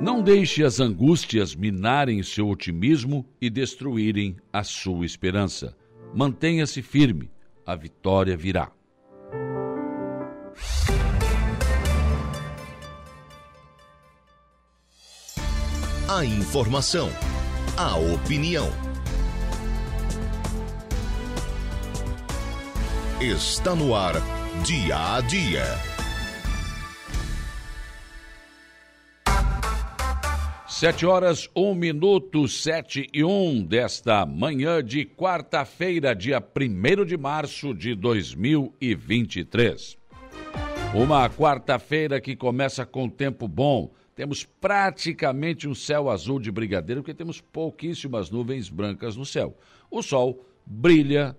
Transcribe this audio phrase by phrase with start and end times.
[0.00, 5.76] Não deixe as angústias minarem seu otimismo e destruírem a sua esperança.
[6.14, 7.28] Mantenha-se firme,
[7.66, 8.70] a vitória virá.
[16.08, 17.10] A informação,
[17.76, 18.68] a opinião.
[23.20, 24.14] Está no ar,
[24.64, 25.97] dia a dia.
[30.78, 37.74] Sete horas, um minuto, sete e um desta manhã de quarta-feira, dia primeiro de março
[37.74, 39.98] de 2023.
[40.94, 43.90] Uma quarta-feira que começa com tempo bom.
[44.14, 49.58] Temos praticamente um céu azul de brigadeiro, porque temos pouquíssimas nuvens brancas no céu.
[49.90, 51.36] O sol brilha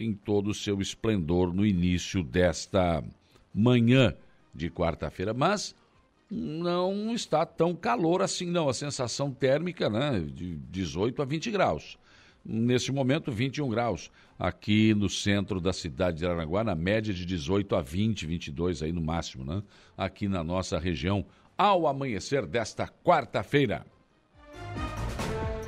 [0.00, 3.04] em todo o seu esplendor no início desta
[3.54, 4.14] manhã
[4.54, 5.74] de quarta-feira, mas
[6.30, 8.68] não está tão calor assim, não.
[8.68, 11.98] A sensação térmica, né, de 18 a 20 graus.
[12.44, 14.10] Nesse momento, 21 graus.
[14.38, 18.92] Aqui no centro da cidade de Aranaguá, na média de 18 a 20, 22 aí
[18.92, 19.62] no máximo, né?
[19.96, 21.24] Aqui na nossa região,
[21.56, 23.86] ao amanhecer desta quarta-feira.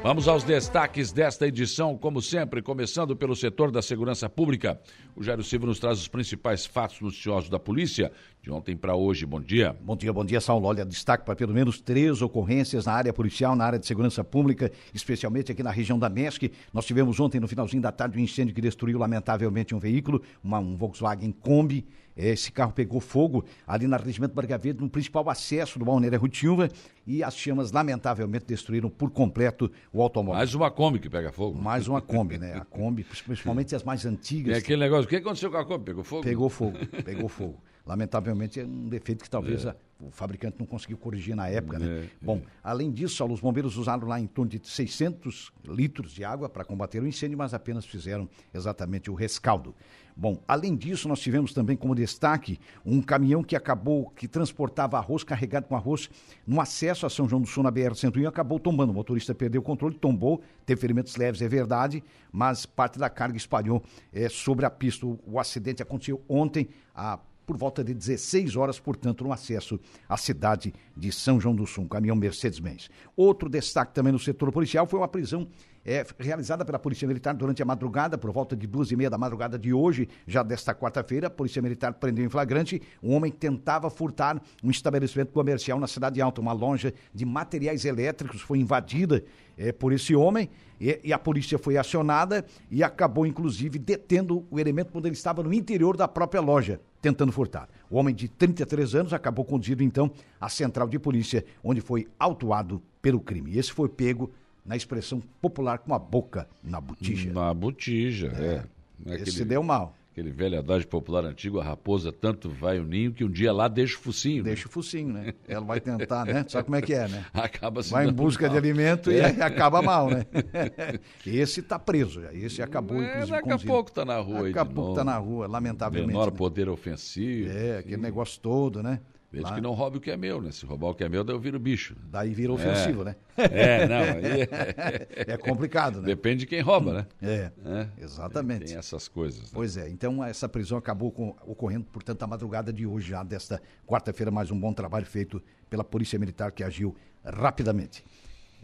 [0.03, 4.81] Vamos aos destaques desta edição, como sempre, começando pelo setor da segurança pública.
[5.17, 8.13] O Jairo Silva nos traz os principais fatos noticiosos da polícia
[8.47, 9.27] de ontem para hoje.
[9.27, 9.77] Bom dia.
[9.81, 10.69] Bom dia, bom dia, Saulo.
[10.69, 14.71] Olha, destaque para pelo menos três ocorrências na área policial, na área de segurança pública,
[14.95, 16.53] especialmente aqui na região da MESC.
[16.73, 20.61] Nós tivemos ontem, no finalzinho da tarde, um incêndio que destruiu lamentavelmente um veículo, uma,
[20.61, 21.85] um Volkswagen Kombi.
[22.17, 26.71] Esse carro pegou fogo ali na Regimento Barga Verde, no principal acesso do Balneário Rutilva,
[27.05, 30.39] e as chamas, lamentavelmente, destruíram por completo o automóvel.
[30.39, 31.61] Mais uma Kombi que pega fogo.
[31.61, 32.55] Mais uma Kombi, né?
[32.63, 34.55] A Kombi, principalmente as mais antigas.
[34.55, 35.85] É aquele negócio, o que aconteceu com a Kombi?
[35.85, 36.23] Pegou fogo?
[36.23, 37.61] Pegou fogo, pegou fogo.
[37.87, 39.71] Lamentavelmente é um defeito que talvez É.
[39.71, 41.87] a- o fabricante não conseguiu corrigir na época, né?
[42.05, 46.23] É, Bom, além disso, Saulo, os bombeiros usaram lá em torno de 600 litros de
[46.25, 49.75] água para combater o incêndio, mas apenas fizeram exatamente o rescaldo.
[50.15, 55.23] Bom, além disso, nós tivemos também como destaque um caminhão que acabou, que transportava arroz
[55.23, 56.11] carregado com arroz
[56.47, 58.93] no acesso a São João do Sul na BR-101 e acabou tombando.
[58.93, 62.03] O motorista perdeu o controle, tombou, teve ferimentos leves, é verdade,
[62.33, 63.83] mas parte da carga espalhou
[64.13, 65.07] eh, sobre a pista.
[65.07, 70.17] O, o acidente aconteceu ontem, a por volta de 16 horas, portanto, no acesso à
[70.17, 72.91] cidade de São João do Sul, um caminhão Mercedes-Benz.
[73.17, 75.47] Outro destaque também no setor policial foi uma prisão
[75.87, 79.17] é, realizada pela Polícia Militar durante a madrugada, por volta de duas e meia da
[79.17, 83.39] madrugada de hoje, já desta quarta-feira, a Polícia Militar prendeu em flagrante um homem que
[83.39, 89.23] tentava furtar um estabelecimento comercial na Cidade Alta, uma loja de materiais elétricos foi invadida
[89.57, 94.59] é, por esse homem e, e a polícia foi acionada e acabou, inclusive, detendo o
[94.59, 97.69] elemento quando ele estava no interior da própria loja, tentando furtar.
[97.89, 102.83] O homem de 33 anos acabou conduzido, então, à central de polícia, onde foi autuado
[103.01, 103.57] pelo crime.
[103.57, 104.33] Esse foi pego,
[104.65, 107.33] na expressão popular, com a boca na botija.
[107.33, 108.65] Na botija, é.
[109.09, 109.15] é.
[109.15, 109.95] Esse aquele, deu mal.
[110.17, 113.69] Aquele velho adágio popular antigo, a raposa tanto vai o ninho que um dia lá
[113.69, 114.39] deixa o focinho.
[114.43, 114.45] né?
[114.49, 115.35] Deixa o focinho, né?
[115.47, 116.43] Ela vai tentar, né?
[116.49, 117.27] Sabe como é que é, né?
[117.35, 118.59] Acaba se Vai em busca de mal.
[118.59, 119.27] alimento e É.
[119.27, 120.25] aí acaba mal, né?
[121.27, 122.33] Esse tá preso já.
[122.33, 124.89] Esse acabou, É, inclusive, daqui a pouco tá na rua aí Daqui a de pouco
[124.91, 124.95] novo.
[124.99, 126.09] tá na rua, lamentavelmente.
[126.09, 126.37] Menor né?
[126.39, 127.51] poder ofensivo.
[127.51, 129.01] É, aquele negócio todo, né?
[129.33, 130.51] Desde que não roube o que é meu, né?
[130.53, 131.95] Se roubar o que é meu, daí eu viro bicho.
[132.11, 133.17] Daí vira ofensivo, né?
[133.37, 136.07] É, não, é, É complicado, né?
[136.07, 137.07] depende de quem rouba, né?
[137.21, 137.89] É, É.
[138.03, 138.67] exatamente.
[138.67, 139.43] Tem essas coisas.
[139.43, 139.49] né?
[139.53, 143.61] Pois é, então essa prisão acabou com- ocorrendo, portanto, a madrugada de hoje, já desta
[143.87, 146.95] quarta-feira, mais um bom trabalho feito pela Polícia Militar que agiu
[147.25, 148.05] rapidamente.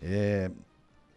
[0.00, 0.50] É,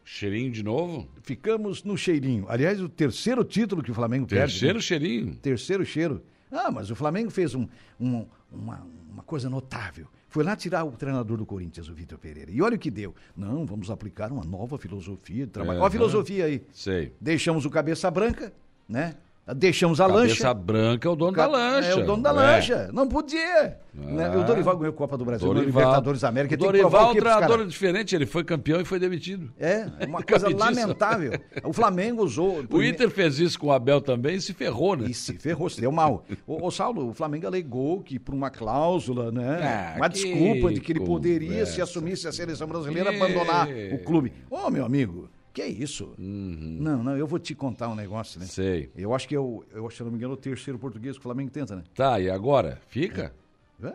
[0.04, 1.08] Cheirinho de novo?
[1.24, 2.46] ficamos no cheirinho.
[2.48, 4.52] Aliás, o terceiro título que o Flamengo perde.
[4.54, 4.82] Terceiro né?
[4.82, 5.36] cheirinho.
[5.36, 6.22] Terceiro cheiro.
[6.52, 7.68] Ah, mas o Flamengo fez um-
[8.00, 10.08] um- uma, uma coisa notável.
[10.28, 12.52] Foi lá tirar o treinador do Corinthians, o Vitor Pereira.
[12.52, 13.16] E olha o que deu.
[13.36, 15.80] Não, vamos aplicar uma nova filosofia de trabalho.
[15.80, 16.62] Olha a filosofia aí.
[16.74, 17.14] Sei.
[17.22, 18.52] Deixamos o cabeça branca,
[18.88, 19.16] né?
[19.54, 20.54] Deixamos a Cabeça lancha.
[20.56, 21.88] branca é o dono da Ca- lancha.
[21.90, 22.34] É o dono da É.
[22.34, 22.90] lancha.
[22.92, 23.78] Não podia.
[23.94, 24.28] Né?
[24.38, 26.58] O Dorival ganhou Copa do Brasil, no Libertadores da América.
[26.58, 29.54] Tem provar Dorival, o um treinador diferente, ele foi campeão e foi demitido.
[29.60, 31.34] É, é uma coisa lamentável.
[31.64, 32.64] O Flamengo usou.
[32.76, 35.08] O Inter fez isso com o Abel também e se ferrou, né?
[35.10, 36.26] E se ferrou, se deu mal.
[36.48, 39.94] Ô, ô, Saulo, o Flamengo alegou que por uma cláusula, né?
[39.94, 41.72] Ah, uma desculpa de que ele poderia, conversa.
[41.74, 44.34] se assumisse a seleção brasileira, Que- abandonar o clube.
[44.50, 46.14] Ô, meu amigo, que é isso?
[46.20, 46.78] Uhum.
[46.82, 48.46] Não, não, eu vou te contar um negócio, né?
[48.46, 48.92] Sei.
[48.96, 51.16] Eu acho que eu, eu acho, se eu não me engano, é o terceiro português
[51.16, 51.84] que o Flamengo tenta, né?
[51.96, 52.80] Tá, e agora?
[52.90, 53.34] Fica?
[53.82, 53.94] É,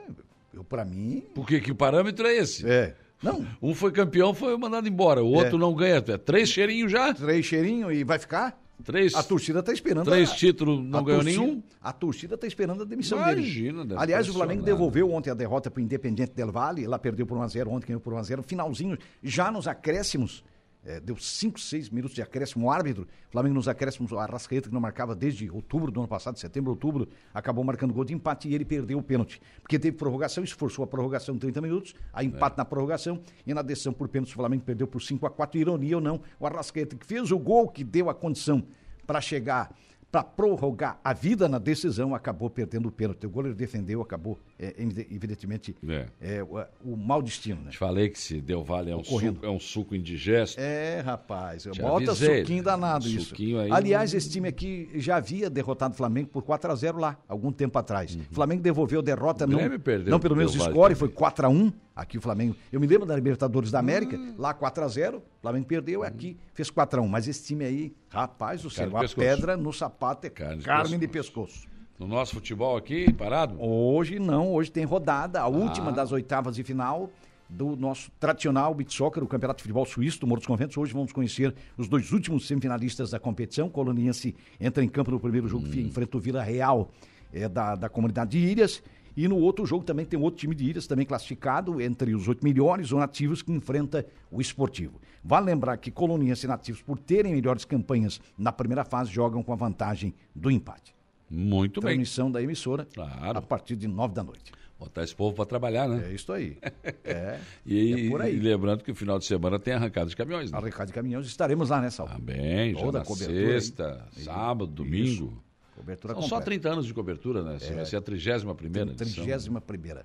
[0.54, 2.66] eu, pra mim, Porque que parâmetro é esse?
[2.68, 2.96] é.
[3.22, 5.22] Não, Um foi campeão, foi mandado embora.
[5.22, 5.60] O outro É.
[5.60, 5.96] não ganha.
[5.96, 7.12] É três cheirinhos já?
[7.12, 8.58] três cheirinhos e vai ficar?
[8.82, 10.06] Três, a torcida está esperando.
[10.06, 11.62] Três a, títulos, não ganhou torcida, nenhum?
[11.82, 14.00] A torcida está esperando a demissão Imagina, dele.
[14.00, 16.86] Aliás, o Flamengo devolveu ontem a derrota para o Independente Del Valle.
[16.86, 18.42] Lá perdeu por 1x0, ontem ganhou por 1x0.
[18.42, 20.42] Finalzinho, já nos acréscimos.
[20.82, 22.67] É, deu 5, 6 minutos de acréscimo.
[22.67, 26.38] O árbitro, Flamengo nos acréscimos, o Arrascaeta, que não marcava desde outubro do ano passado,
[26.38, 29.43] setembro, outubro, acabou marcando gol de empate e ele perdeu o pênalti.
[29.61, 32.59] Porque teve prorrogação, esforçou a prorrogação em 30 minutos, a empate é.
[32.59, 35.97] na prorrogação e na decisão por pênalti o Flamengo perdeu por 5 a 4 Ironia
[35.97, 38.62] ou não, o Arrascaeta, que fez o gol que deu a condição
[39.06, 39.75] para chegar
[40.11, 43.27] para prorrogar a vida na decisão, acabou perdendo o pênalti.
[43.27, 44.74] O goleiro defendeu, acabou, é,
[45.10, 46.06] evidentemente, é.
[46.20, 47.62] É, o, o mau destino.
[47.62, 47.70] Né?
[47.70, 50.60] Te falei que se deu vale é um, suco, é um suco indigesto.
[50.60, 53.34] É, rapaz, Te bota avisei, suquinho danado um isso.
[53.34, 57.16] Aí Aliás, esse time aqui já havia derrotado o Flamengo por 4 a 0 lá,
[57.26, 58.14] algum tempo atrás.
[58.14, 58.22] Uhum.
[58.30, 59.58] O Flamengo devolveu a derrota, não,
[60.06, 62.56] não pelo menos score, foi 4 a 1 Aqui o Flamengo.
[62.72, 64.34] Eu me lembro da Libertadores da América, hum.
[64.38, 66.04] lá 4x0, o Flamengo perdeu, hum.
[66.04, 67.06] aqui fez 4x1.
[67.06, 71.06] Mas esse time aí, rapaz do céu, a pedra no sapato é carne, carne de,
[71.06, 71.60] pescoço.
[71.60, 71.80] de pescoço.
[72.00, 73.62] No nosso futebol aqui, parado?
[73.62, 75.49] Hoje não, hoje tem rodada, a ah.
[75.49, 77.11] última das oitavas de final
[77.47, 80.79] do nosso tradicional beat soccer, o Campeonato de Futebol Suíço do Morro dos Conventos.
[80.79, 83.67] Hoje vamos conhecer os dois últimos semifinalistas da competição.
[83.67, 85.73] O Coloniense entra em campo no primeiro jogo, hum.
[85.75, 86.91] enfrenta o Vila Real
[87.35, 88.82] é, da, da comunidade de Ilhas.
[89.14, 92.43] E no outro jogo também tem outro time de Ilhas, também classificado entre os oito
[92.43, 94.99] melhores ou nativos que enfrenta o esportivo.
[95.23, 99.53] Vale lembrar que colonienses e nativos, por terem melhores campanhas na primeira fase, jogam com
[99.53, 100.99] a vantagem do empate.
[101.31, 101.91] Muito bem.
[101.91, 103.38] Transmissão da emissora claro.
[103.38, 104.53] a partir de nove da noite.
[104.79, 106.09] Botar esse povo para trabalhar, né?
[106.11, 106.56] É isso aí.
[107.05, 108.37] É, e, é por aí.
[108.37, 110.59] E lembrando que o final de semana tem arrancada de caminhões, né?
[110.59, 112.15] Arrancada de caminhões, estaremos lá nessa hora.
[112.15, 114.23] Também, já na sexta, aí.
[114.23, 115.05] sábado, domingo.
[115.05, 115.32] Isso.
[115.77, 116.43] Cobertura São completa.
[116.43, 117.59] só 30 anos de cobertura, né?
[117.61, 118.94] É, vai ser a 31 primeira.
[118.94, 120.05] 31 primeira.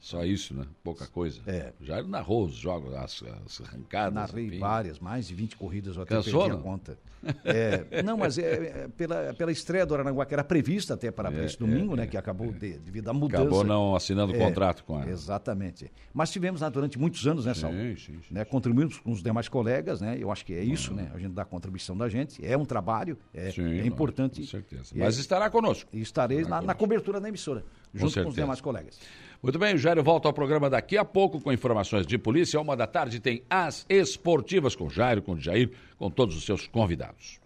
[0.00, 0.66] Só isso, né?
[0.82, 1.42] Pouca coisa.
[1.46, 1.74] É.
[1.78, 4.14] Já narrou os jogos, as, as arrancadas.
[4.14, 4.58] Narrei enfim.
[4.58, 6.98] várias, mais de 20 corridas, eu até Cansou, perdi a conta.
[7.44, 8.42] É, não, mas é,
[8.84, 11.98] é, pela, pela estreia do Aranaguá, que era prevista até para é, esse domingo, é,
[11.98, 12.06] né?
[12.06, 12.52] Que acabou é.
[12.52, 13.42] de, devido à mudança.
[13.42, 15.06] Acabou não assinando o contrato com a.
[15.08, 15.90] Exatamente.
[16.12, 17.76] Mas tivemos né, durante muitos anos, né, Saulo?
[17.76, 18.34] Sim, sim, sim.
[18.34, 20.16] Né, contribuímos com os demais colegas, né?
[20.18, 21.10] Eu acho que é isso, né?
[21.14, 22.44] A gente dá a contribuição da gente.
[22.44, 24.40] É um trabalho, é, sim, importante.
[24.40, 24.94] Com certeza.
[24.94, 25.90] Mas estará conosco.
[25.92, 28.98] Estarei na, na, cobertura da emissora, junto com, com os demais colegas.
[29.42, 32.60] Muito bem, Jairo volta ao programa daqui a pouco com informações de polícia.
[32.60, 37.40] Uma da tarde tem as esportivas com Jairo, com Jair, com todos os seus convidados.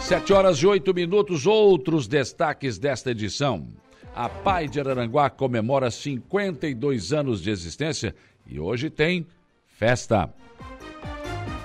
[0.00, 3.68] Sete horas e oito minutos, outros destaques desta edição.
[4.12, 8.12] A Pai de Araranguá comemora 52 anos de existência
[8.44, 9.26] e hoje tem
[9.66, 10.28] festa.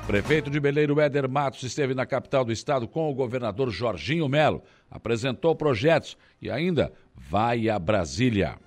[0.06, 4.64] Prefeito de Beleiro Éder Matos esteve na capital do estado com o governador Jorginho Melo,
[4.90, 8.58] apresentou projetos e ainda vai a Brasília.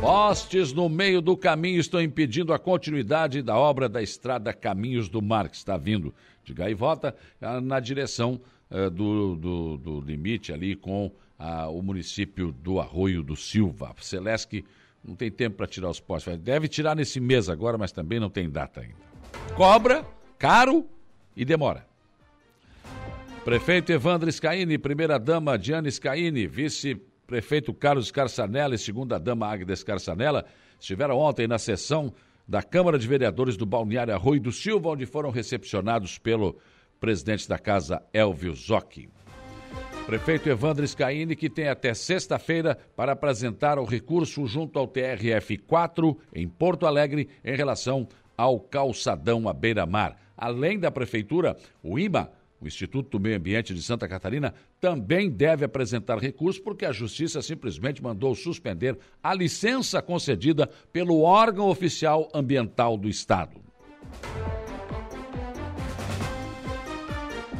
[0.00, 5.22] Postes no meio do caminho estão impedindo a continuidade da obra da estrada Caminhos do
[5.22, 6.14] Mar, que está vindo
[6.44, 8.38] de Gaivota eh, na direção
[8.70, 13.94] uh, do, do, do, limite ali com uh, o município do Arroio do Silva.
[13.98, 14.62] Celesc
[15.02, 16.36] não tem tempo para tirar os postes.
[16.36, 18.96] Deve tirar nesse mês agora, mas também não tem data ainda.
[19.56, 20.06] Cobra,
[20.38, 20.86] caro
[21.34, 21.86] e demora.
[23.42, 30.44] Prefeito Evandro Scaini, primeira-dama Diane Scaini, vice prefeito Carlos Carçanella e segunda-dama Agnes Carçanella
[30.78, 32.12] estiveram ontem na sessão
[32.46, 36.58] da Câmara de Vereadores do Balneário Arroio do Silva, onde foram recepcionados pelo
[37.00, 39.08] presidente da casa, Elvio Zocchi.
[40.06, 46.46] Prefeito Evandro Scaini, que tem até sexta-feira para apresentar o recurso junto ao TRF4 em
[46.46, 50.18] Porto Alegre em relação ao calçadão à beira-mar.
[50.36, 52.30] Além da Prefeitura, o IMA
[52.64, 57.42] o Instituto do Meio Ambiente de Santa Catarina também deve apresentar recurso porque a Justiça
[57.42, 63.60] simplesmente mandou suspender a licença concedida pelo órgão oficial ambiental do Estado.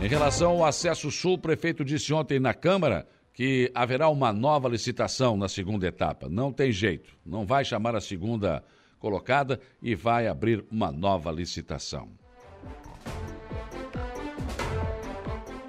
[0.00, 4.68] Em relação ao acesso sul, o prefeito disse ontem na Câmara que haverá uma nova
[4.68, 6.28] licitação na segunda etapa.
[6.28, 8.64] Não tem jeito, não vai chamar a segunda
[8.99, 12.24] colocada e vai abrir uma nova licitação.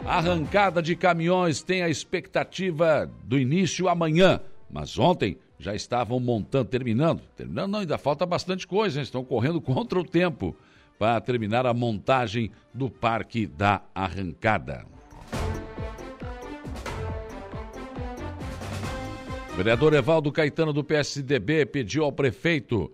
[0.06, 7.24] Arrancada de caminhões tem a expectativa do início amanhã, mas ontem já estavam montando, terminando.
[7.36, 9.04] Terminando, não, ainda falta bastante coisa, hein?
[9.04, 10.56] estão correndo contra o tempo
[11.00, 14.86] para terminar a montagem do Parque da Arrancada.
[19.52, 22.92] O vereador Evaldo Caetano do PSDB pediu ao prefeito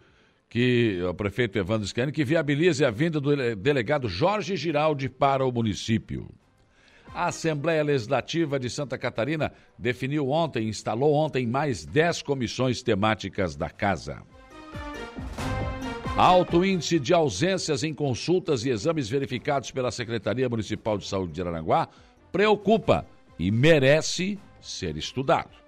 [0.47, 5.51] que o prefeito Evandro Scani que viabilize a vinda do delegado Jorge Giraldi para o
[5.51, 6.29] município.
[7.13, 13.69] A Assembleia Legislativa de Santa Catarina definiu ontem, instalou ontem mais 10 comissões temáticas da
[13.69, 14.23] Casa.
[16.15, 21.41] Alto índice de ausências em consultas e exames verificados pela Secretaria Municipal de Saúde de
[21.41, 21.89] Araranguá
[22.31, 23.05] preocupa
[23.37, 25.60] e merece ser estudado.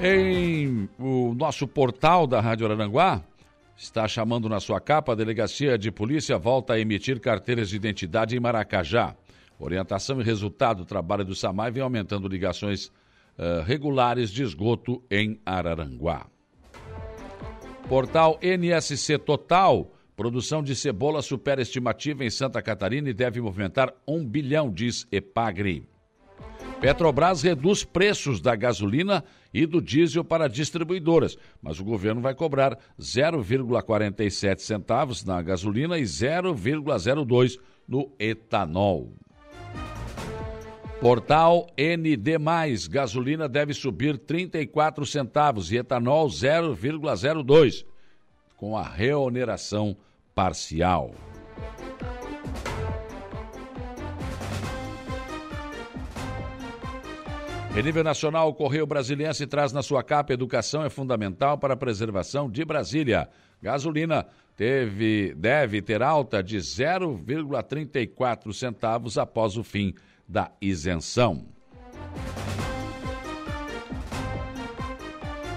[0.00, 3.20] Em o nosso portal da Rádio Aranguá,
[3.76, 8.36] está chamando na sua capa, a Delegacia de Polícia volta a emitir carteiras de identidade
[8.36, 9.16] em Maracajá.
[9.58, 15.40] Orientação e resultado do trabalho do SAMAI vem aumentando ligações uh, regulares de esgoto em
[15.44, 16.28] Araranguá.
[17.88, 19.90] Portal NSC Total.
[20.14, 25.88] Produção de cebola supera estimativa em Santa Catarina e deve movimentar um bilhão, diz Epagre.
[26.80, 32.78] Petrobras reduz preços da gasolina e do diesel para distribuidoras, mas o governo vai cobrar
[33.00, 39.12] 0,47 centavos na gasolina e 0,02 no etanol.
[41.00, 42.38] Portal ND+,
[42.88, 47.84] gasolina deve subir 34 centavos e etanol 0,02,
[48.56, 49.96] com a reoneração
[50.34, 51.12] parcial.
[57.76, 61.76] Em nível nacional, o Correio Brasiliense traz na sua capa Educação é fundamental para a
[61.76, 63.28] preservação de Brasília.
[63.62, 69.94] Gasolina teve, deve ter alta de 0,34 centavos após o fim
[70.26, 71.46] da isenção.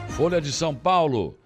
[0.09, 1.39] Folha de São Paulo.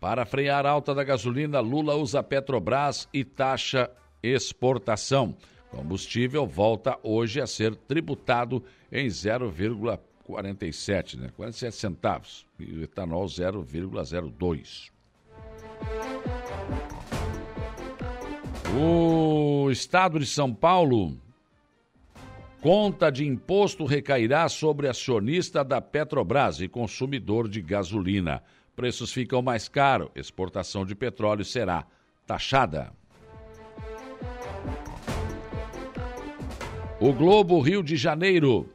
[0.00, 3.90] Para frear alta da gasolina, Lula usa Petrobras e taxa
[4.22, 5.34] exportação.
[5.70, 11.30] Combustível volta hoje a ser tributado em 0,4 47, né?
[11.34, 12.46] 47 centavos.
[12.60, 14.90] E o etanol 0,02.
[18.78, 21.16] O estado de São Paulo
[22.60, 28.42] conta de imposto recairá sobre acionista da Petrobras e consumidor de gasolina.
[28.76, 31.86] Preços ficam mais caros, exportação de petróleo será
[32.26, 32.92] taxada.
[37.00, 38.68] O Globo Rio de Janeiro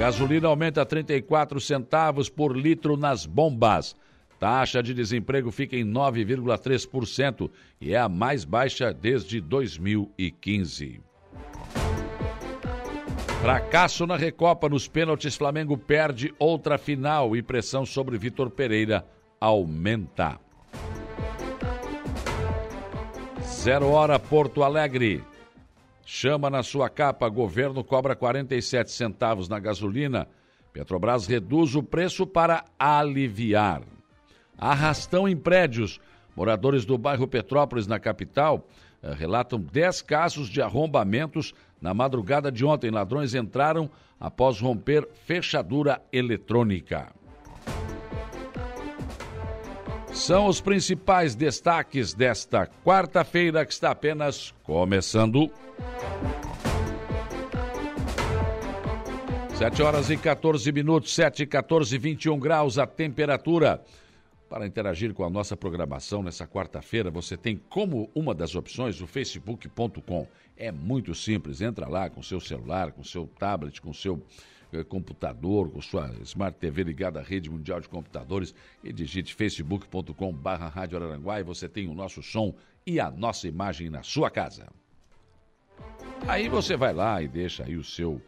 [0.00, 3.94] Gasolina aumenta 34 centavos por litro nas bombas.
[4.38, 11.02] Taxa de desemprego fica em 9,3% e é a mais baixa desde 2015.
[13.42, 19.04] Fracasso na Recopa nos pênaltis, Flamengo perde outra final e pressão sobre Vitor Pereira
[19.38, 20.40] aumenta.
[23.44, 25.22] Zero hora Porto Alegre.
[26.04, 30.26] Chama na sua capa, governo cobra 47 centavos na gasolina.
[30.72, 33.82] Petrobras reduz o preço para aliviar.
[34.56, 36.00] Arrastão em prédios.
[36.36, 38.66] Moradores do bairro Petrópolis, na capital,
[39.02, 42.90] eh, relatam 10 casos de arrombamentos na madrugada de ontem.
[42.90, 47.19] Ladrões entraram após romper fechadura eletrônica.
[50.20, 55.50] São os principais destaques desta quarta-feira que está apenas começando.
[59.54, 63.82] 7 horas e 14 minutos, 7 e 14, 21 graus a temperatura.
[64.50, 69.06] Para interagir com a nossa programação nessa quarta-feira, você tem como uma das opções o
[69.06, 70.26] facebook.com.
[70.56, 74.20] É muito simples, entra lá com seu celular, com seu tablet, com seu
[74.72, 78.52] eh, computador, com sua Smart TV ligada à rede mundial de computadores
[78.82, 82.52] e digite facebook.com barra Rádio Araranguá e você tem o nosso som
[82.84, 84.66] e a nossa imagem na sua casa.
[86.26, 88.20] Aí você vai lá e deixa aí o seu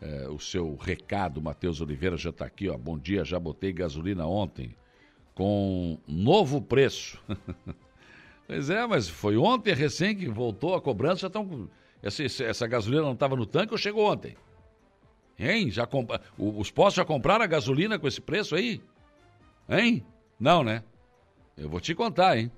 [0.00, 1.40] é, o seu recado.
[1.40, 2.76] Matheus Oliveira já está aqui, ó.
[2.76, 4.74] Bom dia, já botei gasolina ontem
[5.38, 7.22] com novo preço.
[8.44, 11.70] pois é, mas foi ontem recém que voltou a cobrança, já estão.
[12.02, 14.36] Essa, essa gasolina não estava no tanque ou chegou ontem?
[15.38, 15.70] Hein?
[15.70, 16.10] Já comp...
[16.36, 18.80] Os postos já compraram a gasolina com esse preço aí?
[19.68, 20.04] Hein?
[20.40, 20.82] Não, né?
[21.56, 22.50] Eu vou te contar, hein?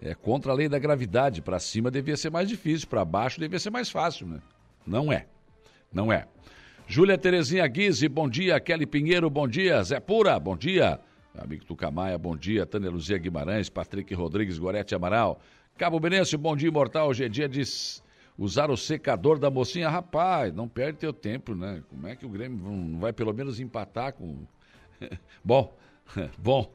[0.00, 1.40] É contra a lei da gravidade.
[1.40, 4.40] Para cima devia ser mais difícil, para baixo devia ser mais fácil, né?
[4.84, 5.26] Não é.
[5.92, 6.26] Não é.
[6.88, 8.58] Júlia Terezinha Guise, bom dia.
[8.58, 9.80] Kelly Pinheiro, bom dia.
[9.84, 10.98] Zé Pura, bom dia.
[11.42, 12.66] Amigo Tucamaia, bom dia.
[12.66, 15.40] Tânia Luzia Guimarães, Patrick Rodrigues, Gorete Amaral.
[15.76, 17.08] Cabo Benense, bom dia, imortal.
[17.08, 17.62] Hoje é dia de
[18.36, 19.88] usar o secador da mocinha.
[19.88, 21.82] Rapaz, não perde teu tempo, né?
[21.88, 24.38] Como é que o Grêmio não vai pelo menos empatar com.
[25.44, 25.76] bom,
[26.38, 26.72] bom,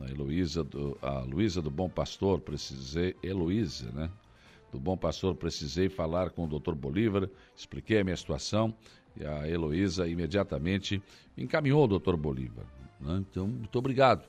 [0.00, 2.40] a Heloísa do, a Luísa do Bom Pastor.
[2.40, 4.08] Precisei, Heloísa, né?
[4.70, 8.72] Do Bom Pastor, precisei falar com o doutor Bolívar, expliquei a minha situação
[9.16, 11.02] e a Heloísa imediatamente
[11.36, 12.66] encaminhou o doutor Bolívar.
[13.00, 13.24] Né?
[13.28, 14.28] Então, muito obrigado.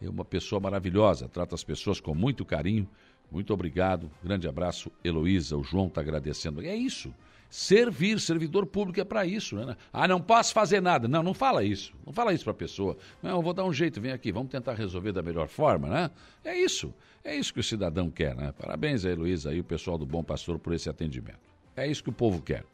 [0.00, 2.88] É uma pessoa maravilhosa, trata as pessoas com muito carinho.
[3.30, 4.10] Muito obrigado.
[4.22, 5.56] Grande abraço, Heloísa.
[5.56, 6.62] O João está agradecendo.
[6.62, 7.12] É isso.
[7.48, 9.76] Servir, servidor público é para isso, né?
[9.92, 11.06] Ah, não posso fazer nada.
[11.06, 11.94] Não, não fala isso.
[12.04, 12.96] Não fala isso para a pessoa.
[13.22, 16.10] Não, eu vou dar um jeito, vem aqui, vamos tentar resolver da melhor forma, né?
[16.44, 16.92] É isso.
[17.24, 18.52] É isso que o cidadão quer, né?
[18.58, 21.38] Parabéns a Heloísa e o pessoal do Bom Pastor por esse atendimento.
[21.76, 22.64] É isso que o povo quer.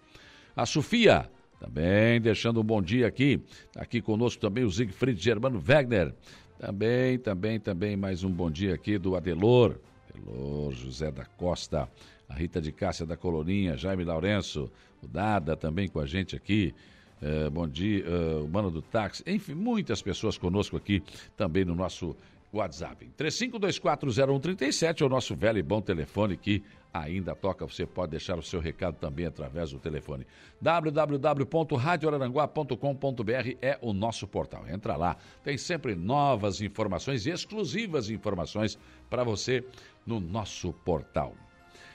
[0.54, 3.40] A Sofia, também deixando um bom dia aqui.
[3.76, 6.14] Aqui conosco também o Siegfried Germano Wegner.
[6.58, 9.76] Também, também, também mais um bom dia aqui do Adelor.
[10.12, 11.88] Adelor José da Costa.
[12.28, 14.70] A Rita de Cássia da Colorinha, Jaime Lourenço,
[15.02, 16.74] o Dada também com a gente aqui.
[17.20, 19.22] Uh, bom dia, uh, o Mano do Táxi.
[19.26, 21.02] Enfim, muitas pessoas conosco aqui
[21.36, 22.16] também no nosso
[22.52, 23.10] WhatsApp.
[23.16, 27.66] 35240137 é o nosso velho e bom telefone que ainda toca.
[27.66, 30.26] Você pode deixar o seu recado também através do telefone.
[30.60, 34.68] www.radioararanguá.com.br é o nosso portal.
[34.68, 39.64] Entra lá, tem sempre novas informações e exclusivas informações para você
[40.06, 41.34] no nosso portal.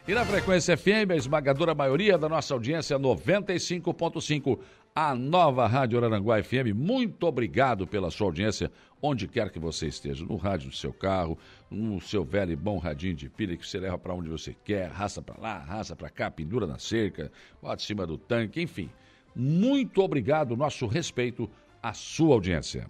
[0.08, 4.58] E na frequência FM, a esmagadora maioria da nossa audiência 95.5
[5.00, 6.74] a nova Rádio Araranguá FM.
[6.74, 11.38] Muito obrigado pela sua audiência, onde quer que você esteja, no rádio do seu carro,
[11.70, 14.90] no seu velho e bom radinho de pilha que você leva para onde você quer,
[14.90, 17.32] raça para lá, raça para cá, pendura na cerca,
[17.62, 18.90] bota em cima do tanque, enfim.
[19.36, 21.48] Muito obrigado, nosso respeito
[21.84, 22.90] à sua audiência.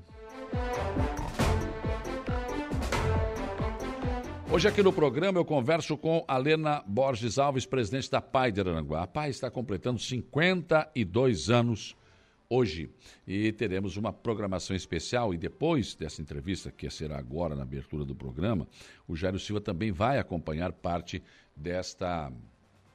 [4.58, 8.60] Hoje aqui no programa eu converso com a Lena Borges Alves, presidente da PAI de
[8.60, 9.04] Aranguá.
[9.04, 11.96] A PAI está completando 52 anos
[12.50, 12.90] hoje
[13.28, 18.16] e teremos uma programação especial e depois dessa entrevista, que será agora na abertura do
[18.16, 18.68] programa,
[19.08, 21.22] o Jairo Silva também vai acompanhar parte
[21.56, 22.32] desta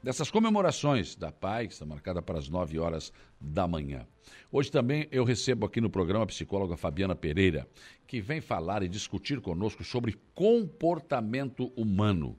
[0.02, 4.06] dessas comemorações da PAI, que está marcada para as 9 horas da manhã.
[4.50, 7.68] Hoje também eu recebo aqui no programa a psicóloga Fabiana Pereira,
[8.06, 12.36] que vem falar e discutir conosco sobre comportamento humano.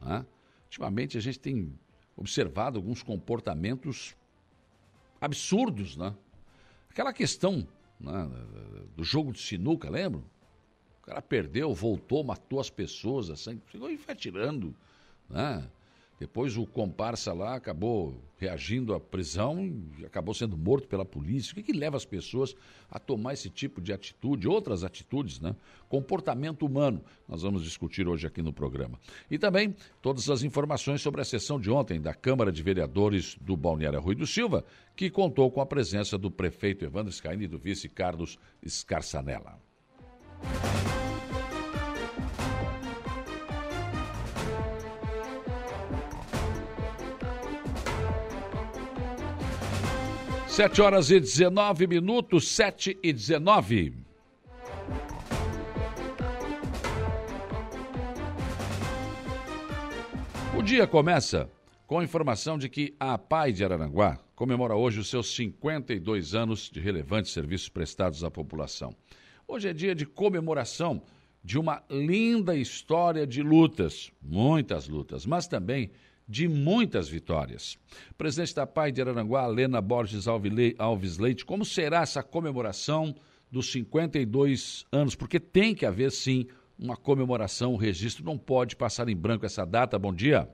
[0.00, 0.24] Né?
[0.66, 1.76] Ultimamente a gente tem
[2.16, 4.14] observado alguns comportamentos
[5.20, 6.14] absurdos, né?
[6.88, 7.66] Aquela questão
[7.98, 8.30] né,
[8.96, 10.22] do jogo de sinuca, lembra?
[11.00, 14.74] O cara perdeu, voltou, matou as pessoas, assim, e foi atirando,
[15.28, 15.68] né?
[16.20, 19.64] Depois o comparsa lá acabou reagindo à prisão
[19.98, 21.52] e acabou sendo morto pela polícia.
[21.52, 22.54] O que, que leva as pessoas
[22.90, 25.56] a tomar esse tipo de atitude, outras atitudes, né?
[25.88, 29.00] Comportamento humano, nós vamos discutir hoje aqui no programa.
[29.30, 33.56] E também todas as informações sobre a sessão de ontem da Câmara de Vereadores do
[33.56, 34.62] Balneário Rui do Silva,
[34.94, 39.58] que contou com a presença do prefeito Evandro Scaini e do vice Carlos Scarsanella.
[50.50, 53.94] Sete horas e 19 minutos, sete e 19.
[60.58, 61.48] O dia começa
[61.86, 66.68] com a informação de que a PAI de Araranguá comemora hoje os seus 52 anos
[66.68, 68.92] de relevantes serviços prestados à população.
[69.46, 71.00] Hoje é dia de comemoração
[71.44, 75.92] de uma linda história de lutas, muitas lutas, mas também
[76.30, 77.76] de muitas vitórias.
[78.16, 83.12] Presidente da PAI de Araranguá, Lena Borges Alves Leite, como será essa comemoração
[83.50, 85.16] dos 52 anos?
[85.16, 86.46] Porque tem que haver, sim,
[86.78, 89.98] uma comemoração, um registro, não pode passar em branco essa data.
[89.98, 90.48] Bom dia.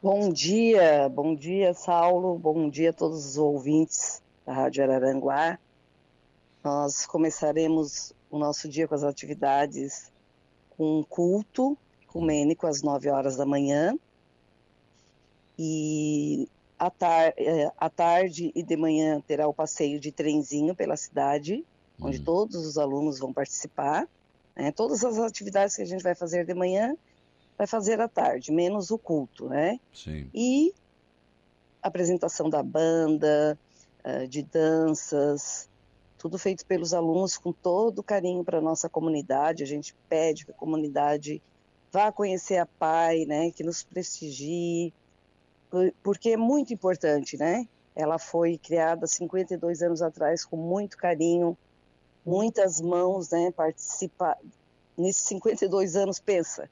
[0.00, 5.58] Bom dia, bom dia, Saulo, bom dia a todos os ouvintes da Rádio Araranguá.
[6.62, 10.12] Nós começaremos o nosso dia com as atividades
[10.76, 13.98] com um culto ecumênico às 9 horas da manhã.
[15.58, 20.96] E à, tar é, à tarde e de manhã terá o passeio de trenzinho pela
[20.96, 21.64] cidade,
[22.00, 22.24] onde Hum.
[22.24, 24.08] todos os alunos vão participar.
[24.56, 24.70] né?
[24.72, 26.96] Todas as atividades que a gente vai fazer de manhã,
[27.56, 29.78] vai fazer à tarde, menos o culto, né?
[29.92, 30.28] Sim.
[30.34, 30.72] E
[31.82, 33.58] apresentação da banda,
[34.02, 35.68] eh, de danças,
[36.18, 39.62] tudo feito pelos alunos com todo carinho para a nossa comunidade.
[39.62, 41.42] A gente pede que a comunidade
[41.92, 44.92] vá conhecer a PAI, né, que nos prestigie,
[46.02, 47.66] porque é muito importante, né?
[47.94, 51.56] Ela foi criada 52 anos atrás com muito carinho,
[52.24, 54.36] muitas mãos, né, participa
[54.96, 56.68] nesses 52 anos, pensa,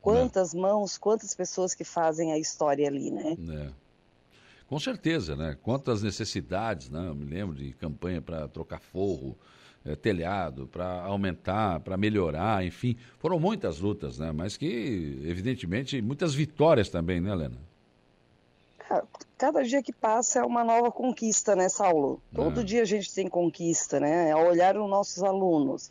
[0.00, 3.36] quantas mãos, quantas pessoas que fazem a história ali, né?
[3.50, 3.70] É.
[4.66, 5.56] Com certeza, né?
[5.62, 7.08] Quantas necessidades, né?
[7.08, 9.36] Eu me lembro de campanha para trocar forro,
[9.84, 12.94] eh, telhado, para aumentar, para melhorar, enfim.
[13.18, 14.30] Foram muitas lutas, né?
[14.30, 17.58] Mas que, evidentemente, muitas vitórias também, né, Helena?
[19.36, 22.22] Cada dia que passa é uma nova conquista, né, Saulo?
[22.34, 22.64] Todo É.
[22.64, 24.32] dia a gente tem conquista, né?
[24.32, 25.90] Ao olhar os nossos alunos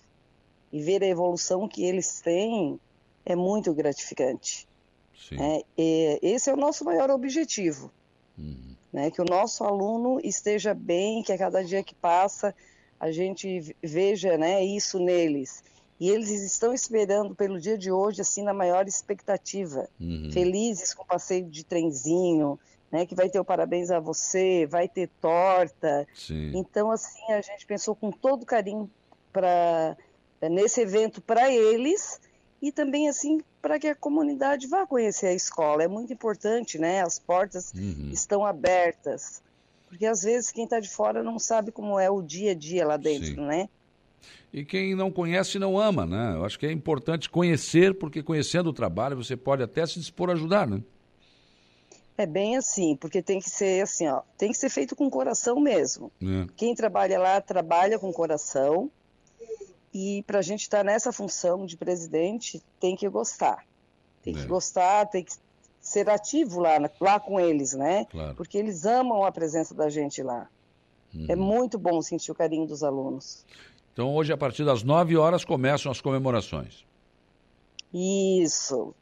[0.72, 2.80] e ver a evolução que eles têm
[3.26, 4.68] é muito gratificante.
[5.32, 5.62] Né?
[5.78, 7.92] E esse é o nosso maior objetivo,
[8.38, 8.76] Uhum.
[8.92, 9.12] né?
[9.12, 12.54] Que o nosso aluno esteja bem, que a cada dia que passa
[13.00, 15.62] a gente veja, né, isso neles.
[16.00, 20.30] E eles estão esperando pelo dia de hoje, assim, na maior expectativa Uhum.
[20.32, 22.60] felizes com o passeio de trenzinho,
[22.92, 26.08] né, que vai ter o parabéns a você, vai ter torta.
[26.14, 26.52] Sim.
[26.56, 28.90] Então, assim, a gente pensou com todo carinho
[29.34, 29.96] para
[30.50, 32.20] nesse evento para eles
[32.62, 35.84] e também assim para que a comunidade vá conhecer a escola.
[35.84, 37.02] É muito importante, né?
[37.02, 38.10] As portas Uhum.
[38.14, 39.42] estão abertas.
[39.90, 42.86] Porque às vezes quem está de fora não sabe como é o dia a dia
[42.86, 43.46] lá dentro, Sim.
[43.48, 43.70] né?
[44.54, 46.34] E quem não conhece não ama, né?
[46.36, 50.30] Eu acho que é importante conhecer, porque conhecendo o trabalho você pode até se dispor
[50.30, 50.82] a ajudar, né?
[52.18, 55.60] É bem assim, porque tem que ser assim, ó, tem que ser feito com coração
[55.60, 56.12] mesmo.
[56.22, 56.48] É.
[56.56, 58.90] Quem trabalha lá trabalha com coração
[59.94, 63.64] e para a gente estar nessa função de presidente tem que gostar,
[64.24, 64.38] tem É.
[64.40, 65.34] que gostar, tem que
[65.80, 68.06] ser ativo lá, lá com eles, né?
[68.10, 68.36] Claro.
[68.36, 70.50] Porque eles amam a presença da gente lá.
[71.30, 71.42] É Uhum.
[71.42, 73.46] muito bom sentir o carinho dos alunos.
[73.94, 76.84] Então hoje, a partir das 9 horas, começam as comemorações.
[77.94, 78.94] Isso.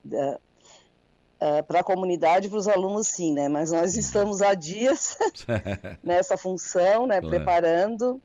[1.67, 3.47] Para a comunidade, para os alunos, sim, né?
[3.47, 5.17] Mas nós estamos há dias
[6.03, 7.19] nessa função, né?
[7.19, 7.35] Claro.
[7.35, 8.21] Preparando.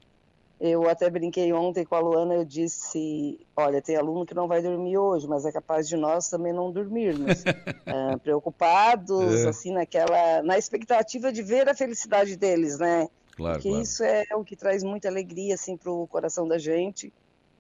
[0.61, 4.61] Eu até brinquei ontem com a Luana, eu disse, olha, tem aluno que não vai
[4.61, 7.43] dormir hoje, mas é capaz de nós também não dormirmos.
[7.87, 9.49] Ah, preocupados, É.
[9.49, 13.09] assim, naquela, na expectativa de ver a felicidade deles, né?
[13.35, 13.83] Claro, Porque claro.
[13.83, 17.11] isso é o que traz muita alegria, assim, para o coração da gente,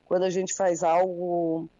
[0.04, 1.70] quando a gente faz algo,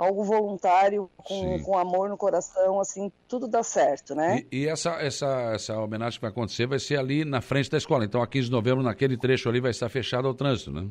[0.00, 1.62] algo voluntário, com, Sim.
[1.64, 4.42] com amor no coração, assim, tudo dá certo, né?
[4.50, 7.76] E, e essa, essa, essa homenagem que vai acontecer vai ser ali na frente da
[7.76, 8.04] escola.
[8.04, 10.88] Então, a 15 de novembro, naquele trecho ali, vai estar fechado ao trânsito, né?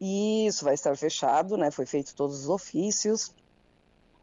[0.00, 1.70] Isso vai estar fechado, né?
[1.70, 3.32] Foi feito todos os ofícios.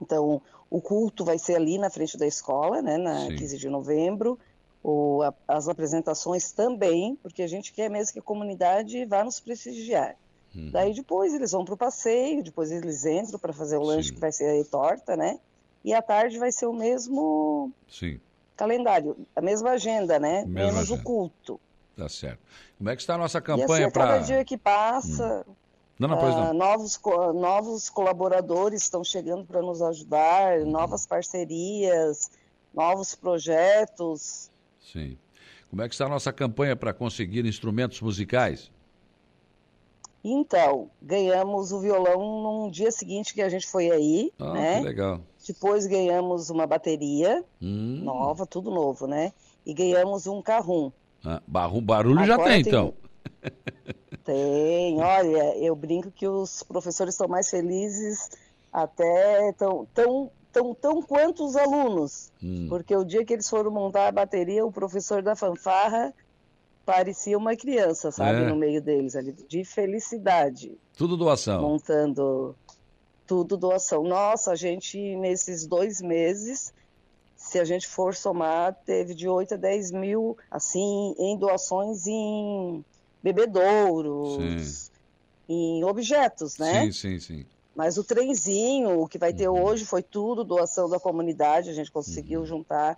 [0.02, 2.98] Então, o culto vai ser ali na frente da escola, né?
[2.98, 3.36] Na Sim.
[3.36, 4.38] 15 de novembro.
[4.84, 9.40] O, a- as apresentações também, porque a gente quer mesmo que a comunidade vá nos
[9.40, 10.16] prestigiar.
[10.56, 10.70] Uhum.
[10.72, 14.16] Daí depois eles vão para o passeio, depois eles entram para fazer o lanche Sim.
[14.16, 15.40] que vai ser a torta, né?
[15.84, 18.20] E à tarde vai ser o mesmo Sim,
[18.56, 20.46] calendário, a mesma agenda, né?
[20.46, 21.02] Mesma Menos agenda.
[21.02, 21.60] o culto.
[21.96, 22.40] tá certo.
[22.78, 24.20] Como é que está a nossa assim, campanha a cada para.
[24.22, 25.46] dia que passa,
[26.00, 26.54] Não, não, pois ah, não.
[26.54, 27.00] novos,
[27.36, 30.72] novos colaboradores estão chegando para nos ajudar, Uhum.
[30.72, 32.30] novas parcerias,
[32.74, 34.50] novos projetos.
[34.80, 35.18] Sim.
[35.70, 38.72] Como é que está a nossa campanha para conseguir instrumentos musicais?
[40.24, 44.78] Então, ganhamos o violão num dia seguinte que a gente foi aí, Ah, né?
[44.80, 45.20] que legal.
[45.46, 48.00] Depois ganhamos uma bateria Hum.
[48.04, 49.34] nova, tudo novo, né?
[49.66, 50.92] E ganhamos um carrum.
[51.26, 52.94] Ah, barulho já tem, tem- então.
[54.24, 58.30] Tem, olha, eu brinco que os professores estão mais felizes
[58.72, 62.32] até tão, tão, tão, tão quanto os alunos.
[62.42, 62.68] Hum.
[62.70, 66.14] Porque o dia que eles foram montar a bateria, o professor da fanfarra
[66.86, 68.48] parecia uma criança, sabe, É.
[68.48, 71.62] no meio deles ali, de felicidade, Tudo doação.
[71.62, 72.56] montando
[73.26, 74.04] tudo doação.
[74.04, 76.74] Nossa, a gente nesses dois meses,
[77.36, 82.84] se a gente for somar, teve de 8 a 10 mil, assim, em doações em
[83.22, 84.92] bebedouros,
[85.48, 86.86] em objetos, né?
[86.86, 87.46] Sim, sim, sim.
[87.76, 89.64] Mas o trenzinho, o que vai ter Uhum.
[89.64, 92.46] hoje, foi tudo doação da comunidade, a gente conseguiu Uhum.
[92.46, 92.98] juntar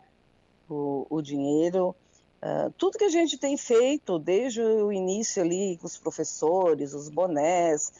[0.67, 1.95] o, o dinheiro.
[2.41, 7.09] Ah, tudo que a gente tem feito desde o início ali com os professores, os
[7.09, 7.91] bonés,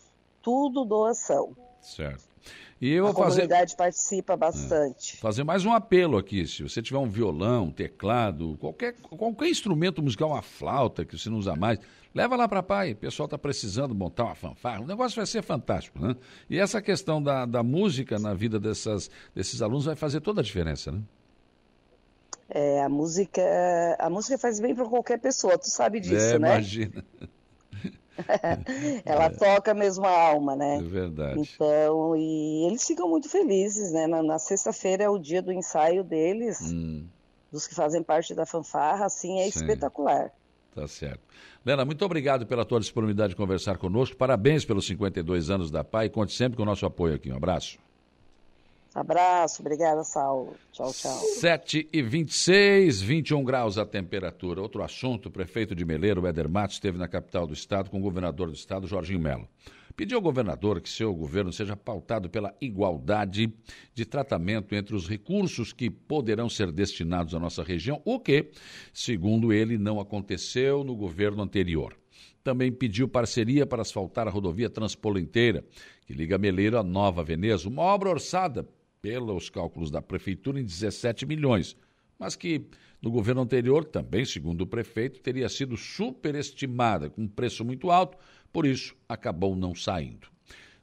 [0.42, 1.56] tudo doação.
[1.82, 2.36] Certo.
[2.80, 3.42] E eu a vou fazer.
[3.42, 5.16] Comunidade participa bastante.
[5.16, 6.46] É, fazer mais um apelo aqui.
[6.46, 11.30] Se você tiver um violão, um teclado, qualquer, qualquer instrumento musical, uma flauta que você
[11.30, 11.80] não usa mais,
[12.14, 12.92] leva lá para pai.
[12.92, 14.82] O pessoal está precisando montar uma fanfarra.
[14.82, 16.16] O negócio vai ser fantástico, né?
[16.50, 20.44] E essa questão da, da música na vida dessas, desses alunos vai fazer toda a
[20.44, 21.02] diferença, né?
[22.50, 23.42] É, a música,
[23.98, 26.50] a música faz bem para qualquer pessoa, tu sabe disso, é, né?
[26.50, 27.04] Imagina.
[29.04, 29.30] Ela é.
[29.30, 30.78] toca mesmo a alma, né?
[30.78, 31.40] É verdade.
[31.40, 34.08] Então, e eles ficam muito felizes, né?
[34.08, 37.06] Na, na sexta-feira é o dia do ensaio deles, hum.
[37.52, 39.60] dos que fazem parte da fanfarra, assim, é Sim.
[39.60, 40.32] espetacular.
[40.74, 41.22] Tá certo.
[41.66, 44.18] Lena, muito obrigado pela tua disponibilidade de conversar conosco.
[44.18, 46.10] Parabéns pelos 52 anos da PAI.
[46.10, 47.32] Conte sempre com o nosso apoio aqui.
[47.32, 47.80] Um abraço.
[48.96, 50.56] Abraço, obrigada, Saulo.
[50.72, 51.20] Tchau, tchau.
[51.42, 54.62] 7 e 26, 21 graus a temperatura.
[54.62, 58.02] Outro assunto, o prefeito de Meleiro, Éder Matos, esteve na capital do estado com o
[58.02, 59.50] governador do estado, Jorginho Melo.
[59.98, 63.54] Pediu ao governador que seu governo seja pautado pela igualdade
[63.94, 68.50] de tratamento entre os recursos que poderão ser destinados à nossa região, o que,
[68.94, 71.98] segundo ele, não aconteceu no governo anterior
[72.46, 75.66] também pediu parceria para asfaltar a rodovia Transpolenteira,
[76.06, 78.70] que liga Meleiro à Nova Veneza, uma obra orçada
[79.06, 81.78] pelos cálculos da prefeitura, em 17 milhões,
[82.18, 82.66] mas que
[83.00, 88.18] no governo anterior, também segundo o prefeito, teria sido superestimada, com um preço muito alto,
[88.52, 90.28] por isso acabou não saindo.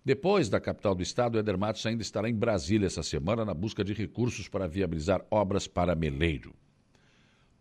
[0.05, 3.83] Depois da capital do estado, Eder Matos ainda estará em Brasília essa semana na busca
[3.83, 6.55] de recursos para viabilizar obras para Meleiro.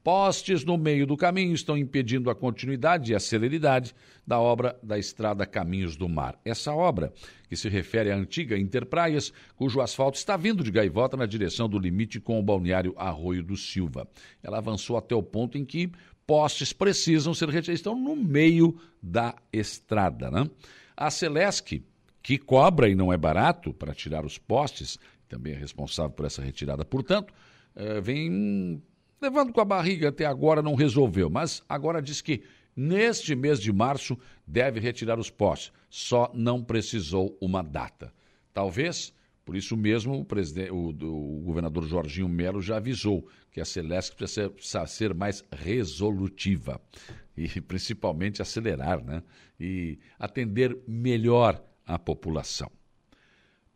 [0.03, 3.93] Postes no meio do caminho estão impedindo a continuidade e a celeridade
[4.25, 6.39] da obra da Estrada Caminhos do Mar.
[6.43, 7.13] Essa obra,
[7.47, 11.77] que se refere à antiga Interpraias, cujo asfalto está vindo de gaivota na direção do
[11.77, 14.07] limite com o balneário Arroio do Silva.
[14.41, 15.91] Ela avançou até o ponto em que
[16.25, 20.31] postes precisam ser retirados, estão no meio da estrada.
[20.31, 20.49] Né?
[20.97, 21.83] A Celesc,
[22.23, 26.41] que cobra e não é barato para tirar os postes, também é responsável por essa
[26.41, 27.31] retirada, portanto,
[27.75, 28.81] eh, vem
[29.21, 32.43] levando com a barriga até agora não resolveu, mas agora diz que
[32.75, 38.13] neste mês de março deve retirar os postes, só não precisou uma data.
[38.53, 39.13] Talvez,
[39.45, 44.43] por isso mesmo, o, o, o governador Jorginho Melo já avisou que a Celeste precisa
[44.43, 46.81] ser, precisa ser mais resolutiva
[47.35, 49.21] e principalmente acelerar, né?
[49.59, 52.71] E atender melhor a população.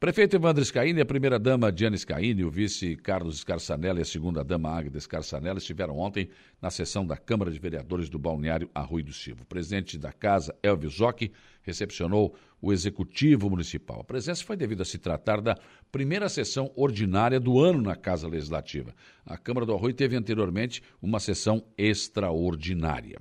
[0.06, 5.00] Prefeito Evandro Scaini, a primeira-dama Diana Scaini, o vice Carlos Scarsanella e a segunda-dama Águeda
[5.00, 6.30] Scarsanella estiveram ontem
[6.62, 9.42] na sessão da Câmara de Vereadores do Balneário Arroio do Silva.
[9.42, 11.32] O presidente da casa, Elvio Zocchi,
[11.64, 14.02] recepcionou o Executivo Municipal.
[14.02, 15.58] A presença foi devido a se tratar da
[15.92, 18.94] primeira sessão ordinária do ano na Casa Legislativa.
[19.26, 23.20] A Câmara do Arroio teve anteriormente uma sessão extraordinária.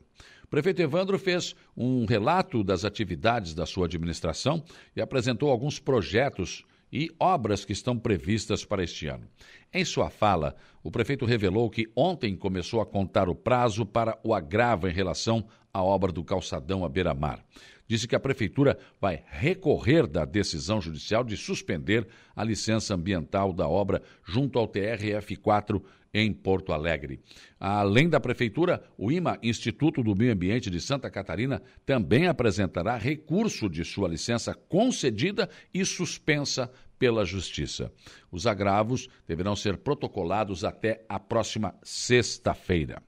[0.50, 4.62] Prefeito Evandro fez um relato das atividades da sua administração
[4.94, 6.62] e apresentou alguns projetos
[6.94, 9.26] e obras que estão previstas para este ano.
[9.72, 14.32] Em sua fala, o prefeito revelou que ontem começou a contar o prazo para o
[14.32, 17.44] agravo em relação à obra do calçadão à beira-mar.
[17.88, 23.68] Disse que a prefeitura vai recorrer da decisão judicial de suspender a licença ambiental da
[23.68, 25.82] obra junto ao TRF4
[26.14, 27.20] em Porto Alegre.
[27.58, 33.68] Além da Prefeitura, o IMA, Instituto do Meio Ambiente de Santa Catarina, também apresentará recurso
[33.68, 37.92] de sua licença concedida e suspensa pela Justiça.
[38.30, 43.02] Os agravos deverão ser protocolados até a próxima sexta-feira.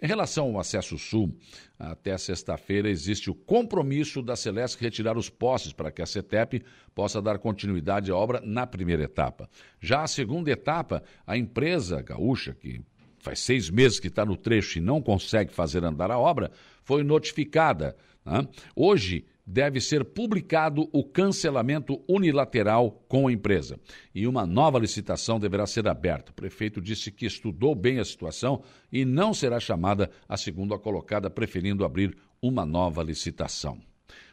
[0.00, 1.34] Em relação ao acesso sul,
[1.78, 6.62] até sexta-feira existe o compromisso da Celeste retirar os postes para que a CETEP
[6.94, 9.48] possa dar continuidade à obra na primeira etapa.
[9.80, 12.82] Já a segunda etapa, a empresa gaúcha, que
[13.18, 16.50] faz seis meses que está no trecho e não consegue fazer andar a obra,
[16.82, 17.96] foi notificada.
[18.24, 18.46] Né?
[18.74, 23.78] Hoje, deve ser publicado o cancelamento unilateral com a empresa
[24.12, 26.32] e uma nova licitação deverá ser aberta.
[26.32, 31.30] O prefeito disse que estudou bem a situação e não será chamada a segunda colocada,
[31.30, 33.80] preferindo abrir uma nova licitação.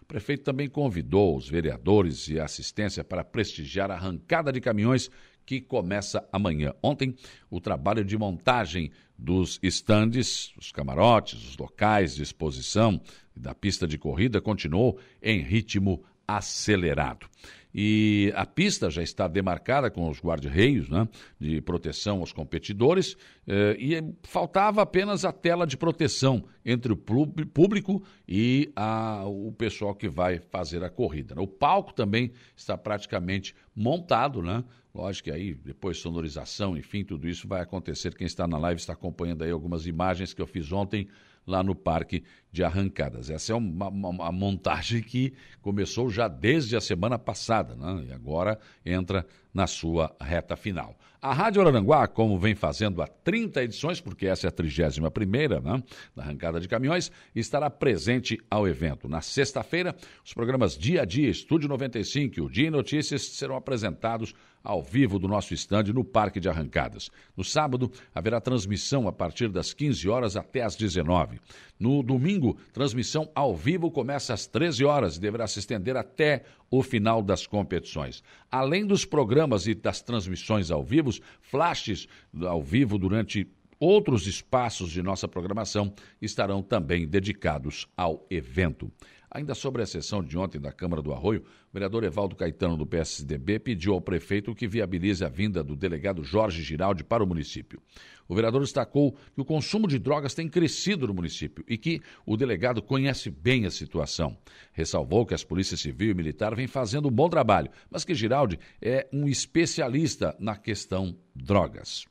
[0.01, 5.09] O prefeito também convidou os vereadores e a assistência para prestigiar a arrancada de caminhões
[5.45, 6.73] que começa amanhã.
[6.81, 7.15] Ontem,
[7.49, 12.99] o trabalho de montagem dos estandes, os camarotes, os locais de exposição
[13.35, 17.27] da pista de corrida continuou em ritmo acelerado.
[17.75, 21.07] E a pista já está demarcada com os guarda-reios né,
[21.39, 23.17] de proteção aos competidores
[23.47, 29.95] eh, e faltava apenas a tela de proteção entre o público e a, o pessoal
[29.95, 31.33] que vai fazer a corrida.
[31.41, 34.63] O palco também está praticamente montado, né?
[34.93, 38.13] Lógico que aí, depois sonorização, enfim, tudo isso vai acontecer.
[38.13, 41.07] Quem está na live está acompanhando aí algumas imagens que eu fiz ontem
[41.47, 43.31] lá no Parque de arrancadas.
[43.31, 48.05] Essa é uma, uma, uma montagem que começou já desde a semana passada, né?
[48.07, 50.95] e agora entra na sua reta final.
[51.19, 55.61] A Rádio Araranguá, como vem fazendo há 30 edições, porque essa é a 31 primeira,
[55.61, 55.81] né,
[56.13, 59.07] da arrancada de caminhões, estará presente ao evento.
[59.07, 63.55] Na sexta-feira, os programas Dia a Dia, Estúdio 95 e o Dia em Notícias serão
[63.55, 67.09] apresentados ao vivo do nosso estande no Parque de Arrancadas.
[67.35, 71.39] No sábado, haverá transmissão a partir das 15 horas até às 19.
[71.83, 76.81] No domingo, transmissão ao vivo começa às 13 horas e deverá se estender até o
[76.81, 78.23] final das competições.
[78.49, 82.07] Além dos programas e das transmissões ao vivo, flashes
[82.41, 83.45] ao vivo durante
[83.77, 88.89] outros espaços de nossa programação estarão também dedicados ao evento.
[89.33, 92.85] Ainda sobre a sessão de ontem da Câmara do Arroio, o vereador Evaldo Caetano, do
[92.85, 97.81] PSDB, pediu ao prefeito que viabilize a vinda do delegado Jorge Giraldi para o município.
[98.27, 102.37] O vereador destacou que o consumo de drogas tem crescido no município e que o
[102.37, 104.37] delegado conhece bem a situação.
[104.71, 108.59] Ressalvou que as polícias civil e militar vêm fazendo um bom trabalho, mas que Giraldi
[108.79, 112.05] é um especialista na questão drogas.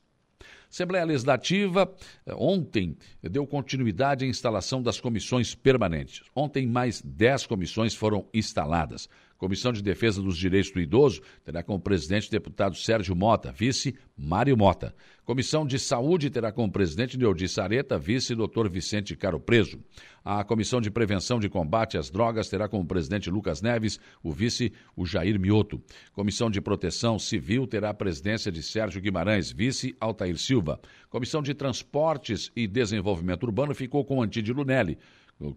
[0.73, 1.93] Assembleia Legislativa,
[2.25, 6.23] eh, ontem, deu continuidade à instalação das comissões permanentes.
[6.35, 9.07] Ontem, mais 10 comissões foram instaladas.
[9.43, 13.93] Comissão de Defesa dos Direitos do Idoso terá como presidente o deputado Sérgio Mota, vice
[14.15, 14.95] Mário Mota.
[15.25, 18.69] Comissão de Saúde terá como presidente Neudi Sareta, vice Dr.
[18.69, 19.81] Vicente Caro Preso.
[20.23, 24.71] A Comissão de Prevenção de Combate às Drogas terá como presidente Lucas Neves, o vice
[24.95, 25.81] o Jair Mioto.
[26.13, 30.79] Comissão de Proteção Civil terá a presidência de Sérgio Guimarães, vice Altair Silva.
[31.09, 34.97] Comissão de Transportes e Desenvolvimento Urbano ficou com Antídio Lunelli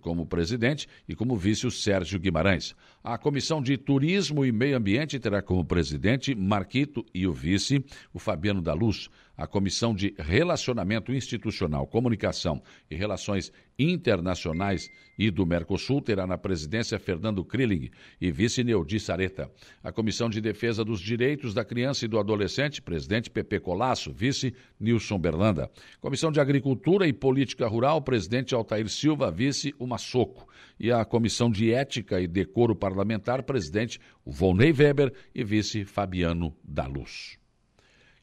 [0.00, 2.74] como presidente e como vice o Sérgio Guimarães.
[3.02, 8.18] A Comissão de Turismo e Meio Ambiente terá como presidente Marquito e o vice o
[8.18, 9.08] Fabiano da Luz.
[9.36, 16.98] A Comissão de Relacionamento Institucional, Comunicação e Relações Internacionais e do Mercosul terá na presidência
[16.98, 19.50] Fernando Krilling e vice Neudi Sareta.
[19.82, 24.54] A Comissão de Defesa dos Direitos da Criança e do Adolescente, presidente Pepe Colasso, vice
[24.80, 25.70] Nilson Berlanda.
[26.00, 30.48] Comissão de Agricultura e Política Rural, presidente Altair Silva, vice o Massoco.
[30.80, 36.86] E a Comissão de Ética e Decoro Parlamentar, presidente Volney Weber e vice Fabiano da
[36.86, 37.38] Luz.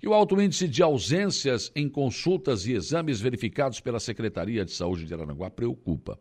[0.04, 5.06] E o alto índice de ausências em consultas e exames verificados pela Secretaria de Saúde
[5.06, 6.20] de Aranaguá preocupa.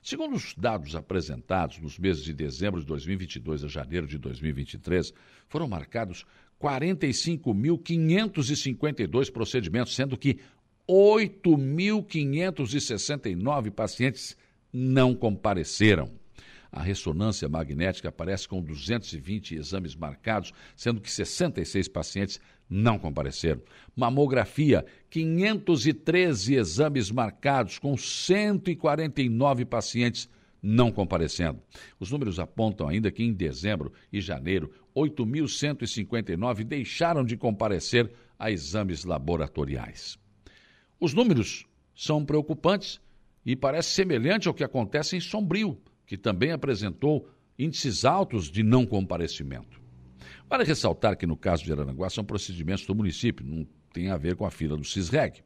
[0.00, 5.12] Segundo os dados apresentados nos meses de dezembro de 2022 a janeiro de 2023,
[5.48, 6.24] foram marcados
[6.62, 10.38] 45.552 procedimentos, sendo que
[10.88, 14.36] 8.569 pacientes
[14.72, 16.12] não compareceram.
[16.76, 23.62] A ressonância magnética aparece com 220 exames marcados, sendo que 66 pacientes não compareceram.
[23.96, 30.28] Mamografia, 513 exames marcados, com 149 pacientes
[30.62, 31.62] não comparecendo.
[31.98, 39.02] Os números apontam ainda que em dezembro e janeiro, 8.159 deixaram de comparecer a exames
[39.02, 40.18] laboratoriais.
[41.00, 43.00] Os números são preocupantes
[43.46, 48.86] e parece semelhante ao que acontece em Sombrio, que também apresentou índices altos de não
[48.86, 49.80] comparecimento.
[50.48, 54.36] Vale ressaltar que no caso de Aranaguá são procedimentos do município, não tem a ver
[54.36, 55.42] com a fila do CISREG.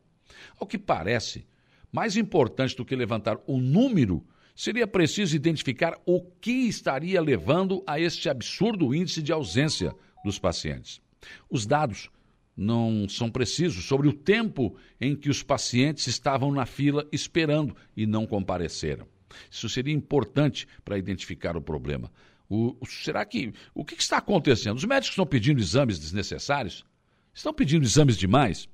[0.59, 1.47] Ao que parece,
[1.91, 7.99] mais importante do que levantar o número, seria preciso identificar o que estaria levando a
[7.99, 9.95] este absurdo índice de ausência
[10.25, 11.01] dos pacientes.
[11.49, 12.11] Os dados
[12.57, 18.07] não são precisos sobre o tempo em que os pacientes estavam na fila esperando e
[18.07, 19.07] não compareceram.
[19.51, 22.11] Isso seria importante para identificar o problema.
[22.49, 23.53] O, será que.
[23.75, 24.77] O que, que está acontecendo?
[24.77, 26.85] Os médicos estão pedindo exames desnecessários?
[27.33, 28.69] Estão pedindo exames demais?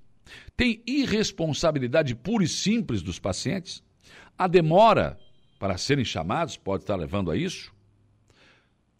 [0.56, 3.82] Tem irresponsabilidade pura e simples dos pacientes?
[4.36, 5.18] A demora
[5.58, 7.72] para serem chamados pode estar levando a isso?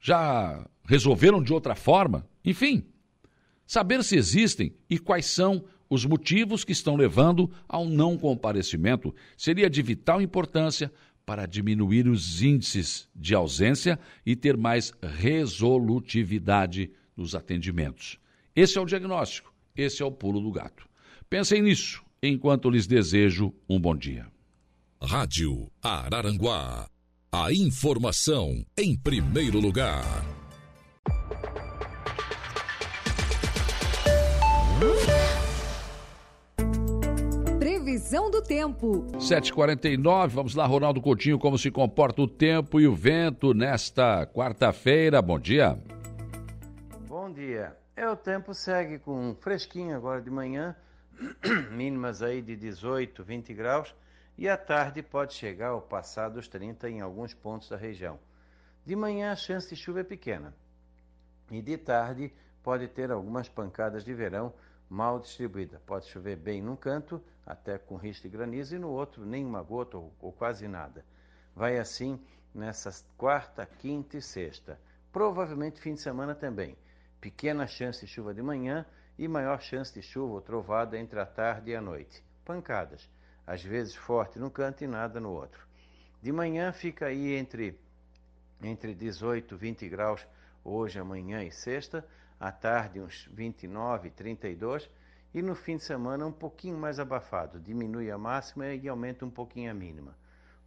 [0.01, 2.29] Já resolveram de outra forma?
[2.45, 2.85] Enfim,
[3.67, 9.71] saber se existem e quais são os motivos que estão levando ao não comparecimento seria
[9.71, 10.93] de vital importância
[11.27, 18.19] para diminuir os índices de ausência e ter mais resolutividade nos atendimentos.
[18.55, 20.89] Esse é o diagnóstico, esse é o pulo do gato.
[21.29, 24.27] Pensem nisso enquanto lhes desejo um bom dia.
[25.03, 26.89] Rádio Araranguá.
[27.33, 30.25] A informação em primeiro lugar.
[38.17, 39.07] Previsão do tempo.
[39.19, 45.21] 7h49, vamos lá, Ronaldo Coutinho, como se comporta o tempo e o vento nesta quarta-feira.
[45.21, 45.79] Bom dia.
[47.07, 47.77] Bom dia.
[47.95, 50.75] É, o tempo segue com fresquinho agora de manhã,
[51.71, 53.95] mínimas aí de 18, 20 graus,
[54.39, 58.19] e à tarde pode chegar ao passar dos 30 em alguns pontos da região.
[58.85, 60.55] De manhã a chance de chuva é pequena
[61.51, 64.55] e de tarde pode ter algumas pancadas de verão
[64.89, 65.81] mal distribuída.
[65.87, 69.97] Pode chover bem num canto, até com risco de granizo, e no outro nenhuma gota
[69.97, 71.05] ou, ou quase nada.
[71.55, 72.21] Vai assim
[72.55, 74.81] nessas quarta, quinta e sexta.
[75.13, 76.77] Provavelmente fim de semana também.
[77.21, 78.85] Pequena chance de chuva de manhã
[79.19, 82.23] e maior chance de chuva ou trovada entre a tarde e a noite.
[82.45, 83.11] Pancadas,
[83.47, 85.67] às vezes forte num canto e nada no outro.
[86.23, 87.79] De manhã fica aí entre,
[88.63, 90.27] entre 18 e 20 graus
[90.65, 92.07] hoje, amanhã e sexta,
[92.39, 94.91] à tarde uns 29, 32
[95.35, 99.31] e no fim de semana um pouquinho mais abafado, diminui a máxima e aumenta um
[99.31, 100.17] pouquinho a mínima.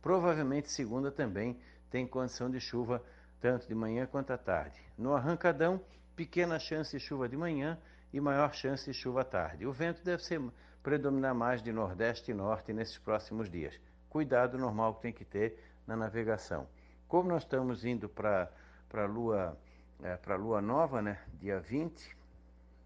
[0.01, 1.59] Provavelmente segunda também
[1.89, 3.03] tem condição de chuva
[3.39, 4.79] tanto de manhã quanto à tarde.
[4.97, 5.81] No arrancadão,
[6.15, 7.77] pequena chance de chuva de manhã
[8.11, 9.65] e maior chance de chuva à tarde.
[9.65, 10.41] O vento deve ser
[10.83, 13.79] predominar mais de nordeste e norte nesses próximos dias.
[14.09, 16.67] Cuidado normal que tem que ter na navegação.
[17.07, 18.51] Como nós estamos indo para
[18.93, 19.57] a lua
[20.03, 21.19] é, para a lua nova, né?
[21.39, 22.15] Dia 20.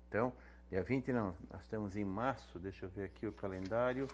[0.08, 0.34] Então,
[0.70, 4.08] dia 20 não, nós estamos em março, deixa eu ver aqui o calendário.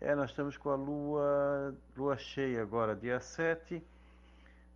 [0.00, 3.82] É, nós estamos com a lua, lua cheia agora, dia 7.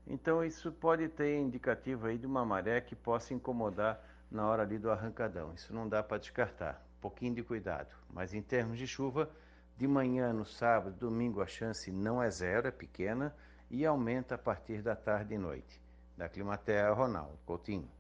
[0.07, 4.79] Então, isso pode ter indicativo aí de uma maré que possa incomodar na hora ali
[4.79, 5.53] do arrancadão.
[5.55, 6.81] Isso não dá para descartar.
[6.99, 7.95] Um pouquinho de cuidado.
[8.13, 9.29] Mas em termos de chuva,
[9.77, 13.35] de manhã no sábado, domingo a chance não é zero, é pequena
[13.69, 15.86] e aumenta a partir da tarde e noite.
[16.17, 17.91] Da Climatea, Ronaldo Coutinho.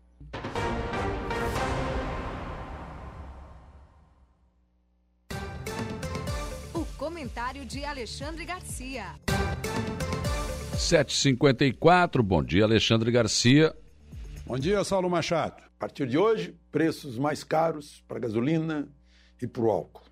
[6.72, 9.16] O comentário de Alexandre Garcia.
[10.78, 13.76] 754, bom dia, Alexandre Garcia.
[14.46, 15.62] Bom dia, Saulo Machado.
[15.62, 18.88] A partir de hoje, preços mais caros para gasolina
[19.42, 20.04] e para o álcool.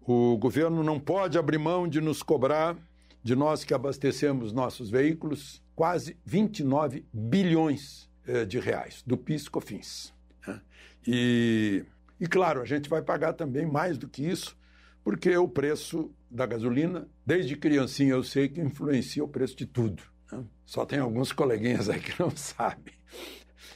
[0.00, 2.76] O governo não pode abrir mão de nos cobrar,
[3.22, 10.12] de nós que abastecemos nossos veículos, quase 29 bilhões eh, de reais do PIS COFINS.
[10.46, 10.60] Né?
[11.06, 11.84] E,
[12.18, 14.56] e, claro, a gente vai pagar também mais do que isso,
[15.04, 20.02] porque o preço da gasolina, desde criancinha eu sei que influencia o preço de tudo.
[20.32, 20.42] Né?
[20.64, 22.94] Só tem alguns coleguinhas aí que não sabem,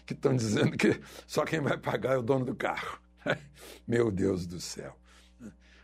[0.06, 2.98] que estão dizendo que só quem vai pagar é o dono do carro.
[3.86, 4.96] Meu Deus do céu.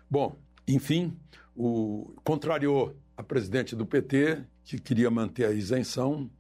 [0.08, 1.14] Bom, enfim,
[1.54, 6.30] o contrariou a presidente do PT que queria manter a isenção,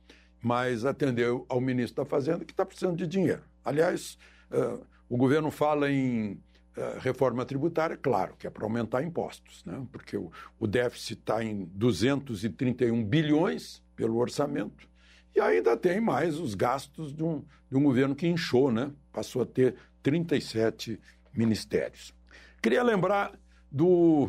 [0.42, 3.42] mas atendeu ao ministro da Fazenda, que está precisando de dinheiro.
[3.64, 4.18] Aliás,
[4.50, 9.84] uh, o governo fala em uh, reforma tributária, claro, que é para aumentar impostos, né?
[9.90, 14.88] porque o, o déficit está em 231 bilhões pelo orçamento,
[15.34, 18.90] e ainda tem mais os gastos de um, de um governo que inchou, né?
[19.12, 21.00] passou a ter 37
[21.32, 22.14] ministérios.
[22.62, 23.32] Queria lembrar
[23.70, 24.28] do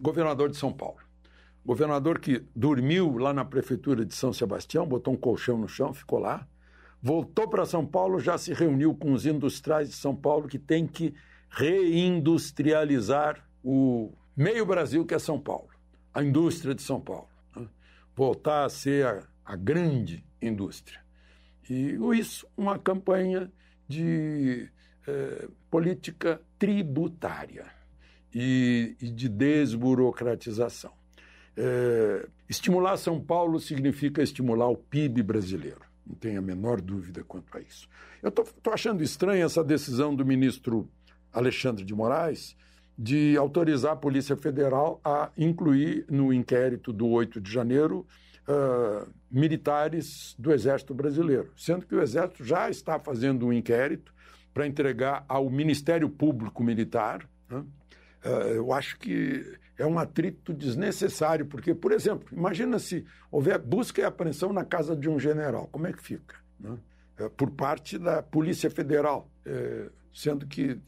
[0.00, 1.05] governador de São Paulo
[1.66, 6.20] governador que dormiu lá na prefeitura de São Sebastião, botou um colchão no chão, ficou
[6.20, 6.46] lá,
[7.02, 10.86] voltou para São Paulo, já se reuniu com os industriais de São Paulo que tem
[10.86, 11.12] que
[11.50, 15.68] reindustrializar o meio Brasil que é São Paulo,
[16.14, 17.66] a indústria de São Paulo, né?
[18.14, 21.00] voltar a ser a, a grande indústria.
[21.68, 23.50] E isso, uma campanha
[23.88, 24.70] de
[25.04, 27.66] eh, política tributária
[28.32, 30.92] e, e de desburocratização.
[31.56, 35.80] É, estimular São Paulo significa estimular o PIB brasileiro.
[36.06, 37.88] Não tenho a menor dúvida quanto a isso.
[38.22, 40.88] Eu estou achando estranha essa decisão do ministro
[41.32, 42.56] Alexandre de Moraes
[42.98, 48.06] de autorizar a Polícia Federal a incluir no inquérito do 8 de janeiro
[48.48, 54.14] uh, militares do Exército Brasileiro, sendo que o Exército já está fazendo um inquérito
[54.54, 57.28] para entregar ao Ministério Público Militar.
[57.50, 57.58] Né?
[58.24, 59.44] Uh, eu acho que
[59.78, 64.96] é um atrito desnecessário, porque, por exemplo, imagina se houver busca e apreensão na casa
[64.96, 66.36] de um general, como é que fica?
[66.58, 66.78] Né?
[67.18, 70.78] É, por parte da Polícia Federal, é, sendo que.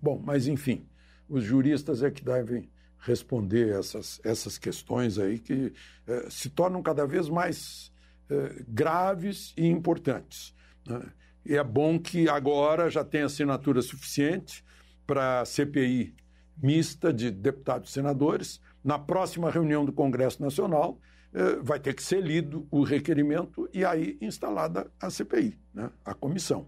[0.00, 0.86] Bom, mas enfim,
[1.28, 2.70] os juristas é que devem
[3.00, 5.72] responder essas, essas questões aí que
[6.06, 7.92] é, se tornam cada vez mais
[8.28, 10.54] é, graves e importantes.
[10.86, 11.02] Né?
[11.44, 14.64] E é bom que agora já tem assinatura suficiente
[15.06, 16.14] para a CPI
[16.62, 18.60] mista de deputados e senadores.
[18.82, 20.98] Na próxima reunião do Congresso Nacional,
[21.32, 26.14] eh, vai ter que ser lido o requerimento e aí instalada a CPI, né, a
[26.14, 26.66] comissão.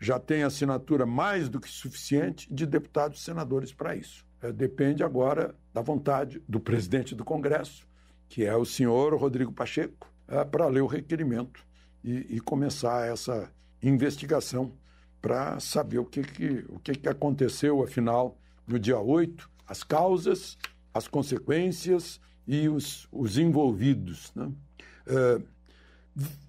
[0.00, 4.26] Já tem assinatura mais do que suficiente de deputados e senadores para isso.
[4.42, 7.86] Eh, depende agora da vontade do presidente do Congresso,
[8.28, 11.64] que é o senhor Rodrigo Pacheco, eh, para ler o requerimento
[12.02, 13.50] e, e começar essa
[13.82, 14.72] investigação
[15.20, 18.38] para saber o que, que, o que, que aconteceu, afinal,
[18.70, 20.56] no dia 8, as causas,
[20.94, 24.32] as consequências e os, os envolvidos.
[24.34, 24.50] Né?
[25.06, 25.42] É,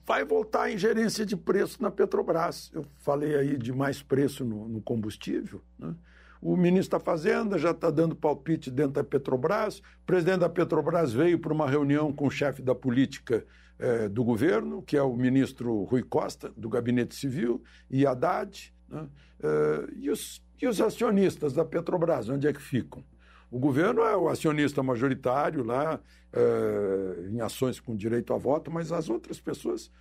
[0.06, 2.70] vai voltar a ingerência de preço na Petrobras.
[2.74, 5.62] Eu falei aí de mais preço no, no combustível.
[5.80, 5.96] Né?
[6.42, 9.80] O ministro da Fazenda já está dando palpite dentro da Petrobras.
[9.80, 13.46] O presidente da Petrobras veio para uma reunião com o chefe da política
[13.78, 18.74] eh, do governo, que é o ministro Rui Costa, do Gabinete Civil, e Haddad.
[18.90, 19.08] Né?
[19.44, 23.04] Eh, e, os, e os acionistas da Petrobras, onde é que ficam?
[23.50, 26.00] O governo é o acionista majoritário lá,
[26.32, 29.92] eh, em ações com direito a voto, mas as outras pessoas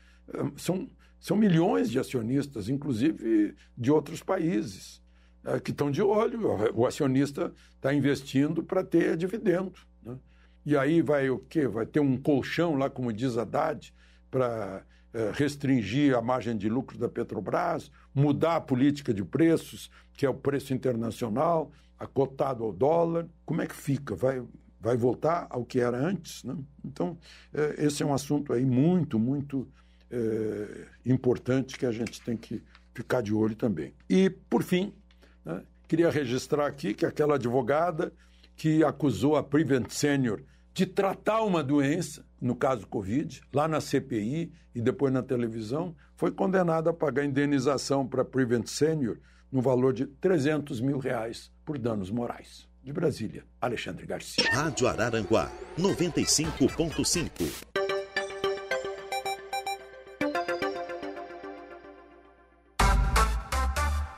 [0.57, 0.89] são,
[1.19, 5.03] são milhões de acionistas, inclusive de outros países
[5.45, 6.41] é, que estão de olho.
[6.75, 9.73] O acionista está investindo para ter dividendo.
[10.03, 10.19] Né?
[10.65, 11.67] E aí vai o quê?
[11.67, 13.93] Vai ter um colchão lá, como diz Haddad,
[14.31, 14.90] para é,
[15.35, 20.35] restringir a margem de lucro da Petrobras, mudar a política de preços, que é o
[20.35, 23.27] preço internacional, acotado ao dólar.
[23.45, 24.15] Como é que fica?
[24.15, 24.43] Vai,
[24.81, 26.45] vai voltar ao que era antes?
[26.45, 26.57] Né?
[26.85, 27.19] Então,
[27.53, 29.69] é, esse é um assunto aí muito, muito
[30.11, 32.63] é, importante que a gente tem que
[32.95, 33.95] ficar de olho também.
[34.09, 34.93] E, por fim,
[35.45, 35.63] né?
[35.89, 38.13] Queria registrar aqui que aquela advogada
[38.55, 40.41] que acusou a Prevent Senior
[40.73, 46.31] de tratar uma doença, no caso Covid, lá na CPI e depois na televisão, foi
[46.31, 49.19] condenada a pagar indenização para Prevent Senior
[49.51, 52.69] no valor de 300 mil reais por danos morais.
[52.83, 54.45] De Brasília, Alexandre Garcia.
[54.51, 57.70] Rádio Araranguá, 95.5.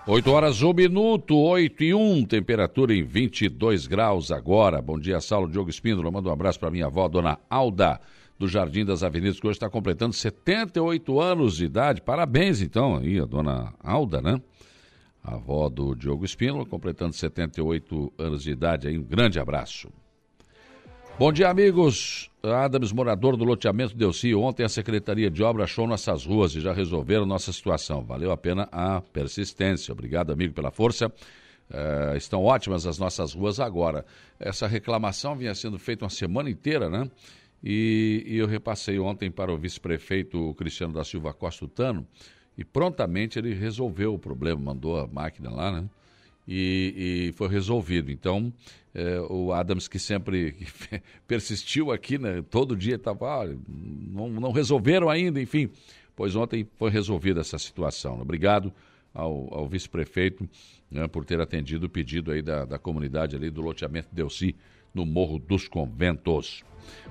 [0.05, 4.83] 8 horas, 1 minuto, 8 e 1, temperatura em 22 graus agora.
[4.83, 6.11] Bom dia, Saulo Diogo Espíndola.
[6.11, 8.01] Manda um abraço para minha avó, dona Alda,
[8.37, 12.03] do Jardim das Avenidas, que hoje está completando 78 anos de idade.
[12.03, 14.43] Parabéns, então, aí, a dona Alda, né?
[15.23, 18.89] A avó do Diogo Espíndola, completando 78 anos de idade.
[18.89, 19.89] Aí, um grande abraço.
[21.19, 22.31] Bom dia, amigos.
[22.43, 24.35] Adams, morador do loteamento Delci.
[24.35, 28.03] Ontem a Secretaria de Obra achou nossas ruas e já resolveram nossa situação.
[28.03, 29.93] Valeu a pena a persistência.
[29.93, 31.09] Obrigado, amigo, pela força.
[31.09, 34.07] Uh, estão ótimas as nossas ruas agora.
[34.41, 37.09] Essa reclamação vinha sendo feita uma semana inteira, né?
[37.63, 42.07] E, e eu repassei ontem para o vice-prefeito Cristiano da Silva Costa Tano
[42.57, 45.89] e prontamente ele resolveu o problema, mandou a máquina lá, né?
[46.47, 48.11] E, e foi resolvido.
[48.11, 48.53] Então,
[48.95, 50.57] é, o Adams, que sempre
[51.27, 52.43] persistiu aqui, né?
[52.51, 55.71] todo dia estava, ah, não, não, resolveram ainda, enfim.
[56.15, 58.21] Pois ontem foi resolvida essa situação.
[58.21, 58.73] Obrigado
[59.15, 60.49] ao, ao vice-prefeito
[60.91, 64.55] né, por ter atendido o pedido aí da, da comunidade ali do loteamento Delci,
[64.95, 66.63] no Morro dos Conventos.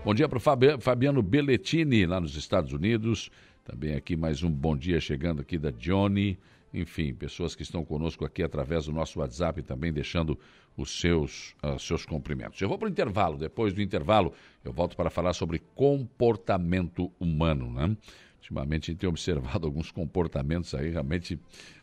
[0.06, 3.32] Bom dia para o Fabiano Belletini, lá nos Estados Unidos.
[3.64, 6.38] Também aqui mais um bom dia chegando aqui da Johnny
[6.74, 10.38] enfim, pessoas que estão conosco aqui através do nosso WhatsApp também deixando
[10.78, 12.62] os seus, uh, seus cumprimentos.
[12.62, 17.72] Eu vou para o intervalo, depois do intervalo eu volto para falar sobre comportamento humano,
[17.72, 17.96] né?
[18.38, 21.40] Ultimamente a gente tem observado alguns comportamentos aí realmente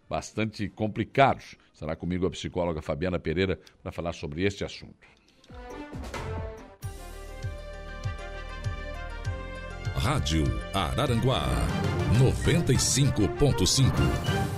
[0.08, 1.54] bastante complicados.
[1.72, 5.06] Estará comigo a psicóloga Fabiana Pereira para falar sobre este assunto.
[9.94, 11.46] Rádio Araranguá
[12.18, 14.57] 95.5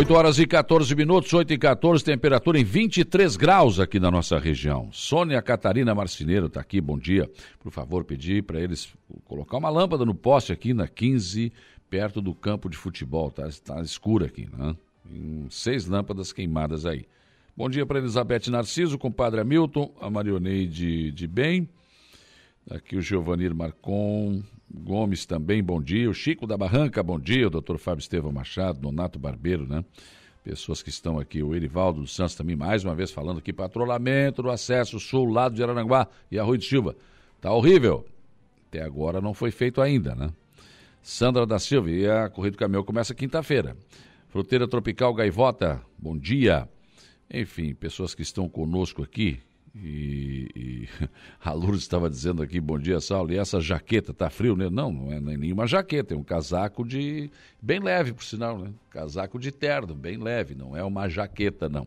[0.00, 4.38] 8 horas e 14 minutos, 8 e 14, temperatura em 23 graus aqui na nossa
[4.38, 4.88] região.
[4.90, 7.30] Sônia Catarina Marcineiro está aqui, bom dia.
[7.58, 8.88] Por favor, pedir para eles
[9.26, 11.52] colocar uma lâmpada no poste aqui na 15,
[11.90, 13.30] perto do campo de futebol.
[13.30, 14.74] Tá, tá escuro aqui, né?
[15.50, 17.04] seis lâmpadas queimadas aí.
[17.54, 21.68] Bom dia para Elizabeth Narciso, compadre Hamilton, a Marioneide de Bem.
[22.70, 24.42] Aqui o Giovanir Marcon,
[24.72, 26.08] Gomes também, bom dia.
[26.08, 27.48] O Chico da Barranca, bom dia.
[27.48, 29.84] O doutor Fábio Estevão Machado, Donato Barbeiro, né?
[30.44, 31.42] Pessoas que estão aqui.
[31.42, 33.52] O Erivaldo dos Santos também, mais uma vez, falando aqui.
[33.52, 36.94] Patrulhamento do acesso sul, lado de Araranguá e Arroio de Silva.
[37.40, 38.06] Tá horrível.
[38.68, 40.30] Até agora não foi feito ainda, né?
[41.02, 43.76] Sandra da Silva, e a Corrida do Caminhão começa quinta-feira.
[44.28, 46.68] Fruteira Tropical Gaivota, bom dia.
[47.32, 49.40] Enfim, pessoas que estão conosco aqui,
[49.74, 50.88] e, e,
[51.42, 54.68] a Lourdes estava dizendo aqui, bom dia, Saulo, e essa jaqueta, tá frio, né?
[54.68, 57.30] Não, não é nenhuma jaqueta, é um casaco de.
[57.62, 58.72] bem leve, por sinal, né?
[58.90, 61.86] Casaco de terno, bem leve, não é uma jaqueta, não.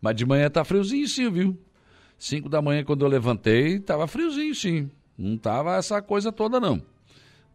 [0.00, 1.58] Mas de manhã tá friozinho sim, viu?
[2.18, 4.90] Cinco da manhã, quando eu levantei, tava friozinho sim.
[5.16, 6.82] Não tava essa coisa toda, não.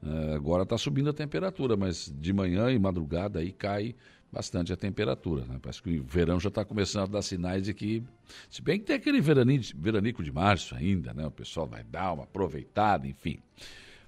[0.01, 3.95] É, agora tá subindo a temperatura, mas de manhã e madrugada aí cai
[4.31, 5.45] bastante a temperatura.
[5.45, 5.59] Né?
[5.61, 8.03] Parece que o verão já está começando a dar sinais de que,
[8.49, 11.25] se bem que tem aquele veranico, de março ainda, né?
[11.25, 13.39] o pessoal vai dar uma aproveitada, enfim.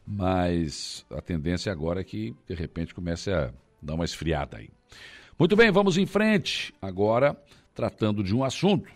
[0.06, 3.52] mas a tendência agora é que, de repente, comece a
[3.82, 4.70] dar uma esfriada aí.
[5.38, 6.74] Muito bem, vamos em frente.
[6.82, 7.36] Agora,
[7.74, 8.92] tratando de um assunto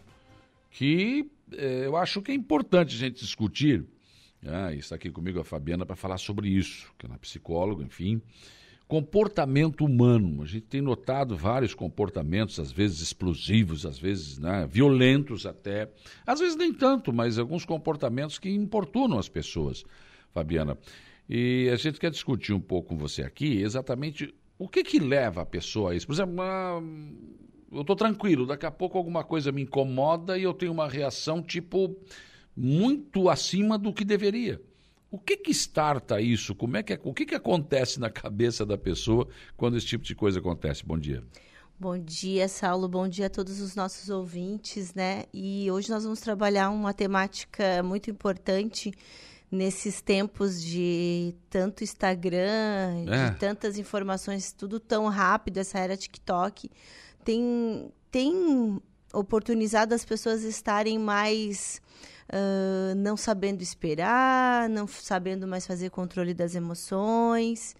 [0.70, 3.84] que eh, eu acho que é importante a gente discutir.
[4.46, 8.22] Ah, está aqui comigo a Fabiana para falar sobre isso, que é psicóloga, enfim.
[8.88, 10.44] Comportamento humano.
[10.44, 15.90] A gente tem notado vários comportamentos, às vezes explosivos, às vezes né, violentos até.
[16.26, 19.84] Às vezes nem tanto, mas alguns comportamentos que importunam as pessoas,
[20.32, 20.78] Fabiana.
[21.28, 25.42] E a gente quer discutir um pouco com você aqui exatamente o que que leva
[25.42, 26.06] a pessoa a isso.
[26.06, 26.36] Por exemplo,
[27.72, 31.42] eu estou tranquilo, daqui a pouco alguma coisa me incomoda e eu tenho uma reação
[31.42, 31.96] tipo
[32.56, 34.62] muito acima do que deveria.
[35.16, 36.54] O que que starta isso?
[36.54, 40.14] Como é que, o que que acontece na cabeça da pessoa quando esse tipo de
[40.14, 40.86] coisa acontece?
[40.86, 41.24] Bom dia.
[41.80, 42.90] Bom dia, Saulo.
[42.90, 45.24] Bom dia a todos os nossos ouvintes, né?
[45.34, 48.92] E hoje nós vamos trabalhar uma temática muito importante
[49.50, 53.30] nesses tempos de tanto Instagram, é.
[53.30, 56.70] de tantas informações, tudo tão rápido, essa era TikTok,
[57.24, 58.82] tem, tem
[59.14, 61.82] oportunizado as pessoas estarem mais
[62.96, 67.76] não sabendo esperar, não sabendo mais fazer controle das emoções.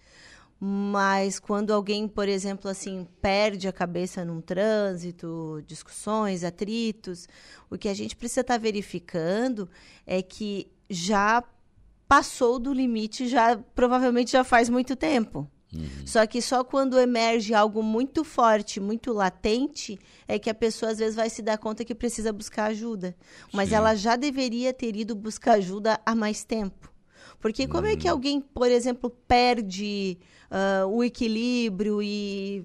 [0.58, 7.28] Mas quando alguém, por exemplo, assim, perde a cabeça num trânsito, discussões, atritos,
[7.68, 9.68] o que a gente precisa estar tá verificando
[10.06, 11.44] é que já
[12.08, 15.50] passou do limite, já provavelmente já faz muito tempo.
[15.74, 16.06] Uhum.
[16.06, 20.98] Só que só quando emerge algo muito forte, muito latente, é que a pessoa às
[20.98, 23.16] vezes vai se dar conta que precisa buscar ajuda.
[23.52, 23.76] Mas Sim.
[23.76, 26.92] ela já deveria ter ido buscar ajuda há mais tempo.
[27.40, 27.92] Porque como uhum.
[27.92, 28.12] é que uhum.
[28.12, 30.18] alguém, por exemplo, perde
[30.50, 32.64] uh, o equilíbrio e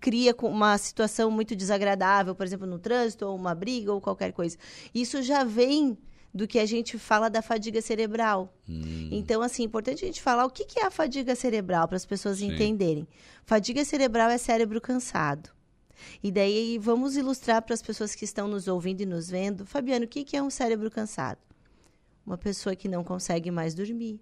[0.00, 4.56] cria uma situação muito desagradável, por exemplo, no trânsito, ou uma briga, ou qualquer coisa?
[4.94, 5.96] Isso já vem
[6.34, 8.52] do que a gente fala da fadiga cerebral.
[8.68, 9.08] Hum.
[9.12, 11.96] Então, assim, é importante a gente falar o que, que é a fadiga cerebral para
[11.96, 12.52] as pessoas Sim.
[12.52, 13.06] entenderem.
[13.44, 15.50] Fadiga cerebral é cérebro cansado.
[16.20, 19.64] E daí vamos ilustrar para as pessoas que estão nos ouvindo e nos vendo.
[19.64, 21.38] Fabiano, o que, que é um cérebro cansado?
[22.26, 24.20] Uma pessoa que não consegue mais dormir,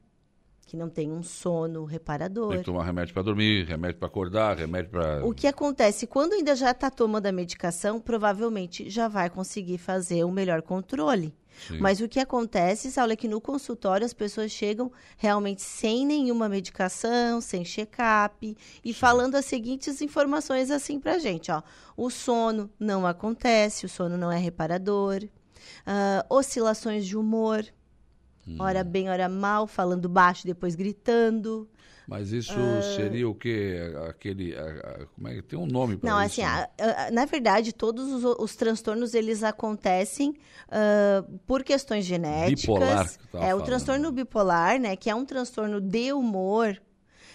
[0.67, 2.51] que não tem um sono reparador.
[2.51, 5.25] Tem que tomar remédio para dormir, remédio para acordar, remédio para.
[5.25, 6.07] O que acontece?
[6.07, 11.33] Quando ainda já está tomando a medicação, provavelmente já vai conseguir fazer o melhor controle.
[11.67, 11.79] Sim.
[11.79, 16.49] Mas o que acontece, Saulo, é que no consultório as pessoas chegam realmente sem nenhuma
[16.49, 18.99] medicação, sem check-up e Sim.
[18.99, 21.63] falando as seguintes informações assim pra gente, ó.
[21.97, 25.23] O sono não acontece, o sono não é reparador.
[25.87, 27.65] Uh, oscilações de humor,
[28.47, 28.57] hum.
[28.59, 31.69] hora bem, hora mal, falando baixo, depois gritando.
[32.07, 32.83] Mas isso uh...
[32.97, 33.79] seria o quê?
[34.09, 34.55] Aquele,
[35.15, 36.17] como é que tem um nome para isso?
[36.17, 37.11] Não, assim, né?
[37.13, 42.63] na verdade, todos os, os, transtornos eles acontecem uh, por questões genéticas.
[42.63, 43.09] Bipolar.
[43.09, 43.61] Que é falando.
[43.61, 46.81] o transtorno bipolar, né, que é um transtorno de humor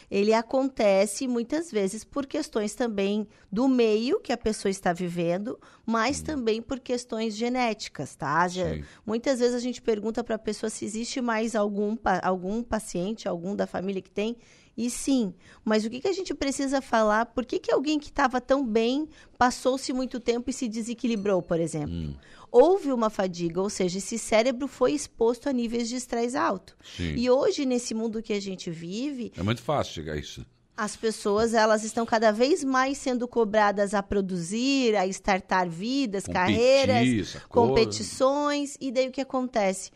[0.10, 6.22] ele acontece muitas vezes por questões também do meio que a pessoa está vivendo, mas
[6.22, 6.24] hum.
[6.24, 8.47] também por questões genéticas, tá?
[8.47, 8.64] Já,
[9.05, 13.55] muitas vezes a gente pergunta para a pessoa se existe mais algum, algum paciente, algum
[13.55, 14.38] da família que tem.
[14.78, 15.34] E sim,
[15.66, 17.26] mas o que, que a gente precisa falar?
[17.26, 21.60] Por que, que alguém que estava tão bem passou-se muito tempo e se desequilibrou, por
[21.60, 21.94] exemplo?
[21.94, 22.14] Hum
[22.52, 26.76] houve uma fadiga, ou seja, esse cérebro foi exposto a níveis de estresse alto.
[26.96, 27.14] Sim.
[27.16, 29.32] E hoje, nesse mundo que a gente vive.
[29.38, 30.46] É muito fácil chegar a isso.
[30.76, 36.56] As pessoas, elas estão cada vez mais sendo cobradas a produzir, a startar vidas, Competir,
[36.56, 38.78] carreiras, competições.
[38.80, 39.90] E daí o que acontece?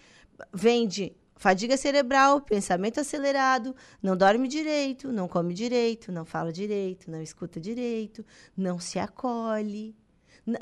[0.51, 7.19] Vende fadiga cerebral, pensamento acelerado, não dorme direito, não come direito, não fala direito, não
[7.19, 8.23] escuta direito,
[8.55, 9.95] não se acolhe.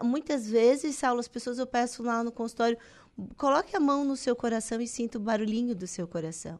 [0.01, 2.77] Muitas vezes, Saulo, as pessoas eu peço lá no consultório,
[3.35, 6.57] coloque a mão no seu coração e sinta o barulhinho do seu coração.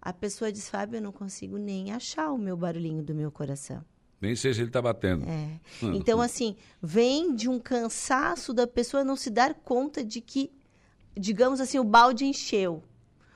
[0.00, 3.84] A pessoa diz, Fábio, eu não consigo nem achar o meu barulhinho do meu coração.
[4.18, 5.26] Nem sei se ele está batendo.
[5.28, 5.60] É.
[5.94, 10.50] Então, assim, vem de um cansaço da pessoa não se dar conta de que,
[11.14, 12.82] digamos assim, o balde encheu.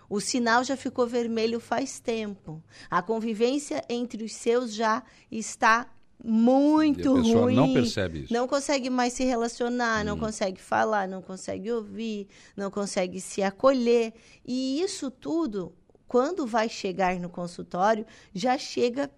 [0.09, 2.63] O sinal já ficou vermelho faz tempo.
[2.91, 5.89] A convivência entre os seus já está
[6.23, 7.21] muito ruim.
[7.21, 7.57] a pessoa ruim.
[7.57, 8.33] não percebe isso.
[8.33, 10.05] Não consegue mais se relacionar, hum.
[10.05, 14.15] não consegue falar, não consegue ouvir, não consegue se acolher.
[14.45, 15.75] E isso tudo,
[16.07, 19.11] quando vai chegar no consultório, já chega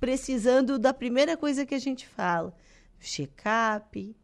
[0.00, 2.54] precisando da primeira coisa que a gente fala:
[3.00, 4.16] check-up.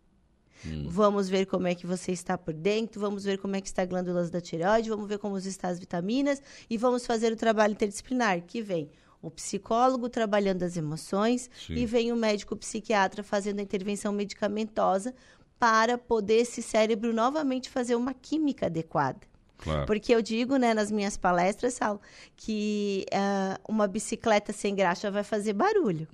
[0.67, 0.87] Hum.
[0.89, 3.83] Vamos ver como é que você está por dentro, vamos ver como é que está
[3.83, 7.73] as glândulas da tireoide, vamos ver como estão as vitaminas e vamos fazer o trabalho
[7.73, 8.91] interdisciplinar que vem
[9.21, 11.75] o psicólogo trabalhando as emoções Sim.
[11.75, 15.15] e vem o médico psiquiatra fazendo a intervenção medicamentosa
[15.59, 19.21] para poder esse cérebro novamente fazer uma química adequada.
[19.59, 19.87] Claro.
[19.87, 22.01] Porque eu digo, né, nas minhas palestras, Saulo,
[22.37, 26.07] que uh, uma bicicleta sem graxa vai fazer barulho.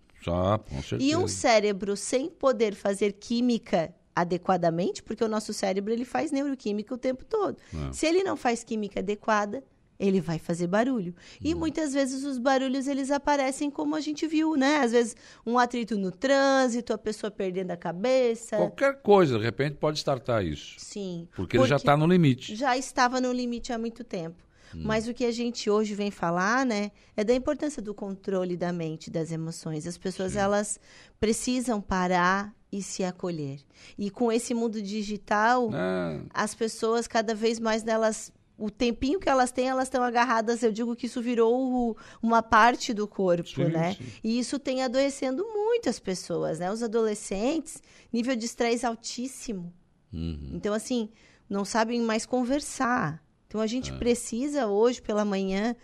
[0.82, 0.97] Certeza.
[0.99, 6.94] E um cérebro sem poder fazer química adequadamente, porque o nosso cérebro ele faz neuroquímica
[6.94, 7.56] o tempo todo.
[7.88, 7.92] É.
[7.92, 9.62] Se ele não faz química adequada,
[9.98, 11.14] ele vai fazer barulho.
[11.40, 11.58] E Hum.
[11.58, 14.78] muitas vezes os barulhos eles aparecem como a gente viu, né?
[14.78, 18.56] Às vezes um atrito no trânsito, a pessoa perdendo a cabeça.
[18.56, 20.74] Qualquer coisa, de repente, pode startar isso.
[20.78, 21.28] Sim.
[21.36, 22.56] Porque, ele já está no limite.
[22.56, 24.42] já estava no limite há muito tempo.
[24.74, 24.82] Hum.
[24.84, 28.72] Mas o que a gente hoje vem falar, né, é da importância do controle da
[28.72, 29.86] mente, das emoções.
[29.86, 30.80] As pessoas elas
[31.20, 33.60] precisam parar e se acolher.
[33.96, 39.28] E com esse mundo digital, É, as pessoas cada vez mais delas o tempinho que
[39.28, 40.62] elas têm, elas estão agarradas.
[40.62, 43.94] Eu digo que isso virou uma parte do corpo, Sim, né?
[43.94, 44.04] sim.
[44.22, 46.70] E isso tem adoecendo muitas pessoas, né?
[46.70, 49.72] Os adolescentes, nível de estresse altíssimo.
[50.12, 50.50] uhum.
[50.54, 51.10] Então, assim,
[51.50, 53.20] não sabem mais conversar.
[53.48, 53.68] Então, a É.
[53.68, 55.74] gente precisa hoje, pela manhã,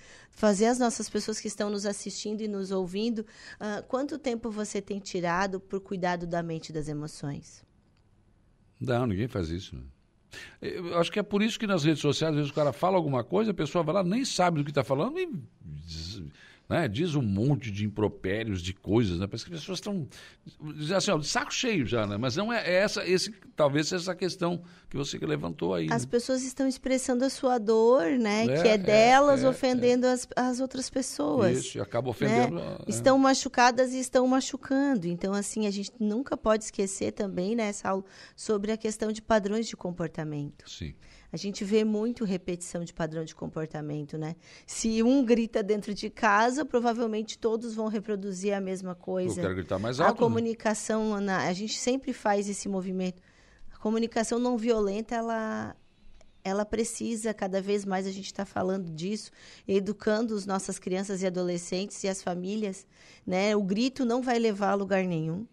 [0.41, 3.27] fazer as nossas pessoas que estão nos assistindo e nos ouvindo.
[3.61, 7.63] ah, quanto tempo você tem tirado por cuidado da mente e das emoções?
[8.81, 9.77] Não, ninguém faz isso.
[9.77, 9.83] né?
[10.63, 12.97] Eu acho que é por isso que nas redes sociais, às vezes o cara fala
[12.97, 15.29] alguma coisa, a pessoa vai lá, nem sabe do que está falando e
[16.71, 19.27] né, diz um monte de impropérios, de coisas, né?
[19.27, 20.07] Parece que as pessoas estão
[20.97, 22.17] assim, ó, de saco cheio já, né?
[22.17, 25.89] Mas não é, é essa, esse, talvez seja essa questão que você levantou aí.
[25.91, 26.09] As né?
[26.09, 28.45] pessoas estão expressando a sua dor, né?
[28.45, 31.59] É, que é é, delas é, ofendendo As, as outras pessoas.
[31.59, 32.55] Isso, e acaba ofendendo.
[32.55, 32.77] né?
[32.87, 32.89] é.
[32.89, 35.09] Estão machucadas e estão machucando.
[35.09, 38.05] Então, assim, a gente nunca pode esquecer também, né, Saulo,
[38.37, 40.71] sobre a questão de padrões de comportamento.
[40.71, 40.95] Sim.
[41.33, 44.35] A gente vê muito repetição de padrão de comportamento, né?
[44.67, 49.41] Se um grita dentro de casa, provavelmente todos vão reproduzir a mesma Eu coisa.
[49.41, 50.15] quero gritar mais A alto.
[50.15, 50.19] né?
[50.27, 53.23] comunicação, na- a gente sempre faz esse movimento.
[53.73, 55.77] A comunicação não violenta, ela,
[56.43, 59.31] ela precisa, cada vez mais a gente está falando disso,
[59.69, 62.85] educando as nossas crianças e adolescentes e as famílias.
[63.25, 63.55] Né?
[63.55, 65.47] O grito não vai levar a lugar nenhum.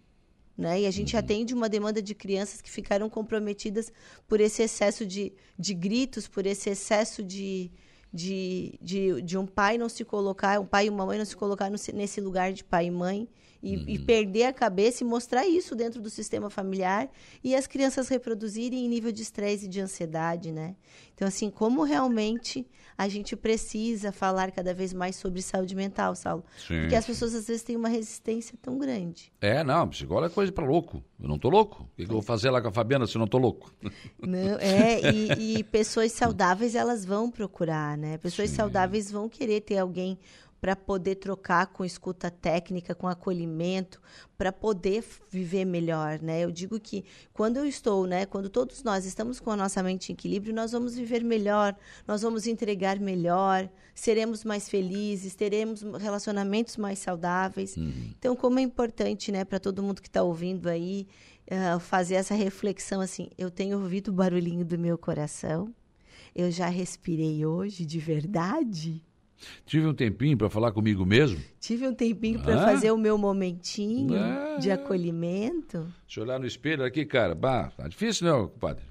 [0.57, 0.81] Né?
[0.81, 3.91] E a gente atende uma demanda de crianças que ficaram comprometidas
[4.27, 7.69] por esse excesso de, de gritos, por esse excesso de,
[8.11, 11.35] de, de, de um pai não se colocar, um pai e uma mãe não se
[11.35, 13.29] colocar no- nesse lugar de pai e mãe
[13.61, 17.09] e, e perder a cabeça e mostrar isso dentro do sistema familiar
[17.43, 20.75] e as crianças reproduzirem em nível de estresse e de ansiedade, né?
[21.13, 26.43] Então, assim, como realmente a gente precisa falar cada vez mais sobre saúde mental, Saulo?
[26.57, 29.31] Sim, Porque as pessoas às vezes têm uma resistência tão grande.
[29.41, 31.03] É, não, psicólogo é coisa pra louco.
[31.19, 31.83] Eu não tô louco.
[31.83, 33.73] O que, que eu vou fazer lá com a Fabiana se eu não tô louco?
[34.19, 38.17] Não, é, e, e pessoas saudáveis elas vão procurar, né?
[38.17, 38.57] Pessoas Sim.
[38.57, 40.19] saudáveis vão querer ter alguém
[40.59, 44.01] para poder trocar com escuta técnica, com acolhimento,
[44.37, 46.41] para poder viver melhor, né?
[46.43, 50.11] Eu digo que quando eu estou, né, quando todos nós estamos com a nossa mente
[50.11, 51.75] em equilíbrio, nós vamos viver melhor,
[52.07, 57.75] nós vamos entregar melhor, seremos mais felizes, teremos relacionamentos mais saudáveis.
[58.17, 61.07] Então, como é importante, né, para todo mundo que está ouvindo aí,
[61.49, 65.73] ah, fazer essa reflexão assim, eu tenho ouvido o barulhinho do meu coração,
[66.35, 69.03] eu já respirei hoje de verdade.
[69.65, 71.39] Tive um tempinho pra falar comigo mesmo.
[71.59, 72.65] Tive um tempinho para Ah.
[72.65, 74.57] fazer o meu momentinho Ah.
[74.59, 75.87] de acolhimento.
[76.09, 78.83] Se olhar no espelho aqui, cara, bah, tá difícil, não, compadre?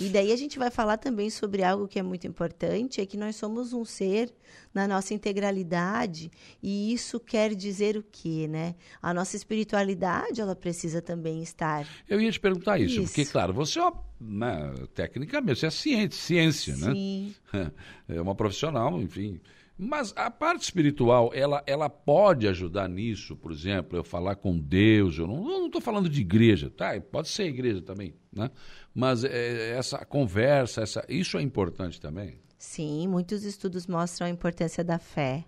[0.00, 3.16] E daí a gente vai falar também sobre algo que é muito importante, é que
[3.16, 4.32] nós somos um ser
[4.74, 6.30] na nossa integralidade,
[6.62, 8.74] e isso quer dizer o quê, né?
[9.00, 11.86] A nossa espiritualidade, ela precisa também estar.
[12.08, 13.12] Eu ia te perguntar isso, Isso.
[13.12, 16.92] porque, claro, você é né, tecnicamente, você é ciente, ciência, né?
[16.92, 17.34] Sim.
[18.08, 19.40] É uma profissional, enfim.
[19.78, 25.18] Mas a parte espiritual, ela, ela pode ajudar nisso, por exemplo, eu falar com Deus,
[25.18, 27.00] eu não estou falando de igreja, tá?
[27.00, 28.50] Pode ser igreja também, né?
[28.94, 32.38] Mas é, essa conversa, essa, isso é importante também.
[32.64, 35.44] Sim, muitos estudos mostram a importância da fé.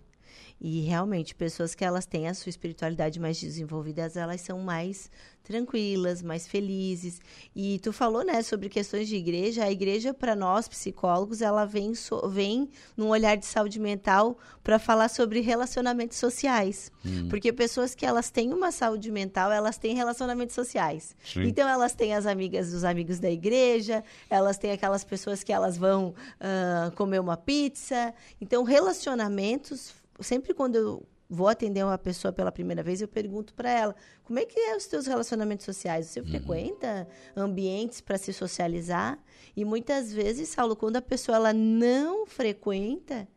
[0.59, 5.11] E realmente, pessoas que elas têm a sua espiritualidade mais desenvolvidas, elas são mais
[5.43, 7.21] tranquilas, mais felizes.
[7.55, 9.63] E tu falou, né, sobre questões de igreja.
[9.63, 14.79] A igreja, para nós psicólogos, ela vem, so- vem num olhar de saúde mental para
[14.79, 16.91] falar sobre relacionamentos sociais.
[17.29, 21.15] Porque pessoas que elas têm uma saúde mental, elas têm relacionamentos sociais.
[21.23, 21.43] Sim.
[21.43, 25.77] Então, elas têm as amigas dos amigos da igreja, elas têm aquelas pessoas que elas
[25.77, 28.15] vão ah, comer uma pizza.
[28.41, 33.69] Então, relacionamentos, sempre quando eu vou atender uma pessoa pela primeira vez, eu pergunto para
[33.69, 36.05] ela, como é que é os teus relacionamentos sociais?
[36.07, 39.17] Você frequenta ambientes para se socializar?
[39.55, 43.27] E muitas vezes, Saulo, quando a pessoa ela não frequenta,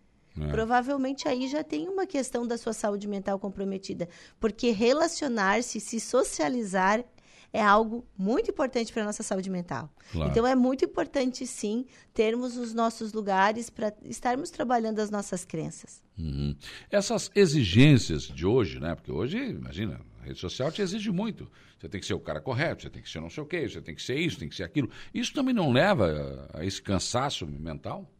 [0.40, 0.50] É.
[0.52, 4.08] Provavelmente aí já tem uma questão da sua saúde mental comprometida.
[4.38, 7.04] Porque relacionar-se, se socializar,
[7.52, 9.90] é algo muito importante para a nossa saúde mental.
[10.12, 10.30] Claro.
[10.30, 16.02] Então é muito importante sim termos os nossos lugares para estarmos trabalhando as nossas crenças.
[16.18, 16.54] Uhum.
[16.90, 18.94] Essas exigências de hoje, né?
[18.94, 21.50] Porque hoje, imagina, a rede social te exige muito.
[21.78, 23.68] Você tem que ser o cara correto, você tem que ser não sei o quê,
[23.68, 24.90] você tem que ser isso, tem que ser aquilo.
[25.14, 28.10] Isso também não leva a esse cansaço mental?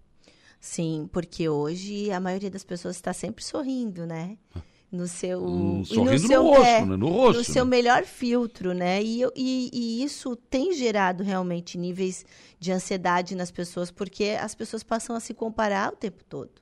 [0.61, 4.37] Sim, porque hoje a maioria das pessoas está sempre sorrindo, né?
[4.91, 6.97] No seu, sorrindo no seu rosto, é, né?
[6.97, 7.71] No rosto, no seu né?
[7.71, 9.03] melhor filtro, né?
[9.03, 12.25] E, e, e isso tem gerado realmente níveis
[12.59, 16.53] de ansiedade nas pessoas, porque as pessoas passam a se comparar o tempo todo.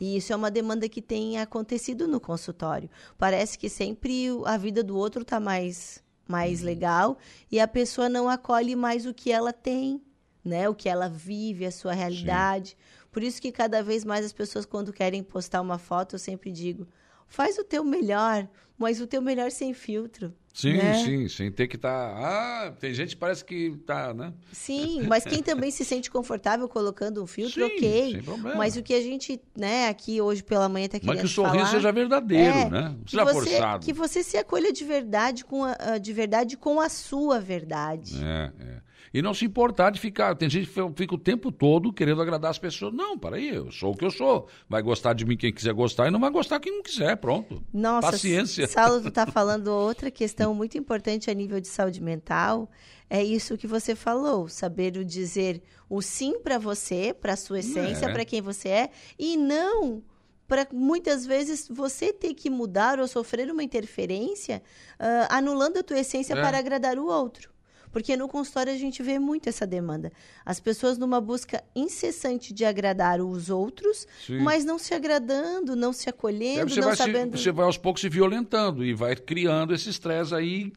[0.00, 2.90] E isso é uma demanda que tem acontecido no consultório.
[3.16, 6.66] Parece que sempre a vida do outro está mais, mais Uhum.
[6.66, 7.18] legal
[7.50, 10.00] e a pessoa não acolhe mais o que ela tem,
[10.44, 10.68] né?
[10.68, 12.76] O que ela vive, a sua realidade.
[13.10, 16.50] Por isso que cada vez mais as pessoas, quando querem postar uma foto, eu sempre
[16.52, 16.86] digo:
[17.32, 18.46] faz o teu melhor,
[18.78, 20.34] mas o teu melhor sem filtro.
[20.54, 20.92] Sim, né?
[20.92, 21.50] sim, sim.
[21.50, 21.90] Tem que estar.
[22.14, 24.34] Ah, tem gente que parece que tá, né?
[24.52, 28.10] Sim, mas quem também se sente confortável colocando um filtro, Sim, ok.
[28.12, 28.58] sem problema.
[28.58, 31.28] Mas o que a gente, né, aqui hoje pela manhã tá querendo Mas que o
[31.30, 32.94] sorriso falar, seja verdadeiro, é, né?
[32.98, 33.86] Não seja você, forçado.
[33.86, 38.22] que você se acolha de verdade com a- de verdade com a sua verdade.
[38.22, 38.82] É, é.
[39.14, 40.34] E não se importar de ficar.
[40.34, 42.94] Tem gente que fica o tempo todo querendo agradar as pessoas.
[42.94, 44.48] Não, peraí, eu sou o que eu sou.
[44.68, 47.16] Vai gostar de mim quem quiser gostar e não vai gostar quem não quiser.
[47.16, 47.62] Pronto.
[47.72, 48.66] Nossa, Paciência.
[48.66, 52.70] Saulo está falando outra questão muito importante a nível de saúde mental.
[53.10, 58.06] É isso que você falou, saber o dizer o sim para você, para sua essência,
[58.06, 58.12] É.
[58.12, 60.02] para quem você é, e não
[60.48, 64.62] para muitas vezes você ter que mudar ou sofrer uma interferência,
[64.98, 66.40] ah, anulando a tua essência É.
[66.40, 67.51] para agradar o outro.
[67.92, 70.10] Porque no consultório a gente vê muito essa demanda.
[70.44, 74.38] As pessoas numa busca incessante de agradar os outros, Sim.
[74.40, 77.36] mas não se agradando, não se acolhendo, você, não vai se- sabendo.
[77.38, 80.72] você vai aos poucos se violentando e vai criando esse estresse aí,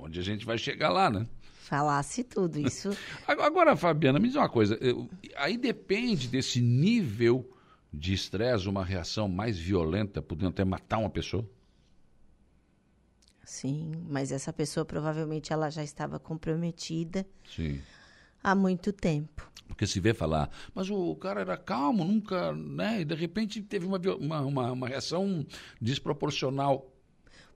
[0.00, 1.26] onde a gente vai chegar lá, né?
[1.62, 2.90] Falasse tudo isso.
[3.26, 4.76] Agora, agora, Fabiana, me diz uma coisa.
[4.80, 7.48] eu- aí depende desse nível
[7.92, 11.48] de estresse, uma reação mais violenta, podendo até matar uma pessoa.
[13.50, 17.80] Sim, mas essa pessoa provavelmente ela já estava comprometida Sim.
[18.44, 19.50] há muito tempo.
[19.66, 23.00] Porque se vê falar, mas o cara era calmo, nunca, né?
[23.00, 25.44] E de repente teve uma, uma, uma, uma reação
[25.80, 26.94] desproporcional.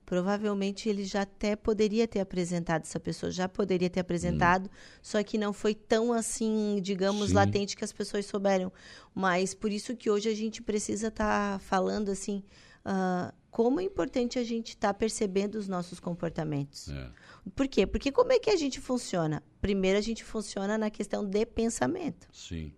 [0.04, 4.68] Provavelmente ele já até poderia ter apresentado, essa pessoa já poderia ter apresentado,
[5.00, 7.34] só que não foi tão assim, digamos, Sim.
[7.34, 8.72] latente que as pessoas souberam.
[9.14, 12.42] Mas por isso que hoje a gente precisa estar falando assim,
[12.84, 16.88] ah, como é importante a gente estar percebendo os nossos comportamentos.
[16.88, 17.08] É.
[17.54, 17.86] Por quê?
[17.86, 19.44] Porque como é que a gente funciona?
[19.60, 22.26] Primeiro a gente funciona na questão de pensamento.
[22.32, 22.72] Sim.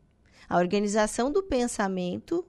[0.46, 2.46] A organização do pensamento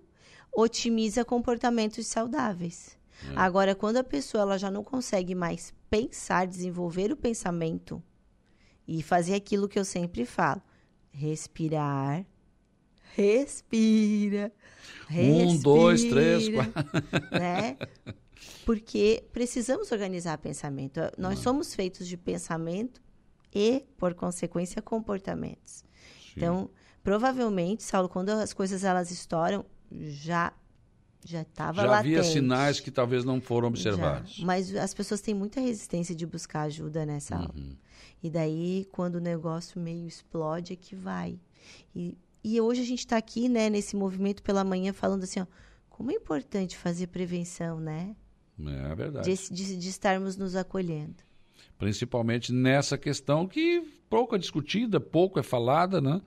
[0.53, 2.97] otimiza comportamentos saudáveis.
[3.33, 8.03] Agora, quando a pessoa ela já não consegue mais pensar, desenvolver o pensamento
[8.85, 10.61] e fazer aquilo que eu sempre falo,
[11.11, 12.25] respirar,
[13.17, 14.51] respira,
[15.09, 16.71] Um, dois, três, respira,
[17.31, 17.77] né?
[18.65, 20.99] Porque precisamos organizar pensamento.
[21.17, 23.01] Nós somos feitos de pensamento
[23.53, 25.83] e, por consequência, comportamentos.
[26.35, 26.69] Então,
[27.03, 30.53] provavelmente, Saulo, quando as coisas elas estouram, já
[31.25, 32.15] já estava Já latente.
[32.19, 33.69] havia sinais que talvez não foram Já.
[33.69, 34.39] observados.
[34.39, 37.53] Mas as pessoas têm muita resistência de buscar ajuda nessa aula.
[37.53, 37.75] Uhum.
[38.23, 41.37] E daí, quando o negócio meio explode, é que vai.
[41.93, 42.17] E,
[42.47, 45.45] e hoje a gente está aqui, né, nesse movimento pela manhã, falando assim, ó,
[45.89, 48.15] como é importante fazer prevenção, né?
[48.59, 49.33] É verdade.
[49.33, 51.15] De, de, de estarmos nos acolhendo.
[51.77, 56.21] Principalmente nessa questão que pouco é discutida, pouco é falada, né?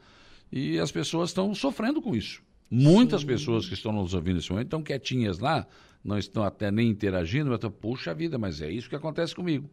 [0.53, 2.43] E as pessoas estão sofrendo com isso.
[2.71, 5.67] Muitas pessoas que estão nos ouvindo nesse momento estão quietinhas lá,
[6.05, 9.69] não estão até nem interagindo, mas estão, puxa vida, mas é isso que acontece comigo.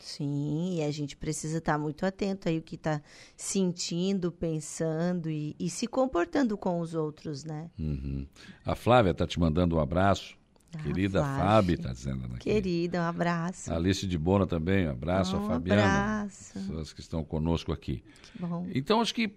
[0.00, 3.00] Sim, e a gente precisa estar muito atento aí o que está
[3.36, 7.70] sentindo, pensando e, e se comportando com os outros, né?
[7.78, 8.26] Uhum.
[8.64, 10.38] A Flávia está te mandando um abraço.
[10.72, 11.20] Ah, Querida.
[11.22, 12.38] Fábio, está dizendo aqui.
[12.38, 13.72] Querida, um abraço.
[13.72, 15.36] A Alice de Bona também, um abraço.
[15.36, 15.82] Um a Fabiana.
[15.82, 16.52] abraço.
[16.54, 18.02] Pessoas que estão conosco aqui.
[18.22, 18.66] Que bom.
[18.72, 19.32] Então, acho que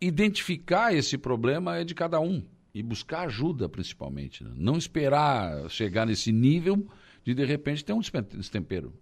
[0.00, 2.42] identificar esse problema é de cada um
[2.74, 4.44] e buscar ajuda, principalmente.
[4.44, 4.50] né?
[4.56, 6.86] Não esperar chegar nesse nível
[7.24, 8.92] de, de repente, ter um destempero.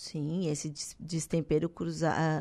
[0.00, 1.68] Sim, esse des- destempero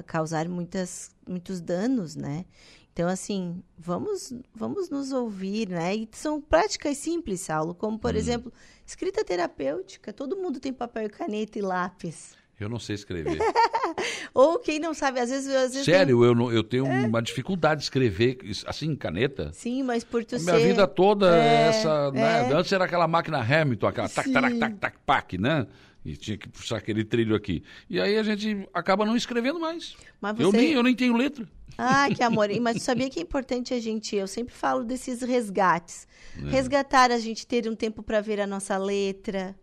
[0.06, 2.46] causar muitas, muitos danos, né?
[2.94, 5.96] Então, assim, vamos, vamos nos ouvir, né?
[5.96, 8.54] E são práticas simples, Saulo, como, por exemplo,
[8.86, 10.14] escrita terapêutica.
[10.14, 12.36] Todo mundo tem papel, caneta e lápis.
[12.60, 13.40] Eu não sei escrever.
[14.36, 15.48] Ou quem não sabe, às vezes...
[15.54, 18.38] Às vezes Sério, eu, não- eu tenho uma dificuldade de escrever
[18.68, 19.46] assim, caneta.
[19.46, 20.68] tem- Sim, mas por tu A minha ser...
[20.68, 22.12] vida toda, É, essa.
[22.12, 22.50] Né?
[22.50, 22.54] é.
[22.54, 25.66] Antes era aquela máquina Hamilton, aquela tac, tac, tac, tac, pac, né?
[26.08, 27.62] E tinha que puxar aquele trilho aqui.
[27.90, 29.94] E aí a gente acaba não escrevendo mais.
[30.22, 31.46] Mas Eu, você- nem, eu nem tenho letra.
[31.78, 32.48] Ah, que amor.
[32.62, 36.08] Mas sabia que é importante a gente, eu sempre falo desses resgates.
[36.38, 36.50] É.
[36.50, 39.54] Resgatar a gente ter um tempo para ver a nossa letra.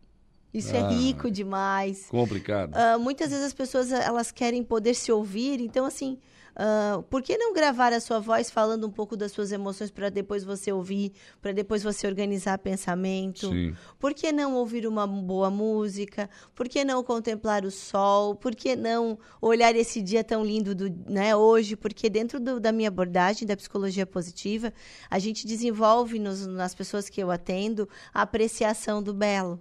[0.53, 0.88] Isso é Ah.
[0.88, 2.07] rico demais.
[2.11, 2.74] Complicado.
[2.76, 6.18] Ah, muitas vezes as pessoas elas querem poder se ouvir, então assim,
[6.57, 10.09] ah, por que não gravar a sua voz falando um pouco das suas emoções para
[10.09, 13.48] depois você ouvir, para depois você organizar pensamento?
[13.50, 13.74] Sim.
[13.98, 16.28] Por que não ouvir uma boa música?
[16.55, 18.34] Por que não contemplar o sol?
[18.34, 21.76] Por que não olhar esse dia tão lindo do, né, hoje?
[21.76, 24.72] Porque dentro do- da minha abordagem da psicologia positiva,
[25.11, 29.61] a gente desenvolve nos- nas pessoas que eu atendo a apreciação do belo.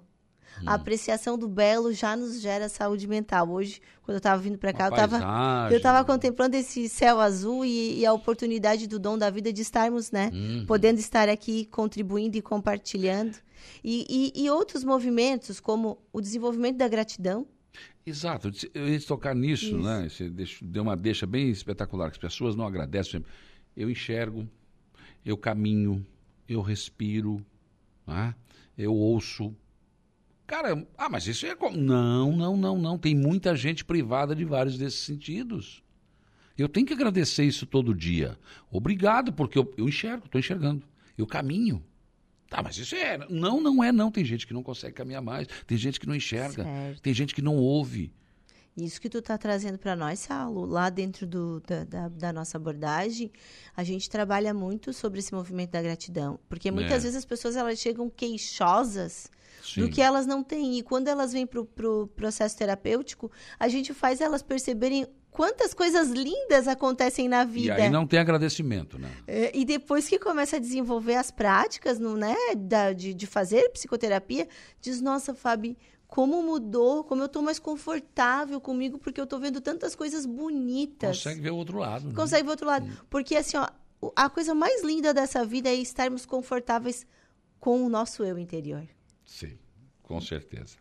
[0.62, 0.66] Hum.
[0.68, 3.50] A apreciação do belo já nos gera saúde mental.
[3.50, 7.20] Hoje, quando eu estava vindo para cá, Uma eu estava eu estava contemplando esse céu
[7.20, 10.30] azul e, e a oportunidade do dom da vida de estarmos, né?
[10.34, 10.66] Uhum.
[10.66, 13.36] Podendo estar aqui contribuindo e compartilhando.
[13.84, 17.48] E, e- e outros movimentos, como o desenvolvimento da gratidão.
[18.06, 19.78] Exato, eu ia tocar nisso, Isso.
[19.78, 20.08] né?
[20.10, 20.30] Você
[20.62, 23.24] deu uma deixa bem espetacular, que as pessoas não agradecem.
[23.76, 24.48] Eu enxergo,
[25.26, 26.06] eu caminho,
[26.48, 27.44] eu respiro,
[28.06, 28.36] né?
[28.78, 29.56] eu ouço.
[30.46, 31.78] Cara, ah, mas isso é como.
[31.78, 32.98] Não, não, não, não.
[32.98, 35.82] Tem muita gente privada de vários desses sentidos.
[36.58, 38.38] Eu tenho que agradecer isso todo dia.
[38.70, 40.86] Obrigado, porque eu, eu enxergo, estou enxergando.
[41.18, 41.84] Eu caminho.
[42.50, 43.18] Tá, mas isso é.
[43.30, 44.12] Não, não é, não.
[44.12, 45.48] Tem gente que não consegue caminhar mais.
[45.66, 46.64] Tem gente que não enxerga.
[46.64, 47.02] Certo.
[47.02, 48.14] Tem gente que não ouve.
[48.78, 52.58] Isso que tu está trazendo para nós, Saulo, lá dentro do- da, da- da nossa
[52.58, 53.32] abordagem,
[53.78, 56.40] a gente trabalha muito sobre esse movimento da gratidão.
[56.50, 57.00] Porque muitas É.
[57.00, 59.30] vezes as pessoas elas chegam queixosas
[59.78, 59.90] do Sim.
[59.90, 60.78] que elas não têm.
[60.78, 65.74] E quando elas vêm para o pro processo terapêutico, a gente faz elas perceberem quantas
[65.74, 67.74] coisas lindas acontecem na E vida.
[67.76, 69.10] aí não tem agradecimento, né?
[69.28, 73.70] É, E depois que começa a desenvolver as práticas, no, né, da- de, de fazer
[73.70, 74.48] psicoterapia,
[74.80, 75.76] diz, nossa, Fabi,
[76.08, 81.18] como mudou, como eu estou mais confortável comigo, porque eu estou vendo tantas coisas bonitas.
[81.18, 82.08] Consegue ver o outro lado.
[82.10, 82.14] né?
[82.16, 82.88] Consegue ver outro lado.
[83.10, 83.68] Porque, assim, ó,
[84.00, 87.08] o- a coisa mais linda dessa vida é estarmos confortáveis
[87.60, 88.84] com o nosso eu interior.
[89.26, 89.58] Sim,
[90.02, 90.78] com certeza.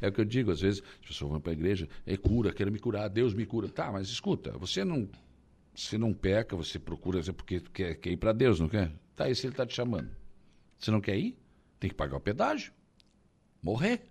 [0.00, 2.52] É o que eu digo, às vezes, as pessoas vão para a igreja, é cura,
[2.52, 3.68] quero me curar, Deus me cura.
[3.68, 5.08] Tá, mas escuta, você não,
[5.74, 8.92] você não peca, você procura, porque quer, quer ir para Deus, não quer?
[9.16, 10.10] Tá aí se ele está te chamando.
[10.78, 11.36] Você não quer ir?
[11.80, 12.72] Tem que pagar o pedágio.
[13.62, 14.02] Morrer.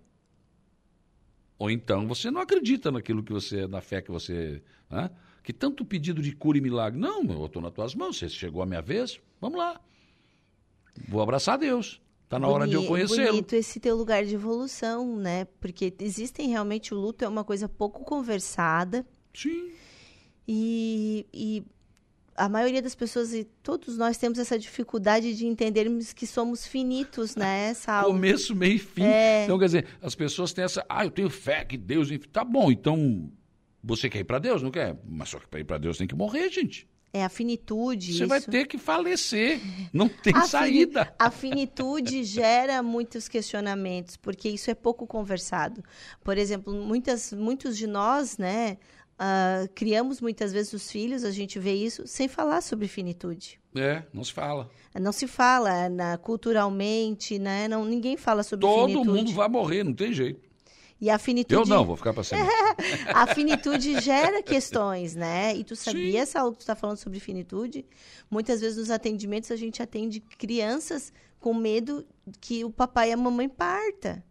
[1.58, 4.62] Ou então você não acredita naquilo que você, na fé que você.
[4.90, 5.10] Né?
[5.42, 6.98] Que tanto pedido de cura e milagre.
[6.98, 9.80] Não, eu estou nas tuas mãos, você chegou a minha vez, vamos lá.
[11.08, 12.00] Vou abraçar Deus.
[12.34, 13.28] Está na hora de eu conhecê-lo.
[13.28, 15.46] Bonito esse teu lugar de evolução, né?
[15.60, 19.06] Porque existem realmente o luto é uma coisa pouco conversada.
[19.32, 19.70] Sim.
[20.46, 21.64] E, e
[22.36, 27.36] a maioria das pessoas, e todos nós temos essa dificuldade de entendermos que somos finitos,
[27.36, 28.08] né, Saulo?
[28.14, 29.04] Começo, meio e fim.
[29.04, 29.44] É.
[29.44, 30.84] Então, quer dizer, as pessoas têm essa.
[30.88, 32.08] Ah, eu tenho fé que Deus.
[32.32, 33.30] Tá bom, então.
[33.86, 34.98] Você quer ir para Deus, não quer?
[35.06, 36.88] Mas só que para ir para Deus tem que morrer, gente.
[37.16, 38.06] É a finitude.
[38.12, 38.26] Você isso.
[38.26, 39.60] vai ter que falecer.
[39.92, 41.14] Não tem A fini- saída.
[41.16, 45.82] A finitude gera muitos questionamentos, porque isso é pouco conversado.
[46.24, 48.78] Por exemplo, muitas, muitos de nós, né,
[49.16, 53.60] ah, criamos muitas vezes os filhos, a gente vê isso, sem falar sobre finitude.
[53.76, 54.68] É, não se fala.
[55.00, 57.68] Não se fala na, culturalmente, né?
[57.68, 59.08] Não, ninguém fala sobre Todo finitude.
[59.18, 60.40] mundo vai morrer, não tem jeito.
[61.00, 62.46] E a finitude, Eu não, vou ficar para sempre.
[63.12, 65.54] a finitude gera questões, né?
[65.54, 67.84] E tu sabia, Saulo, que tu está falando sobre finitude?
[68.30, 72.06] Muitas vezes nos atendimentos a gente atende crianças com medo
[72.40, 74.24] que o papai e a mamãe parta.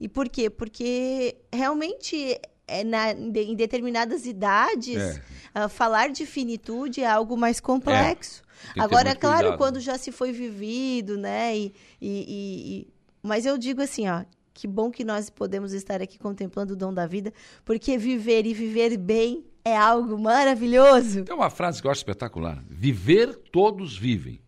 [0.00, 0.48] E por quê?
[0.48, 5.22] Porque realmente é na, em determinadas idades É.
[5.54, 8.42] ah, falar de finitude é algo mais complexo.
[8.74, 9.58] Ter Agora, é claro, cuidado.
[9.58, 11.56] quando já se foi vivido, né?
[11.56, 12.88] E, e- e- e-
[13.22, 14.24] Mas eu digo assim, ó,
[14.56, 17.30] que bom que nós podemos estar aqui contemplando o dom da vida,
[17.62, 21.24] porque viver e viver bem é algo maravilhoso.
[21.24, 22.64] Tem uma frase que eu acho espetacular.
[22.66, 24.40] Viver, todos vivem.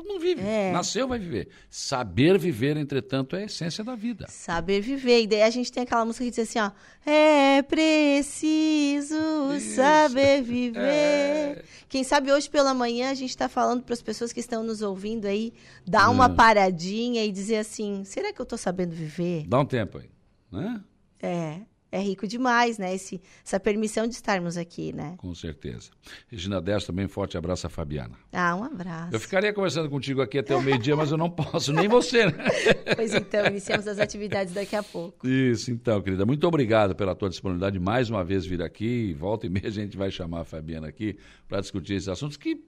[0.00, 0.40] Todo mundo vive.
[0.40, 0.72] É.
[0.72, 1.48] Nasceu, vai viver.
[1.68, 4.26] Saber viver, entretanto, é a essência da vida.
[4.28, 5.22] Saber viver.
[5.22, 6.70] E daí a gente tem aquela música que diz assim, ó.
[7.04, 9.14] É preciso
[9.54, 9.74] Isso.
[9.76, 10.78] saber viver.
[10.80, 11.62] É.
[11.88, 14.80] Quem sabe hoje pela manhã a gente está falando para as pessoas que estão nos
[14.80, 15.52] ouvindo aí,
[15.86, 16.34] dar uma Hum.
[16.34, 19.44] paradinha e dizer assim, será que eu estou sabendo viver?
[19.46, 20.08] Dá um tempo aí.
[20.50, 20.80] Né?
[21.22, 21.60] É,
[21.92, 22.94] é rico demais, né?
[22.94, 25.14] Esse, essa permissão de estarmos aqui, né?
[25.18, 25.90] Com certeza.
[26.28, 28.16] Regina Dessa, também forte abraço a Fabiana.
[28.32, 29.14] Ah, um abraço.
[29.14, 32.32] Eu ficaria conversando contigo aqui até o meio-dia, mas eu não posso, nem você, né?
[32.94, 35.26] Pois então, iniciamos as atividades daqui a pouco.
[35.26, 36.26] Isso, então, querida.
[36.26, 39.14] Muito obrigado pela tua disponibilidade de mais uma vez vir aqui.
[39.14, 41.16] Volta e meia a gente vai chamar a Fabiana aqui
[41.48, 42.60] para discutir esses assuntos que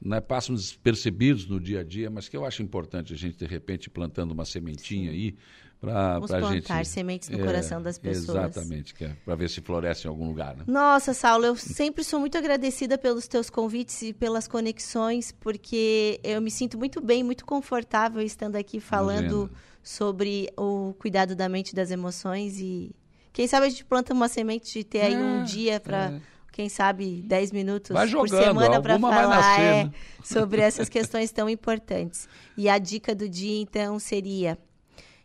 [0.00, 3.46] né, passam despercebidos no dia a dia, mas que eu acho importante a gente, de
[3.46, 5.34] repente, plantando uma sementinha aí
[5.82, 8.28] Vamos pra plantar gente, sementes no é, coração das pessoas.
[8.56, 10.64] Exatamente, é para ver se floresce em algum lugar, né?
[10.66, 16.40] Nossa, Saulo, eu sempre sou muito agradecida pelos teus convites e pelas conexões, porque eu
[16.42, 19.50] me sinto muito bem, muito confortável estando aqui falando Imagina.
[19.82, 22.94] sobre o cuidado da mente e das emoções e
[23.32, 26.20] quem sabe a gente planta uma semente de ter aí um É, dia para é.
[26.52, 29.92] quem sabe 10 minutos Vai por jogando, semana para falar nascer, é, né?
[30.22, 32.28] sobre essas questões tão importantes.
[32.54, 34.58] E a dica do dia então seria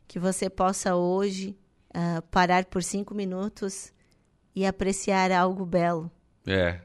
[0.07, 1.57] que você possa hoje
[1.93, 3.91] ah, parar por cinco minutos
[4.55, 6.11] e apreciar algo belo.
[6.45, 6.79] É.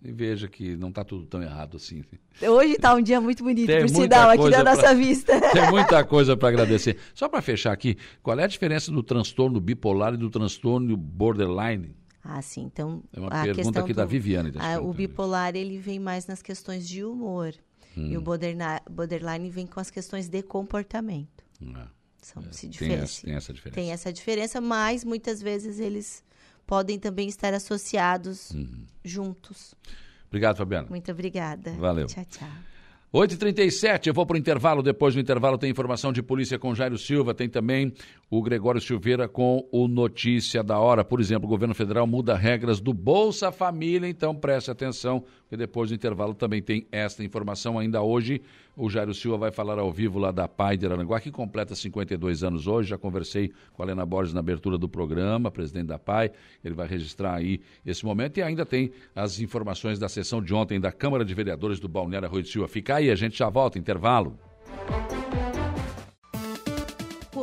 [0.00, 2.04] E veja que não está tudo tão errado assim.
[2.40, 5.40] Hoje está um dia muito bonito, Tem por sinal, aqui na nossa pra- vista.
[5.50, 6.98] Tem muita coisa para agradecer.
[7.14, 11.96] Só para fechar aqui, qual é a diferença do transtorno bipolar e do transtorno borderline?
[12.22, 12.62] Ah, sim.
[12.72, 14.52] Então, É uma a pergunta aqui do, da Viviane.
[14.52, 17.52] deixa ah, o bipolar, ele vem mais nas questões de humor.
[17.96, 18.18] E Hum.
[18.18, 21.42] o borderline, borderline vem com as questões de comportamento.
[21.60, 21.86] É,
[22.20, 23.74] São, se tem, essa, tem essa diferença.
[23.80, 26.22] Tem essa diferença, mas muitas vezes eles
[26.66, 28.84] podem também estar associados Uhum.
[29.04, 29.74] juntos.
[30.28, 30.88] Obrigado, Fabiano.
[30.90, 31.72] Muito obrigada.
[31.72, 32.06] Valeu.
[32.06, 32.48] Tchau, tchau.
[33.14, 34.82] 8h37, eu vou para o intervalo.
[34.82, 37.32] Depois do intervalo tem informação de polícia com Jairo Silva.
[37.34, 37.94] Tem também
[38.30, 41.02] o Gregório Silveira com o Notícia da Hora.
[41.02, 44.08] Por exemplo, o governo federal muda regras do Bolsa Família.
[44.08, 47.78] Então preste atenção, porque depois do intervalo também tem esta informação.
[47.78, 48.42] Ainda hoje,
[48.76, 52.44] o Jairo Silva vai falar ao vivo lá da PAI de Araranguá, que completa 52
[52.44, 52.90] anos hoje.
[52.90, 56.30] Já conversei com a Helena Borges na abertura do programa, presidente da PAI.
[56.62, 58.38] Ele vai registrar aí esse momento.
[58.38, 62.28] E ainda tem as informações da sessão de ontem da Câmara de Vereadores do Balneário
[62.28, 62.68] Arroio de Silva.
[62.68, 64.38] Fica aí, a gente já volta, intervalo.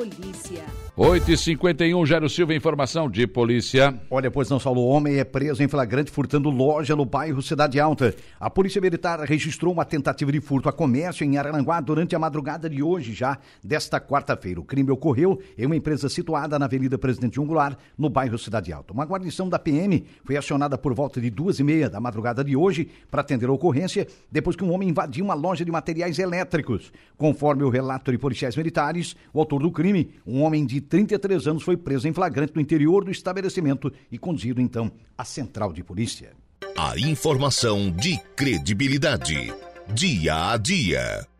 [0.09, 0.84] Polícia.
[0.97, 3.99] 8h51, Jairo Silva, informação de polícia.
[4.09, 7.77] Olha, pois não, Saulo, o homem é preso em flagrante furtando loja no bairro Cidade
[7.81, 8.15] Alta.
[8.39, 12.69] A Polícia Militar registrou uma tentativa de furto a comércio em Araranguá durante a madrugada
[12.69, 14.61] de hoje, já desta quarta-feira.
[14.61, 18.93] O crime ocorreu em uma empresa situada na Avenida Presidente Ungular, no bairro Cidade Alta.
[18.93, 22.55] Uma guarnição da PM foi acionada por volta de duas e meia da madrugada de
[22.55, 26.93] hoje para atender a ocorrência, depois que um homem invadiu uma loja de materiais elétricos.
[27.17, 31.63] Conforme o relato de policiais militares, o autor do crime, um homem de 33 anos,
[31.63, 36.31] foi preso em flagrante no interior do estabelecimento e conduzido então à central de polícia.
[36.77, 39.53] A informação de credibilidade.
[39.93, 41.34] Dia a dia.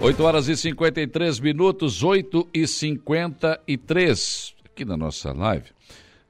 [0.00, 5.70] Oito horas e 53 minutos, 8 e 53 Aqui na nossa live,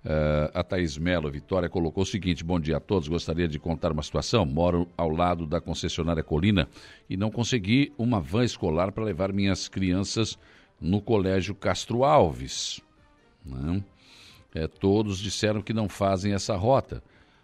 [0.04, 3.08] eh, a Thaís Melo Vitória colocou o seguinte: Bom dia a todos.
[3.08, 4.46] Gostaria de contar uma situação.
[4.46, 6.68] Moro ao lado da concessionária Colina
[7.10, 10.38] e não consegui uma van escolar para levar minhas crianças
[10.80, 12.80] no colégio Castro Alves.
[14.54, 17.02] Eh, todos disseram que não fazem essa rota.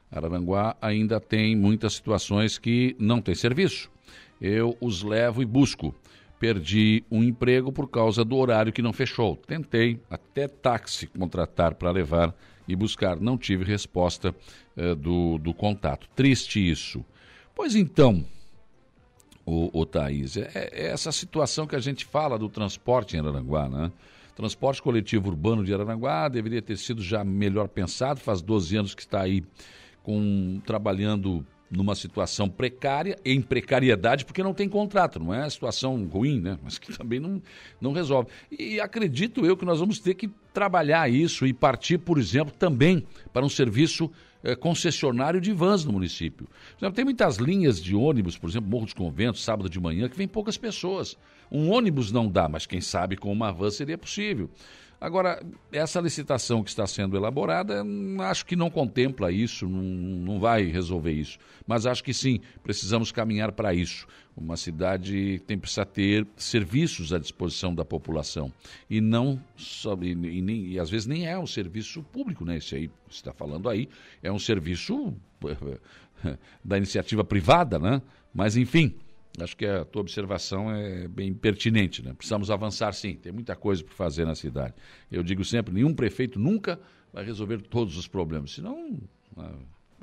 [0.08, 3.90] Araranguá ainda tem muitas situações que não tem serviço.
[4.42, 5.94] Eu os levo e busco.
[6.40, 9.36] Perdi um emprego por causa do horário que não fechou.
[9.36, 12.34] Tentei até táxi contratar para levar
[12.66, 13.20] e buscar.
[13.20, 14.34] Não tive resposta
[14.76, 16.08] eh, do, do contato.
[16.16, 17.04] Triste isso.
[17.54, 18.24] Pois então,
[19.46, 23.68] o, o Thaís, é, é essa situação que a gente fala do transporte em Araranguá,
[23.68, 23.92] né?
[24.34, 29.02] Transporte coletivo urbano de Araranguá deveria ter sido já melhor pensado, faz 12 anos que
[29.02, 29.44] está aí
[30.02, 36.38] com, trabalhando numa situação precária, em precariedade, porque não tem contrato, não é situação ruim,
[36.38, 36.58] né?
[36.62, 37.42] Mas que também não,
[37.80, 38.28] não resolve.
[38.50, 43.06] E acredito eu que nós vamos ter que trabalhar isso e partir, por exemplo, também
[43.32, 44.10] para um serviço
[44.44, 46.46] eh, concessionário de vans no município.
[46.94, 50.28] Tem muitas linhas de ônibus, por exemplo, Morro dos Conventos, sábado de manhã, que vem
[50.28, 51.16] poucas pessoas.
[51.50, 54.50] Um ônibus não dá, mas quem sabe com uma van seria possível.
[55.02, 60.38] Agora, essa licitação que está sendo elaborada, hum, acho que não contempla isso, não, não
[60.38, 61.40] vai resolver isso.
[61.66, 64.06] Mas acho que sim, precisamos caminhar para isso.
[64.36, 68.52] Uma cidade tem precisa ter serviços à disposição da população.
[68.88, 72.58] E não só, e, e e às vezes nem é um serviço público, né?
[72.58, 73.88] Esse aí que está falando aí,
[74.22, 75.12] é um serviço
[76.62, 78.00] da iniciativa privada, né?
[78.32, 78.94] Mas enfim,
[79.40, 82.12] Acho que a tua observação é bem pertinente, né?
[82.12, 84.74] Precisamos avançar sim, tem muita coisa para fazer na cidade.
[85.10, 86.78] Eu digo sempre, nenhum prefeito nunca
[87.12, 88.98] vai resolver todos os problemas, senão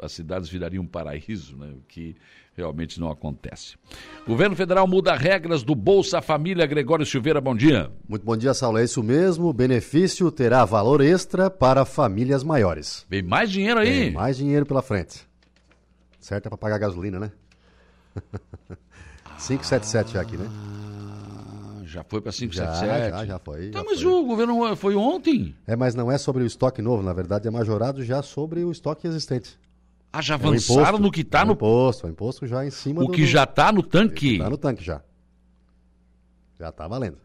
[0.02, 1.74] as cidades virariam um paraíso, né?
[1.76, 2.16] o que
[2.56, 3.78] realmente não acontece.
[4.26, 6.66] Governo federal muda regras do Bolsa Família.
[6.66, 7.92] Gregório Silveira, bom dia.
[8.08, 8.78] Muito bom dia, Saulo.
[8.78, 9.48] É isso mesmo.
[9.48, 13.06] O benefício terá valor extra para famílias maiores.
[13.10, 14.06] Vem mais dinheiro aí.
[14.06, 15.28] Tem mais dinheiro pela frente.
[16.20, 17.32] Certo é para pagar gasolina, né?
[19.48, 20.45] 577 já aqui, né?
[20.49, 23.10] Ah, Já foi para Já, 577?
[23.11, 23.70] já, já foi.
[23.72, 24.11] Tá, já mas foi.
[24.11, 25.56] o governo foi ontem.
[25.66, 28.72] É, mas não é sobre o estoque novo, na verdade é majorado já sobre o
[28.72, 29.57] estoque existente.
[30.11, 31.53] Ah, já É o avançaram imposto, no que tá é o no.
[31.53, 34.38] imposto, é o imposto já em cima O do que do- já tá no tanque.
[34.40, 35.02] Tá no tanque já.
[36.60, 37.18] Já tá valendo.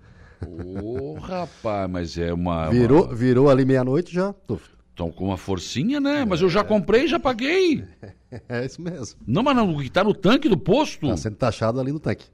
[0.82, 2.68] Ô, rapaz, mas é uma.
[2.70, 4.32] Virou, uma- virou ali meia-noite já.
[4.46, 4.68] tuf.
[4.94, 6.24] Estão com uma forcinha, né?
[6.24, 7.84] Mas eu já comprei, já paguei.
[8.48, 9.20] É isso mesmo.
[9.24, 11.06] Não, mas não, o que tá no tanque do posto.
[11.06, 12.26] Tá sendo taxado ali no tanque.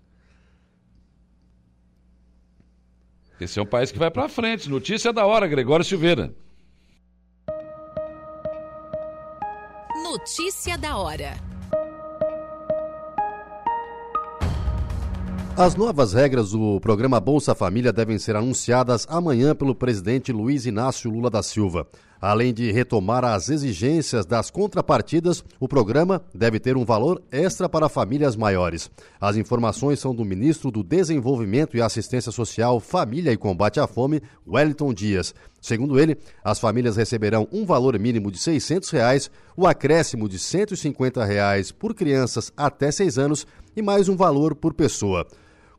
[3.39, 4.71] Esse é um país que vai pra frente.
[4.71, 6.35] Notícia da hora, Gregório Silveira.
[10.03, 11.37] Notícia da hora.
[15.55, 21.11] As novas regras do programa Bolsa Família devem ser anunciadas amanhã pelo presidente Luiz Inácio
[21.11, 21.87] Lula da Silva.
[22.21, 27.89] Além de retomar as exigências das contrapartidas, o programa deve ter um valor extra para
[27.89, 28.91] famílias maiores.
[29.19, 34.23] As informações são do ministro do Desenvolvimento e Assistência Social, Família e Combate à Fome,
[34.47, 35.35] Wellington Dias.
[35.63, 41.25] Segundo ele, as famílias receberão um valor mínimo de 600 reais, o acréscimo de 150
[41.25, 45.27] reais por crianças até 6 anos e mais um valor por pessoa.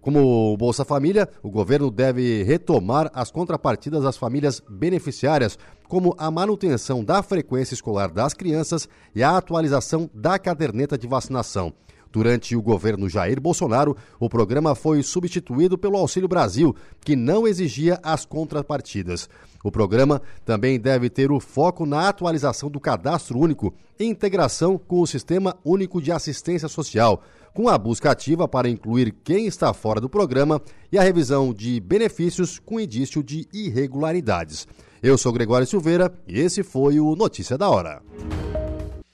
[0.02, 6.32] Como o Bolsa Família, o governo deve retomar as contrapartidas às famílias beneficiárias, como a
[6.32, 11.72] manutenção da frequência escolar das crianças e a atualização da caderneta de vacinação.
[12.12, 18.00] Durante o governo Jair Bolsonaro, o programa foi substituído pelo Auxílio Brasil, que não exigia
[18.04, 19.30] as contrapartidas.
[19.64, 25.00] O programa também deve ter o foco na atualização do cadastro único e integração com
[25.00, 27.22] o Sistema Único de Assistência Social,
[27.54, 30.62] com a busca ativa para incluir quem está fora do programa
[30.92, 34.68] e a revisão de benefícios com indício de irregularidades.
[35.02, 38.02] Eu sou Gregório Silveira e esse foi o Notícia da Hora.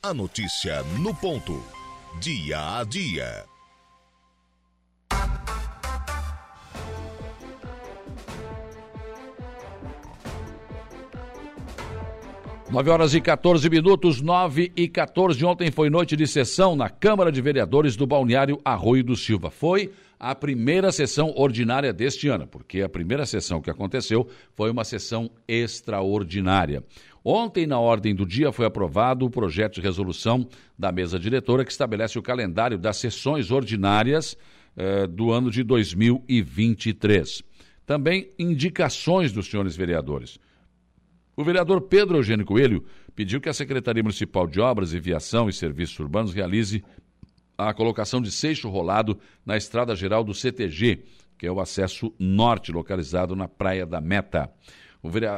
[0.03, 1.61] A notícia no ponto.
[2.19, 3.56] Dia a dia.
[12.69, 15.43] 9 horas e 14 minutos, 9 e 14.
[15.45, 19.49] Ontem foi noite de sessão na Câmara de Vereadores do Balneário Arroio do Silva.
[19.49, 19.89] Foi
[20.19, 25.31] a primeira sessão ordinária deste ano, porque a primeira sessão que aconteceu foi uma sessão
[25.47, 26.83] extraordinária.
[27.23, 30.45] Ontem, na ordem do dia, foi aprovado o projeto de resolução
[30.77, 34.37] da mesa diretora que estabelece o calendário das sessões ordinárias
[34.75, 37.43] eh, do ano de 2023.
[37.85, 40.37] Também indicações dos senhores vereadores.
[41.39, 42.83] O vereador Pedro Eugênio Coelho
[43.15, 46.83] pediu que a Secretaria Municipal de Obras, Viação e Serviços Urbanos realize
[47.55, 51.03] a colocação de seixo rolado na estrada geral do CTG,
[51.37, 54.49] que é o acesso norte, localizado na Praia da Meta.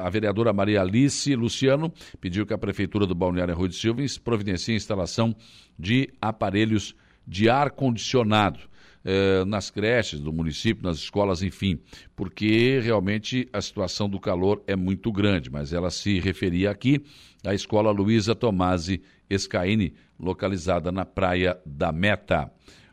[0.01, 4.75] A vereadora Maria Alice Luciano pediu que a Prefeitura do Balneário Rui de Silva providencie
[4.75, 5.35] a instalação
[5.77, 6.95] de aparelhos
[7.27, 8.69] de ar-condicionado
[9.03, 11.79] eh, nas creches do município, nas escolas, enfim,
[12.15, 17.03] porque realmente a situação do calor é muito grande, mas ela se referia aqui
[17.43, 22.51] à escola Luísa Tomasi Escaini, localizada na Praia da Meta.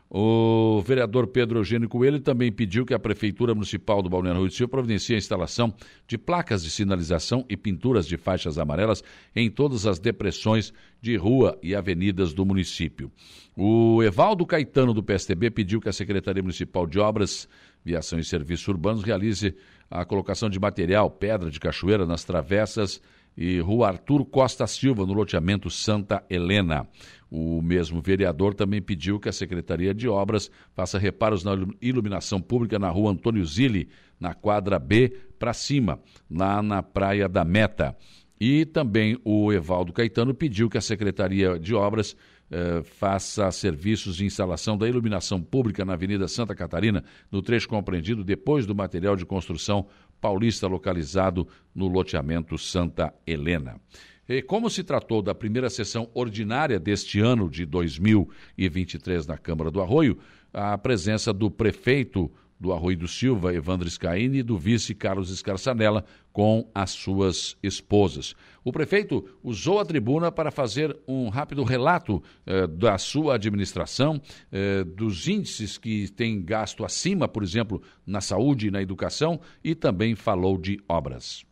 [0.09, 4.53] O vereador Pedro Eugênio Coelho também pediu que a Prefeitura Municipal do Balneário Rui do
[4.53, 5.73] Silva providencie a instalação
[6.07, 9.03] de placas de sinalização e pinturas de faixas amarelas
[9.35, 13.11] em todas as depressões de rua e avenidas do município.
[13.55, 17.49] O Evaldo Caetano, do PSTB, pediu que a Secretaria Municipal de Obras,
[17.83, 19.55] Viação e Serviços Urbanos realize
[19.91, 23.01] a colocação de material, pedra de cachoeira nas travessas
[23.37, 26.87] e Rua Arthur Costa Silva, no loteamento Santa Helena.
[27.29, 31.51] O mesmo vereador também pediu que a Secretaria de Obras faça reparos na
[31.81, 33.89] iluminação pública na Rua Antônio Zilli,
[34.19, 35.99] na quadra B para cima,
[36.29, 37.95] lá na Praia da Meta.
[38.39, 42.15] E também o Evaldo Caetano pediu que a Secretaria de Obras
[42.49, 48.23] eh, faça serviços de instalação da iluminação pública na Avenida Santa Catarina, no trecho compreendido
[48.23, 49.87] depois do material de construção
[50.21, 51.45] paulista localizado
[51.75, 53.81] no loteamento Santa Helena.
[54.27, 59.81] E como se tratou da primeira sessão ordinária deste ano de 2023 na Câmara do
[59.81, 60.17] Arroio,
[60.53, 62.29] a presença do prefeito
[62.59, 68.35] do Arroio do Silva, Evandro Scaini, e do vice Carlos Escarçanella, com as suas esposas.
[68.63, 74.21] O prefeito usou a tribuna para fazer um rápido relato eh, da sua administração,
[74.51, 79.73] eh, dos índices que tem gasto acima, por exemplo, na saúde e na educação, e
[79.73, 81.46] também falou de obras.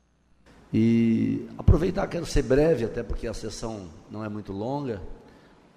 [0.73, 5.01] E aproveitar, quero ser breve, até porque a sessão não é muito longa.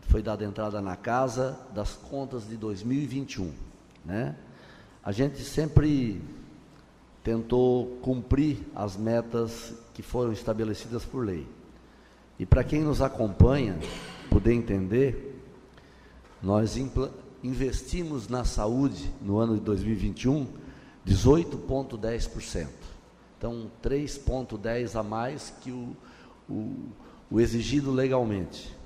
[0.08, 3.52] Foi dada entrada na casa das contas de 2021,
[4.04, 4.34] né?
[5.04, 6.20] A gente sempre
[7.22, 11.46] tentou cumprir as metas que foram estabelecidas por lei.
[12.38, 13.78] E para quem nos acompanha
[14.30, 15.42] poder entender,
[16.42, 16.76] nós
[17.42, 20.46] investimos na saúde no ano de 2021
[21.06, 22.68] 18,10%.
[23.38, 25.94] Então, 3,10% a mais que o,
[26.50, 26.74] o,
[27.30, 28.76] o exigido legalmente.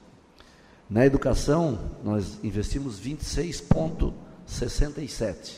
[0.90, 5.56] Na educação, nós investimos 26,67%.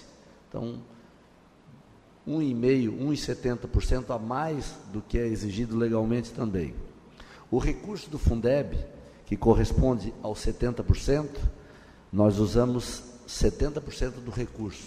[0.49, 0.79] Então,
[2.27, 6.73] 1,5%, 1,70% a mais do que é exigido legalmente também.
[7.51, 8.79] O recurso do Fundeb,
[9.27, 11.29] que corresponde aos 70%,
[12.13, 14.87] nós usamos 70% do recurso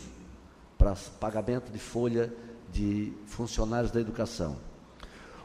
[0.77, 2.31] para pagamento de folha
[2.71, 4.55] de funcionários da educação.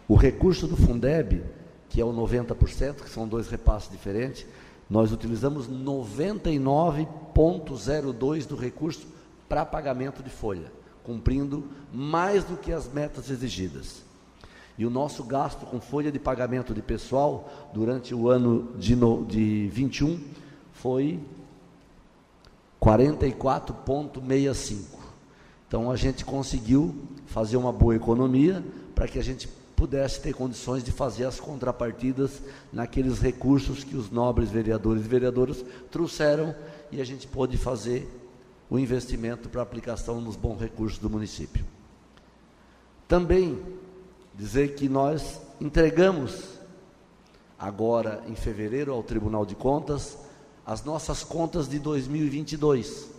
[0.08, 1.44] O recurso do Fundeb,
[1.88, 4.46] que é o 90%, que são dois repasses diferentes,
[4.88, 9.06] nós utilizamos 99,02% do recurso
[9.48, 10.72] para pagamento de folha,
[11.02, 14.04] cumprindo mais do que as metas exigidas.
[14.76, 19.24] E o nosso gasto com folha de pagamento de pessoal durante o ano de, no,
[19.24, 20.20] de 21
[20.72, 21.20] foi
[22.80, 24.98] 44,65.
[25.68, 26.94] Então a gente conseguiu
[27.32, 28.62] fazer uma boa economia
[28.94, 34.10] para que a gente pudesse ter condições de fazer as contrapartidas naqueles recursos que os
[34.10, 36.54] nobres vereadores e vereadoras trouxeram
[36.92, 38.06] e a gente pôde fazer
[38.68, 41.64] o investimento para aplicação nos bons recursos do município.
[43.08, 43.58] Também
[44.34, 46.60] dizer que nós entregamos
[47.58, 50.18] agora em fevereiro ao Tribunal de Contas
[50.66, 53.10] as nossas contas de 2022.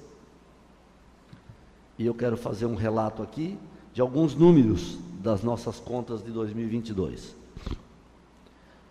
[1.97, 3.57] E eu quero fazer um relato aqui
[3.93, 7.35] de alguns números das nossas contas de 2022.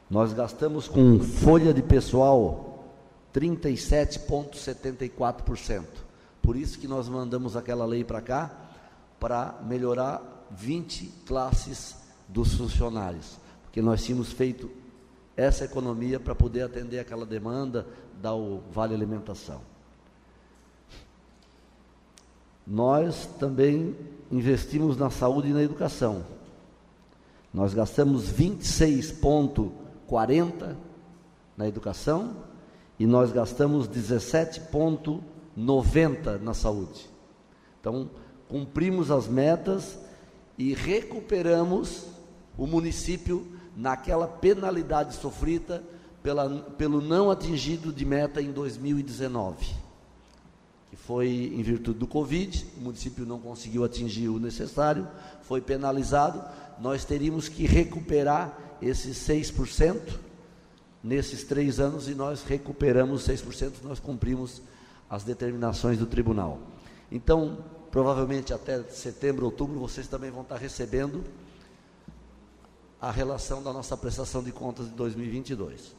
[0.09, 2.87] Nós gastamos com folha de pessoal
[3.35, 5.85] 37,74%.
[6.41, 8.55] Por isso que nós mandamos aquela lei para cá,
[9.19, 11.97] para melhorar 20 classes
[12.29, 13.41] dos funcionários.
[13.65, 14.71] Porque nós tínhamos feito
[15.37, 17.87] essa economia para poder atender aquela demanda,
[18.21, 19.72] dar o vale alimentação.
[22.73, 23.95] Nós também
[24.31, 26.25] investimos na saúde e na educação.
[27.53, 30.75] Nós gastamos 26,40
[31.55, 32.35] na educação
[32.99, 37.11] e nós gastamos 17,90 na saúde.
[37.79, 38.09] Então,
[38.49, 39.99] cumprimos as metas
[40.57, 42.07] e recuperamos
[42.57, 43.47] o município
[43.77, 45.85] naquela penalidade sofrida
[46.23, 49.82] pela, pelo não atingido de meta em 2019, que
[51.07, 55.07] foi em virtude do Covid, o município não conseguiu atingir o necessário,
[55.43, 56.43] foi penalizado,
[56.79, 60.01] nós teríamos que recuperar esses 6%
[61.03, 64.63] nesses três anos e nós recuperamos 6%, nós cumprimos
[65.11, 66.61] as determinações do tribunal.
[67.11, 71.25] Então, provavelmente até setembro, outubro, vocês também vão estar recebendo
[73.01, 75.95] a relação da nossa prestação de contas de 2022.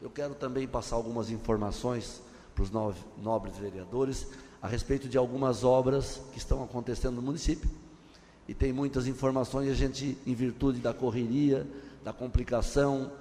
[0.00, 2.22] Eu quero também passar algumas informações
[2.58, 4.26] para os nobres vereadores
[4.60, 7.70] a respeito de algumas obras que estão acontecendo no município.
[8.48, 11.64] E tem muitas informações, a gente, em virtude da correria,
[12.02, 13.12] da complicação,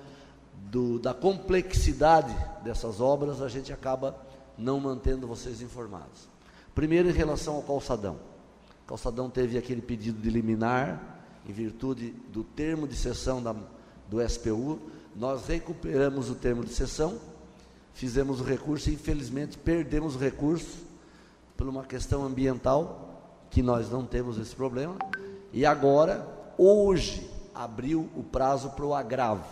[0.72, 4.18] do, da complexidade dessas obras, a gente acaba
[4.58, 6.28] não mantendo vocês informados.
[6.74, 8.18] Primeiro, em relação ao calçadão.
[8.86, 13.56] O calçadão teve aquele pedido de liminar, em virtude do termo de sessão da,
[14.10, 14.80] do SPU,
[15.16, 17.20] nós recuperamos o termo de sessão,
[17.98, 20.86] fizemos o recurso e infelizmente perdemos o recurso
[21.58, 24.96] por uma questão ambiental, que nós não temos esse problema,
[25.52, 26.28] e agora,
[26.60, 29.44] hoje, abriu o prazo para o agravo.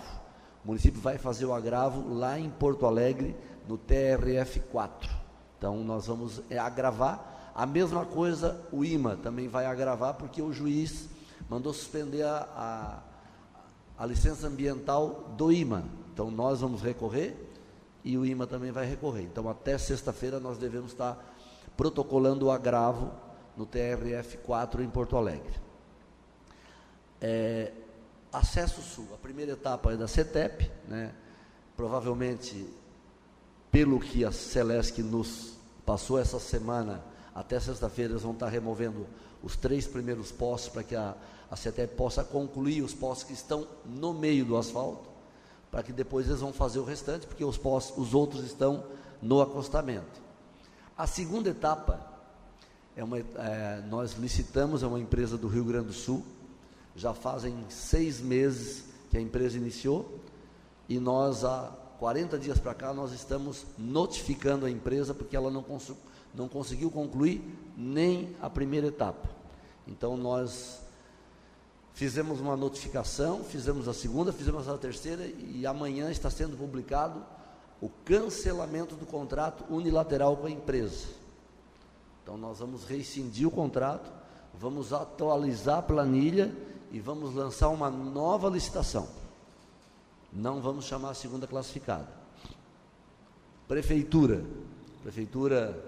[0.64, 3.36] O município vai fazer o agravo lá em Porto Alegre,
[3.68, 5.10] no TRF 4.
[5.58, 7.52] Então nós vamos é, agravar.
[7.56, 11.10] A mesma coisa o IMA também vai agravar, porque o juiz
[11.50, 13.02] mandou suspender a,
[13.98, 15.86] a, a licença ambiental do IMA.
[16.14, 17.45] Então nós vamos recorrer
[18.06, 19.24] e o IMA também vai recorrer.
[19.24, 21.18] Então até sexta-feira nós devemos estar
[21.76, 23.12] protocolando o agravo
[23.58, 25.56] no TRF 4 em Porto Alegre.
[27.20, 27.72] É,
[28.32, 31.14] acesso sul, a primeira etapa é da CETEP, né?
[31.76, 32.70] provavelmente
[33.72, 35.54] pelo que a Celesc nos
[35.84, 37.04] passou essa semana,
[37.34, 39.08] até sexta-feira eles vão estar removendo
[39.42, 41.16] os três primeiros postos para que a,
[41.50, 45.15] a CETEP possa concluir os postos que estão no meio do asfalto,
[45.76, 47.60] para que depois eles vão fazer o restante, porque os
[47.98, 48.86] os outros estão
[49.22, 50.22] no acostamento.
[50.98, 52.00] A segunda etapa
[52.96, 56.24] é uma, é, nós licitamos é uma empresa do Rio Grande do Sul,
[56.96, 60.18] já fazem seis meses que a empresa iniciou
[60.88, 65.66] e nós há 40 dias para cá nós estamos notificando a empresa porque ela não,
[66.34, 67.44] não conseguiu concluir
[67.76, 69.28] nem a primeira etapa.
[69.86, 70.85] Então nós
[71.96, 77.24] Fizemos uma notificação, fizemos a segunda, fizemos a terceira e amanhã está sendo publicado
[77.82, 81.08] o cancelamento do contrato unilateral com a empresa.
[82.22, 84.12] Então nós vamos rescindir o contrato,
[84.60, 86.54] vamos atualizar a planilha
[86.92, 89.08] e vamos lançar uma nova licitação.
[90.34, 92.10] Não vamos chamar a segunda classificada.
[93.70, 94.44] Prefeitura.
[95.02, 95.82] Prefeitura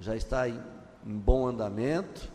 [0.00, 0.58] já está em,
[1.06, 2.32] em bom andamento.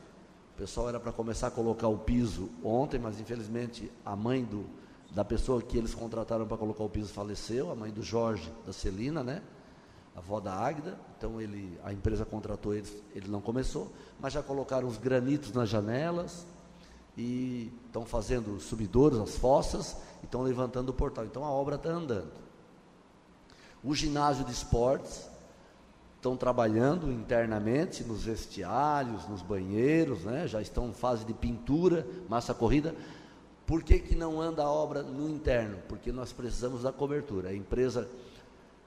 [0.57, 4.65] O pessoal era para começar a colocar o piso ontem, mas infelizmente a mãe do,
[5.11, 8.73] da pessoa que eles contrataram para colocar o piso faleceu, a mãe do Jorge, da
[8.73, 9.43] Celina, né?
[10.15, 10.99] A avó da Águida.
[11.15, 15.69] Então ele, a empresa contratou eles, ele não começou, mas já colocaram os granitos nas
[15.69, 16.43] janelas
[17.15, 21.23] e estão fazendo subidores, as fossas, e estão levantando o portal.
[21.25, 22.33] Então a obra está andando.
[23.83, 25.29] O ginásio de esportes
[26.17, 30.47] estão trabalhando internamente nos vestiários, nos banheiros, né?
[30.47, 32.93] já estão em fase de pintura, massa corrida.
[33.67, 35.77] Por que, que não anda a obra no interno?
[35.87, 37.49] Porque nós precisamos da cobertura.
[37.49, 38.09] A empresa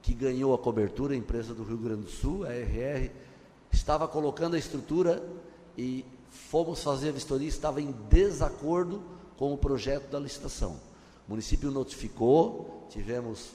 [0.01, 3.11] que ganhou a cobertura, a empresa do Rio Grande do Sul, a RR,
[3.71, 5.23] estava colocando a estrutura
[5.77, 9.01] e fomos fazer a vistoria, estava em desacordo
[9.37, 10.79] com o projeto da licitação.
[11.27, 13.51] O município notificou, tivemos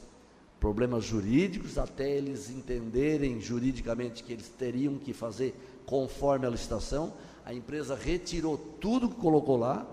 [0.67, 5.55] problemas jurídicos até eles entenderem juridicamente que eles teriam que fazer
[5.87, 7.13] conforme a licitação.
[7.45, 9.87] A empresa retirou tudo que colocou lá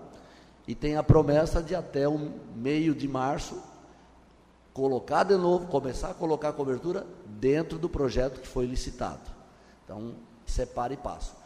[0.66, 2.18] e tem a promessa de até o
[2.56, 3.62] meio de março
[4.72, 9.30] colocar de novo, começar a colocar a cobertura dentro do projeto que foi licitado.
[9.84, 11.36] Então, separe e passo.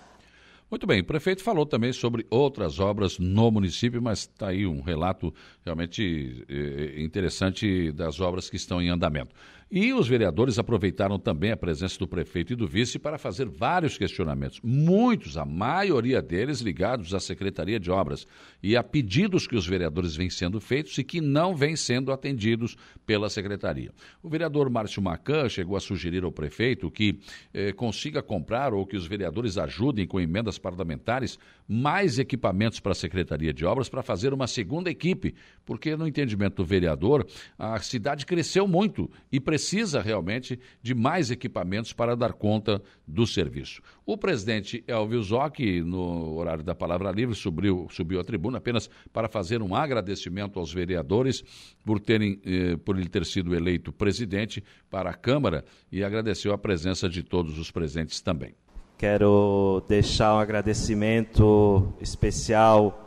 [0.70, 4.82] Muito bem, o prefeito falou também sobre outras obras no município, mas está aí um
[4.82, 5.32] relato
[5.64, 9.34] realmente eh, interessante das obras que estão em andamento.
[9.70, 13.98] E os vereadores aproveitaram também a presença do prefeito e do vice para fazer vários
[13.98, 18.26] questionamentos, muitos, a maioria deles ligados à Secretaria de Obras
[18.62, 22.78] e a pedidos que os vereadores vêm sendo feitos e que não vêm sendo atendidos
[23.04, 23.92] pela Secretaria.
[24.22, 27.20] O vereador Márcio Macan chegou a sugerir ao prefeito que
[27.52, 31.38] eh, consiga comprar ou que os vereadores ajudem com emendas parlamentares
[31.68, 35.34] mais equipamentos para a Secretaria de Obras para fazer uma segunda equipe,
[35.66, 37.26] porque no entendimento do vereador,
[37.58, 39.57] a cidade cresceu muito e precisa
[40.00, 43.82] realmente de mais equipamentos para dar conta do serviço.
[44.06, 49.28] O presidente Elvio Zoc, no horário da palavra livre, subiu, subiu à tribuna apenas para
[49.28, 51.42] fazer um agradecimento aos vereadores
[51.84, 56.58] por, terem, eh, por ele ter sido eleito presidente para a Câmara e agradeceu a
[56.58, 58.54] presença de todos os presentes também.
[58.96, 63.04] Quero deixar um agradecimento especial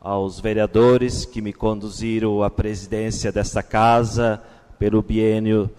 [0.00, 4.42] aos vereadores que me conduziram à presidência desta casa
[4.78, 5.70] pelo biênio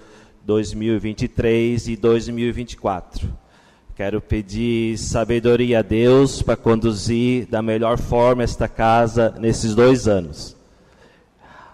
[0.45, 3.30] 2023 e 2024.
[3.95, 10.55] Quero pedir sabedoria a Deus para conduzir da melhor forma esta casa nesses dois anos.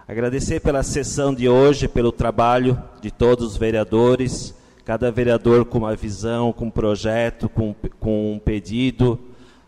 [0.07, 4.53] Agradecer pela sessão de hoje, pelo trabalho de todos os vereadores
[4.91, 9.19] cada vereador com uma visão, com um projeto, com, com um pedido.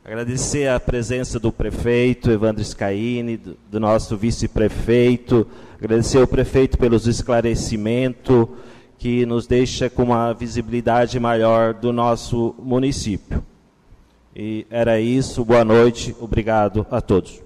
[0.03, 5.47] Agradecer a presença do prefeito Evandro Scaini, do, do nosso vice-prefeito.
[5.84, 8.47] Agradecer ao prefeito pelos esclarecimentos
[8.97, 13.45] que nos deixa com uma visibilidade maior do nosso município.
[14.34, 15.43] E era isso.
[15.43, 16.15] Boa noite.
[16.22, 17.43] Obrigado a todos.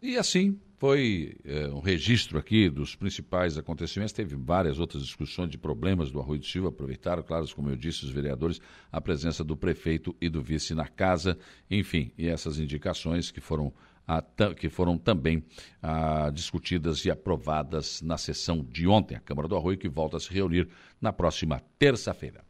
[0.00, 4.14] E assim foi é, um registro aqui dos principais acontecimentos.
[4.14, 6.70] Teve várias outras discussões de problemas do Arroio de Silva.
[6.70, 8.58] Aproveitaram, claro, como eu disse, os vereadores,
[8.90, 11.36] a presença do prefeito e do vice na casa.
[11.70, 13.70] Enfim, e essas indicações que foram,
[14.18, 15.42] a, que foram também
[15.80, 19.16] a, ah, discutidas e aprovadas na sessão de ontem.
[19.16, 20.68] A Câmara do Arroio que volta a se reunir
[21.00, 22.42] na próxima terça-feira.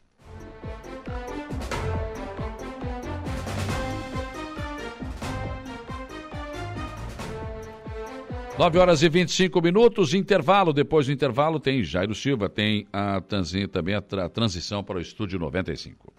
[8.60, 10.70] 9 horas e 25 minutos, intervalo.
[10.70, 13.22] Depois do intervalo tem Jairo Silva, tem a
[13.72, 16.12] também a, tra transição para o estúdio 95.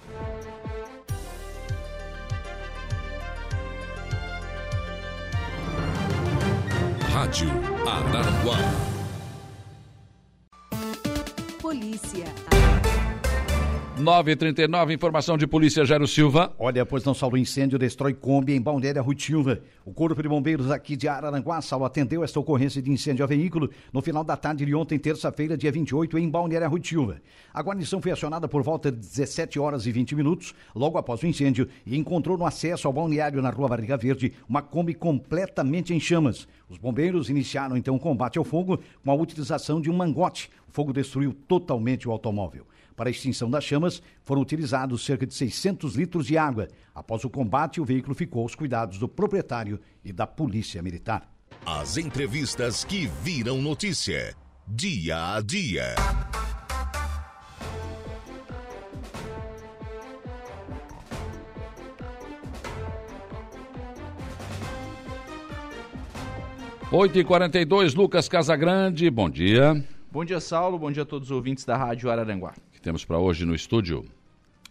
[7.22, 7.52] Rádio
[7.86, 8.58] Araranguá.
[11.62, 12.51] Polícia.
[13.98, 16.56] 939, informação de polícia Jairo Silva.
[16.58, 19.62] Olha, pois não salvo incêndio, destrói Kombi em Balneária Rutilva.
[19.86, 23.70] O Corpo de Bombeiros aqui de Araranguá, Saulo, atendeu esta ocorrência de incêndio a veículo
[23.92, 27.22] no final da tarde de ontem, terça-feira, dia 28, em Balneária Rutilva.
[27.54, 31.28] A guarnição foi acionada por volta de 17 horas e 20 minutos, logo após o
[31.28, 36.00] incêndio, e encontrou no acesso ao balneário na rua Barriga Verde uma Kombi completamente em
[36.00, 36.48] chamas.
[36.70, 40.50] Os bombeiros iniciaram então o combate ao fogo com a utilização de um mangote.
[40.70, 42.66] O fogo destruiu totalmente o automóvel.
[42.96, 46.68] Para a extinção das chamas, foram utilizados cerca de 600 litros de água.
[46.94, 51.30] Após o combate, o veículo ficou aos cuidados do proprietário e da Polícia Militar.
[51.66, 54.36] As entrevistas que viram notícia.
[54.68, 55.96] Dia a dia.
[66.92, 69.82] 8h42, Lucas Casagrande, bom dia.
[70.12, 70.78] Bom dia, Saulo.
[70.78, 72.54] Bom dia a todos os ouvintes da Rádio Araranguá.
[72.82, 74.04] Que temos para hoje no estúdio?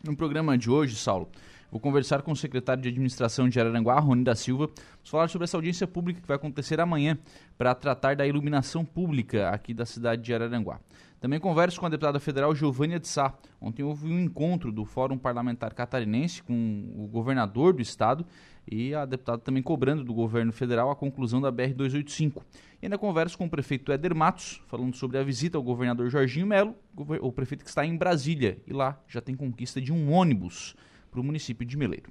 [0.03, 1.29] No programa de hoje, Saulo,
[1.71, 5.45] vou conversar com o secretário de Administração de Araranguá, Rony da Silva, vamos falar sobre
[5.45, 7.17] essa audiência pública que vai acontecer amanhã
[7.57, 10.81] para tratar da iluminação pública aqui da cidade de Araranguá.
[11.21, 13.33] Também converso com a deputada federal Giovânia de Sá.
[13.61, 18.27] Ontem houve um encontro do Fórum Parlamentar Catarinense com o governador do estado
[18.69, 22.43] e a deputada também cobrando do governo federal a conclusão da BR-285.
[22.83, 26.47] E ainda converso com o prefeito Éder Matos, falando sobre a visita ao governador Jorginho
[26.47, 26.75] Melo,
[27.21, 28.59] o prefeito que está em Brasília.
[28.67, 30.75] E lá já tem conquista de um ônibus
[31.11, 32.11] para o município de Meleiro.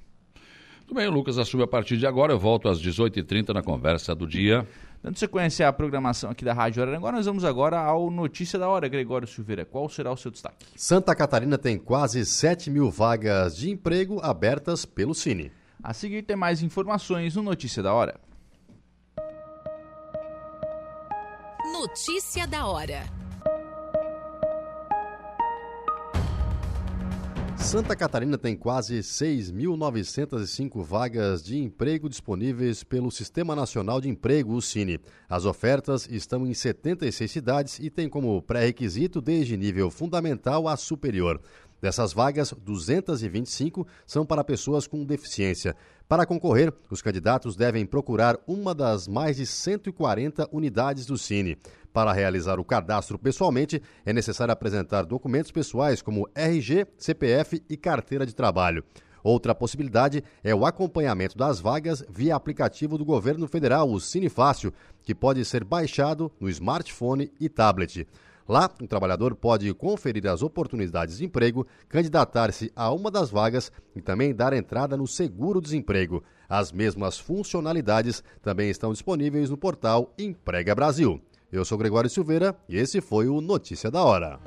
[0.85, 2.33] Tudo bem, o Lucas assume a partir de agora.
[2.33, 4.67] Eu volto às 18h30 na conversa do dia.
[5.01, 8.87] Dando sequência à programação aqui da Rádio Araranguá, nós vamos agora ao Notícia da Hora,
[8.87, 9.65] Gregório Silveira.
[9.65, 10.65] Qual será o seu destaque?
[10.75, 15.51] Santa Catarina tem quase 7 mil vagas de emprego abertas pelo Cine.
[15.81, 18.19] A seguir tem mais informações no Notícia da Hora.
[21.71, 23.03] Notícia da hora.
[27.57, 34.61] Santa Catarina tem quase 6.905 vagas de emprego disponíveis pelo Sistema Nacional de Emprego, o
[34.61, 34.99] Cine.
[35.29, 41.39] As ofertas estão em 76 cidades e têm como pré-requisito desde nível fundamental a superior.
[41.81, 45.75] Dessas vagas, 225 são para pessoas com deficiência.
[46.09, 51.55] Para concorrer, os candidatos devem procurar uma das mais de 140 unidades do Cine.
[51.93, 58.25] Para realizar o cadastro pessoalmente, é necessário apresentar documentos pessoais como RG, CPF e carteira
[58.25, 58.83] de trabalho.
[59.23, 64.73] Outra possibilidade é o acompanhamento das vagas via aplicativo do governo federal, o Cine Fácil,
[65.03, 68.07] que pode ser baixado no smartphone e tablet.
[68.49, 74.01] Lá, o trabalhador pode conferir as oportunidades de emprego, candidatar-se a uma das vagas e
[74.01, 76.23] também dar entrada no seguro-desemprego.
[76.49, 81.21] As mesmas funcionalidades também estão disponíveis no portal Emprega Brasil.
[81.51, 84.39] Eu sou Gregório Silveira e esse foi o Notícia da Hora.